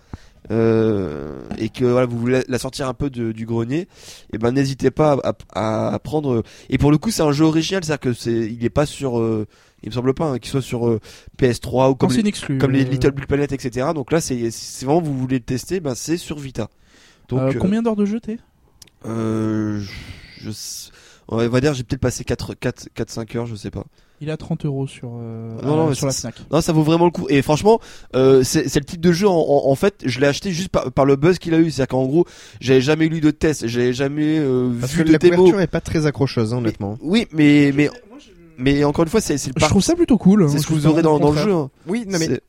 [0.50, 3.86] euh, et que voilà, vous voulez la sortir un peu de- du grenier,
[4.32, 6.42] et ben n'hésitez pas à, à- à prendre.
[6.70, 9.18] Et pour le coup, c'est un jeu original, c'est-à-dire que c'est, il est pas sur,
[9.18, 9.46] euh,
[9.82, 11.00] il me semble pas hein, qu'il soit sur euh,
[11.38, 12.58] PS3 ou comme c'est les, une exclue.
[12.58, 13.88] comme les euh, Little Big Planet, etc.
[13.94, 14.48] Donc là, c'est,
[14.84, 16.68] vraiment vous voulez le tester, ben c'est sur Vita.
[17.28, 18.38] Donc euh, euh, combien d'heures de jeu t'es?
[19.06, 19.90] euh, je,
[20.44, 20.90] je sais-
[21.28, 23.84] on va dire j'ai peut-être passé 4 4 4 5 heures, je sais pas.
[24.20, 26.34] Il est à 30 euros sur, euh, Non, non, euh, mais sur la Fnac.
[26.50, 27.26] Non, ça vaut vraiment le coup.
[27.28, 27.78] Et franchement,
[28.16, 29.28] euh, c'est le type de jeu.
[29.28, 31.70] En, en- en fait, je l'ai acheté juste par, par le buzz qu'il a eu.
[31.70, 32.24] C'est-à-dire qu'en gros,
[32.60, 35.36] j'avais jamais lu de test, j'avais jamais euh, Parce vu que de la démo.
[35.36, 36.98] couverture est pas très accrocheuse, hein, honnêtement.
[37.00, 37.90] Oui, mais mais
[38.58, 40.42] mais encore une fois, c'est le Je par- trouve ça plutôt cool.
[40.44, 41.52] hein, c'est ce que vous aurez dans, le jeu.
[41.54, 41.70] hein.
[41.86, 42.40] Oui, non mais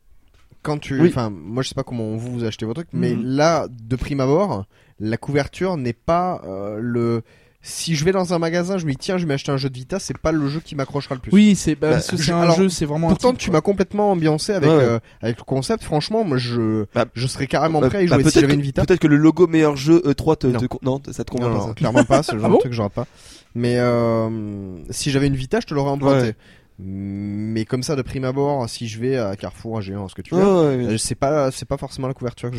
[0.62, 1.08] quand tu, Oui.
[1.10, 3.24] enfin, moi je sais pas comment vous vous achetez votre truc, mais Mhm.
[3.24, 4.66] là, de prime abord,
[5.00, 7.22] la couverture n'est pas euh, le.
[7.62, 9.70] Si je vais dans un magasin, je me dis tiens, je vais m'acheter un jeu
[9.70, 11.32] de Vita, c'est pas le jeu qui m'accrochera le plus.
[11.34, 13.10] Oui, c'est bah, Bah, parce que je- c'est un alors, jeu, c'est vraiment.
[13.10, 14.84] Pourtant, un type, tu m'as complètement ambiancé avec Ouais, ouais.
[14.84, 15.84] euh, avec le concept.
[15.84, 18.36] Franchement, moi je Bah, je serais carrément Bah, prêt à y bah, jouer si peut-être
[18.42, 18.86] j'avais que- une Vita.
[18.86, 20.60] Peut-être que le logo meilleur jeu E3 te, Non.
[20.60, 21.68] te non, ça te convient Non, pas.
[21.68, 23.08] non, clairement pas, c'est le genre Ah de truc que j'aurais pas.
[23.56, 26.28] Mais euh, si j'avais une Vita, je te l'aurais emprunté.
[26.28, 26.36] Ouais.
[26.82, 30.22] Mais comme ça, de prime abord, si je vais à Carrefour, à Géant, ce que
[30.22, 30.94] tu veux, Ouais, ouais, ouais.
[30.94, 32.56] euh, c'est pas c'est pas forcément la couverture que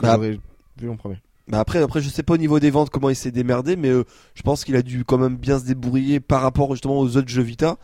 [0.00, 0.38] Bah, j'aurais
[0.80, 1.18] vu en premier.
[1.46, 3.90] Bah après, après, je sais pas au niveau des ventes comment il s'est démerdé, mais
[3.90, 7.16] euh, je pense qu'il a dû quand même bien se débrouiller par rapport justement aux
[7.16, 7.76] autres jeux Vita.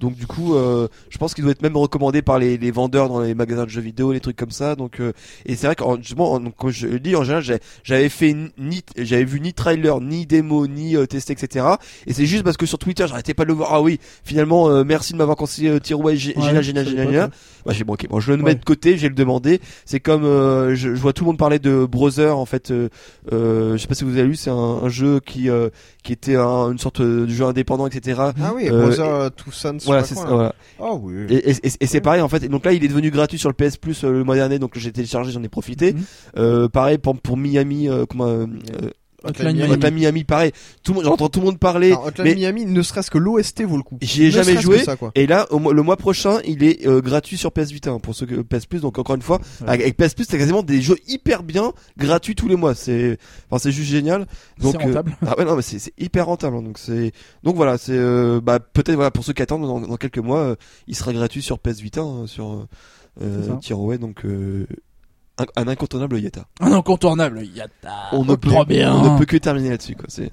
[0.00, 3.08] Donc du coup, euh, je pense qu'il doit être même recommandé par les, les vendeurs
[3.08, 4.74] dans les magasins de jeux vidéo, les trucs comme ça.
[4.76, 5.12] Donc euh,
[5.46, 7.42] et c'est vrai que justement, en- comme je le dis en général,
[7.84, 11.66] j'avais fait ni, j'avais vu ni trailer, ni démo, ni euh, testé, etc.
[12.06, 13.70] Et c'est juste parce que sur Twitter, j'arrêtais pas de le voir.
[13.72, 16.62] Ah oui, finalement, euh, merci de m'avoir conseillé euh, Tier Way, gé- Ouais, génial, je
[16.62, 17.30] génial, savais génial, pas, génial.
[17.66, 18.50] Bah j'ai bon, ok, bon, je le Ouais.
[18.50, 19.60] mets de côté, j'ai le demandé.
[19.84, 22.70] C'est comme euh, je, je vois tout le monde parler de Brother en fait.
[22.70, 22.88] Euh,
[23.32, 25.68] euh, je sais pas si vous avez lu, c'est un, un jeu qui euh,
[26.04, 28.20] qui était un- une sorte de jeu indépendant, etc.
[28.40, 29.78] Ah oui, Brother Two Sons.
[29.88, 30.14] Voilà, c'est.
[30.14, 30.54] Voilà.
[31.02, 31.26] Oui.
[31.30, 32.42] Et, et, et- et c'est pareil en fait.
[32.44, 34.58] Et donc là, il est devenu gratuit sur le PS Plus euh, le mois dernier,
[34.58, 35.92] donc j'ai téléchargé, j'en ai profité.
[35.92, 36.00] Mhm.
[36.38, 38.46] Euh, pareil pour, pour Miami, euh, comment,
[39.24, 39.72] Hotline Miami.
[39.72, 40.52] Hotline Miami, pareil.
[40.84, 41.92] Tout le monde, j'entends tout le monde parler.
[41.92, 43.98] Hotline mais- Miami, ne serait-ce que l'OST vaut le coup.
[44.00, 44.78] J'y ai Ne jamais joué.
[44.78, 45.10] que ça, quoi.
[45.16, 47.98] Et là, au mois- le mois prochain, il est euh, gratuit sur PS Vita hein,
[47.98, 48.80] pour ceux que PS Plus.
[48.80, 49.68] Donc encore une fois, Ouais.
[49.68, 52.74] avec, PS Plus, c'est quasiment des jeux hyper bien gratuits tous les mois.
[52.74, 53.18] C'est,
[53.50, 54.26] enfin, c'est juste génial.
[54.60, 55.16] Donc, C'est rentable.
[55.22, 56.56] euh, ah ouais, non, mais c'est hyper rentable.
[56.56, 56.62] hein.
[56.62, 57.12] donc c'est,
[57.42, 60.40] donc voilà, c'est, euh, bah peut-être voilà pour ceux qui attendent dans, dans quelques mois,
[60.40, 60.54] euh,
[60.86, 62.66] il sera gratuit sur PS Vita, hein, sur
[63.20, 63.56] euh.
[63.60, 64.66] Tireaway, donc euh,
[65.56, 66.44] un, incontournable Yata.
[66.60, 68.08] Un incontournable, Yata.
[68.12, 68.94] On ne peut, trop bien.
[68.94, 70.06] on ne peut que terminer là-dessus, quoi.
[70.08, 70.30] C'est,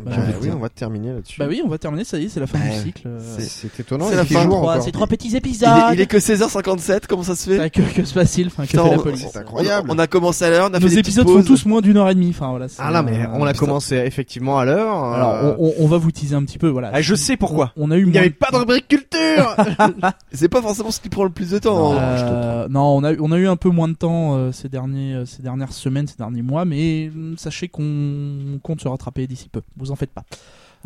[0.00, 1.38] Bah, Bah, oui, on va terminer là-dessus.
[1.38, 3.08] Bah oui, on va terminer, ça y est, c'est la fin Bah, du cycle.
[3.38, 4.06] C'est étonnant.
[4.10, 4.44] C'est la fin.
[4.46, 4.82] encore.
[4.82, 5.68] C'est trois petits il, épisodes.
[5.68, 8.64] est, il est que 16h57, comment ça se fait Bah, que, que se passe-t-il Enfin,
[8.64, 9.88] que Putain, fait la on- police C'est incroyable.
[9.92, 11.96] On a commencé à l'heure, on a Nos fait des épisodes font tous moins d'une
[11.96, 12.30] heure et demie.
[12.30, 12.66] Enfin voilà.
[12.78, 14.94] Ah là, mais on a commencé effectivement à l'heure.
[15.04, 16.68] Alors, euh, on, on- on va vous teaser un petit peu.
[16.68, 16.90] Voilà.
[16.92, 17.72] Ah, je sais pourquoi.
[17.76, 19.56] On, on a eu Il n'y moins avait pas de rubrique culture.
[20.32, 21.92] C'est pas forcément ce qui prend le plus de temps.
[21.92, 21.98] Non.
[21.98, 22.02] hein.
[22.02, 25.22] Euh, on a, eu- on a eu un peu moins de temps euh, ces, derniers,
[25.26, 29.60] ces dernières semaines, ces derniers mois, mais hum, sachez qu'on compte se rattraper d'ici peu.
[29.84, 30.24] Vous en faites pas.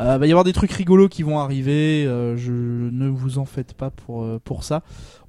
[0.00, 2.04] Euh, va y avoir des trucs rigolos qui vont arriver.
[2.06, 4.82] euh, je ne vous en faites pas pour euh, pour ça.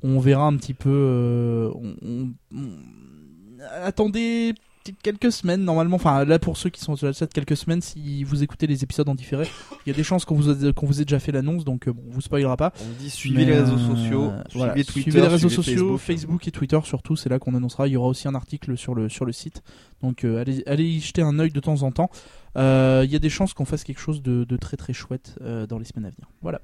[0.03, 1.72] On verra un petit peu.
[1.76, 2.30] on-
[3.84, 4.53] attendez
[5.03, 5.95] quelques semaines normalement.
[5.95, 8.83] Enfin là pour ceux qui sont sur la chat quelques semaines, si vous écoutez les
[8.83, 9.47] épisodes en différé,
[9.85, 11.87] il y a des chances qu'on vous a- qu'on vous ait déjà fait l'annonce, donc
[11.87, 12.73] euh, bon, on vous spoilera pas.
[12.81, 15.97] On dit suivez les réseaux euh, sociaux, voilà, suivez Twitter, suivez les réseaux suivez sociaux,
[15.97, 16.01] Facebook.
[16.01, 16.47] Facebook.
[16.47, 17.87] et Twitter surtout, c'est là qu'on annoncera.
[17.87, 19.61] Il y aura aussi un article sur le sur le site,
[20.01, 22.09] donc euh, allez allez y jeter un œil de temps en temps.
[22.57, 25.35] Euh, Il y a des chances qu'on fasse quelque chose de, de très très chouette
[25.41, 26.27] euh, dans les semaines à venir.
[26.41, 26.59] Voilà.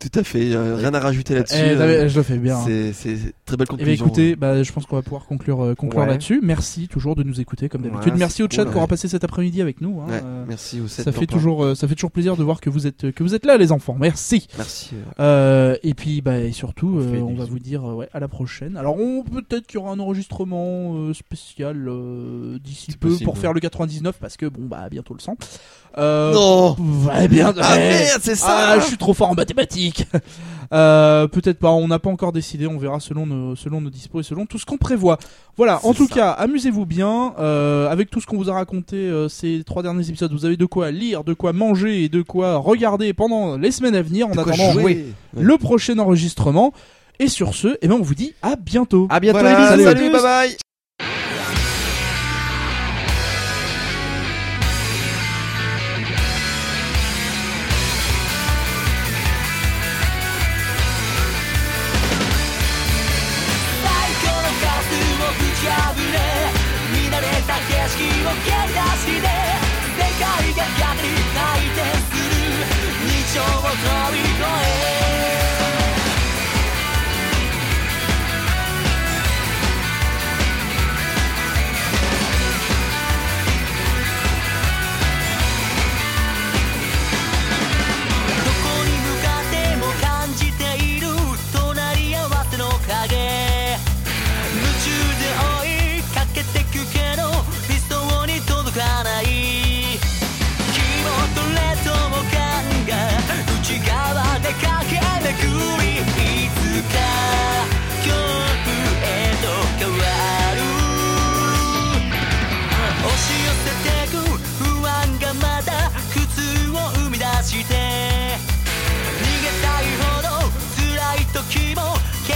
[0.00, 1.54] Tout à fait, euh, rien à rajouter là-dessus.
[1.56, 2.56] Eh, euh, je le fais bien.
[2.56, 2.64] hein.
[2.92, 3.16] c'est
[3.46, 4.06] très belle Eh bien, conclusion.
[4.06, 6.08] écoutez, bah, je pense qu'on va pouvoir conclure, euh, conclure Ouais.
[6.08, 6.40] là-dessus.
[6.42, 8.12] Merci toujours de nous écouter comme d'habitude.
[8.14, 10.00] Ouais, Merci au chat cool, qui aura passé cet après-midi avec nous.
[10.00, 10.06] hein.
[10.08, 12.68] Ouais, merci au ça 7 fait toujours, euh, ça fait toujours plaisir de voir que
[12.68, 13.96] vous êtes, que vous êtes là, les enfants.
[13.98, 14.48] Merci.
[14.56, 14.90] Merci.
[15.20, 18.76] et puis bah et surtout On va vous dire ouais à la prochaine.
[18.76, 23.38] Alors on peut-être qu'il y aura un enregistrement euh, spécial euh, d'ici peu possible, pour
[23.38, 25.36] faire le 99 parce que bon bah bientôt le 100.
[25.98, 26.76] Euh, Non
[27.28, 27.52] bien.
[27.60, 27.88] Ah ouais.
[27.90, 30.06] merde, c'est Ah, ça je suis trop fort en mathématiques.
[30.72, 34.20] Euh, peut-être pas, on n'a pas encore décidé, on verra selon nos, selon nos dispos
[34.20, 35.18] et selon tout ce qu'on prévoit.
[35.58, 36.14] Voilà, en tout ça.
[36.14, 37.34] cas, amusez-vous bien.
[37.38, 40.56] Euh, avec tout ce qu'on vous a raconté euh, ces trois derniers épisodes, vous avez
[40.56, 44.28] de quoi lire, de quoi manger et de quoi regarder pendant les semaines à venir.
[44.28, 45.04] En attendant jouer.
[45.38, 46.72] Le prochain enregistrement.
[47.18, 49.08] Et sur ce, eh ben, on vous dit à bientôt.
[49.10, 49.90] À bientôt Voilà, les bisous.
[49.90, 50.56] salut, bye bye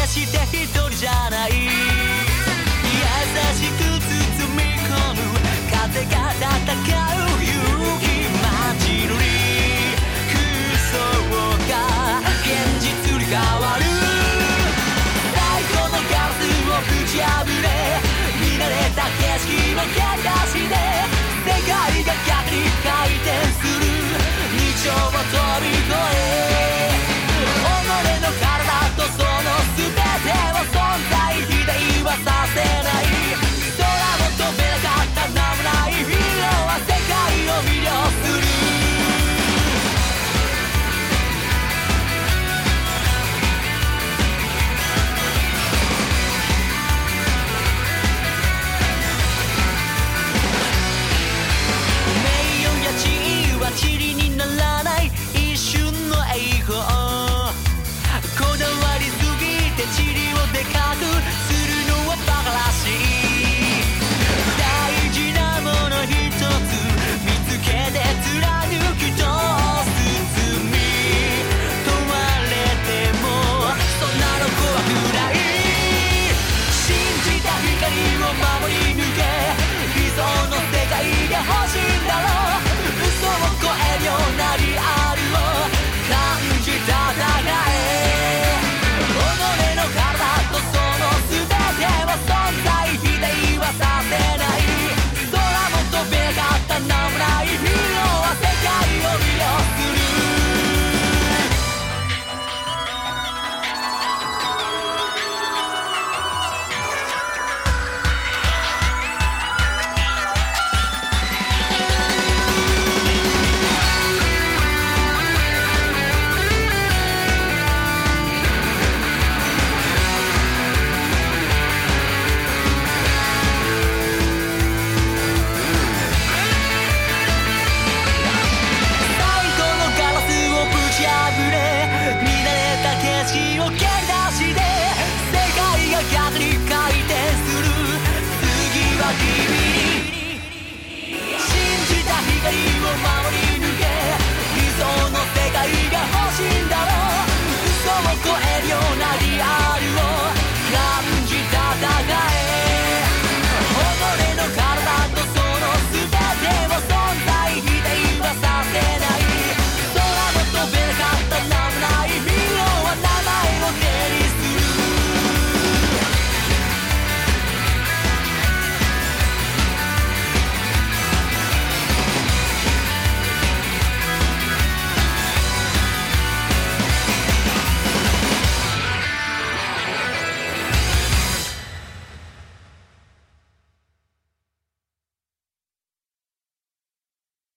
[0.07, 1.51] して一人じゃない。
[1.53, 1.61] 優
[3.55, 5.20] しく包み込む
[5.69, 7.51] 風が戦う勇
[8.01, 8.07] 気。
[8.39, 9.27] 街乗り
[10.31, 10.39] 空
[10.78, 10.95] 想
[11.69, 11.74] が
[12.41, 12.49] 現
[12.81, 12.87] 実
[13.19, 13.85] に変わる
[15.35, 17.66] 太鼓のガラスをぶち破れ。
[18.41, 19.99] 見慣れた景色のけ
[20.69, 20.74] で。
[21.47, 21.70] 世界
[22.05, 22.11] が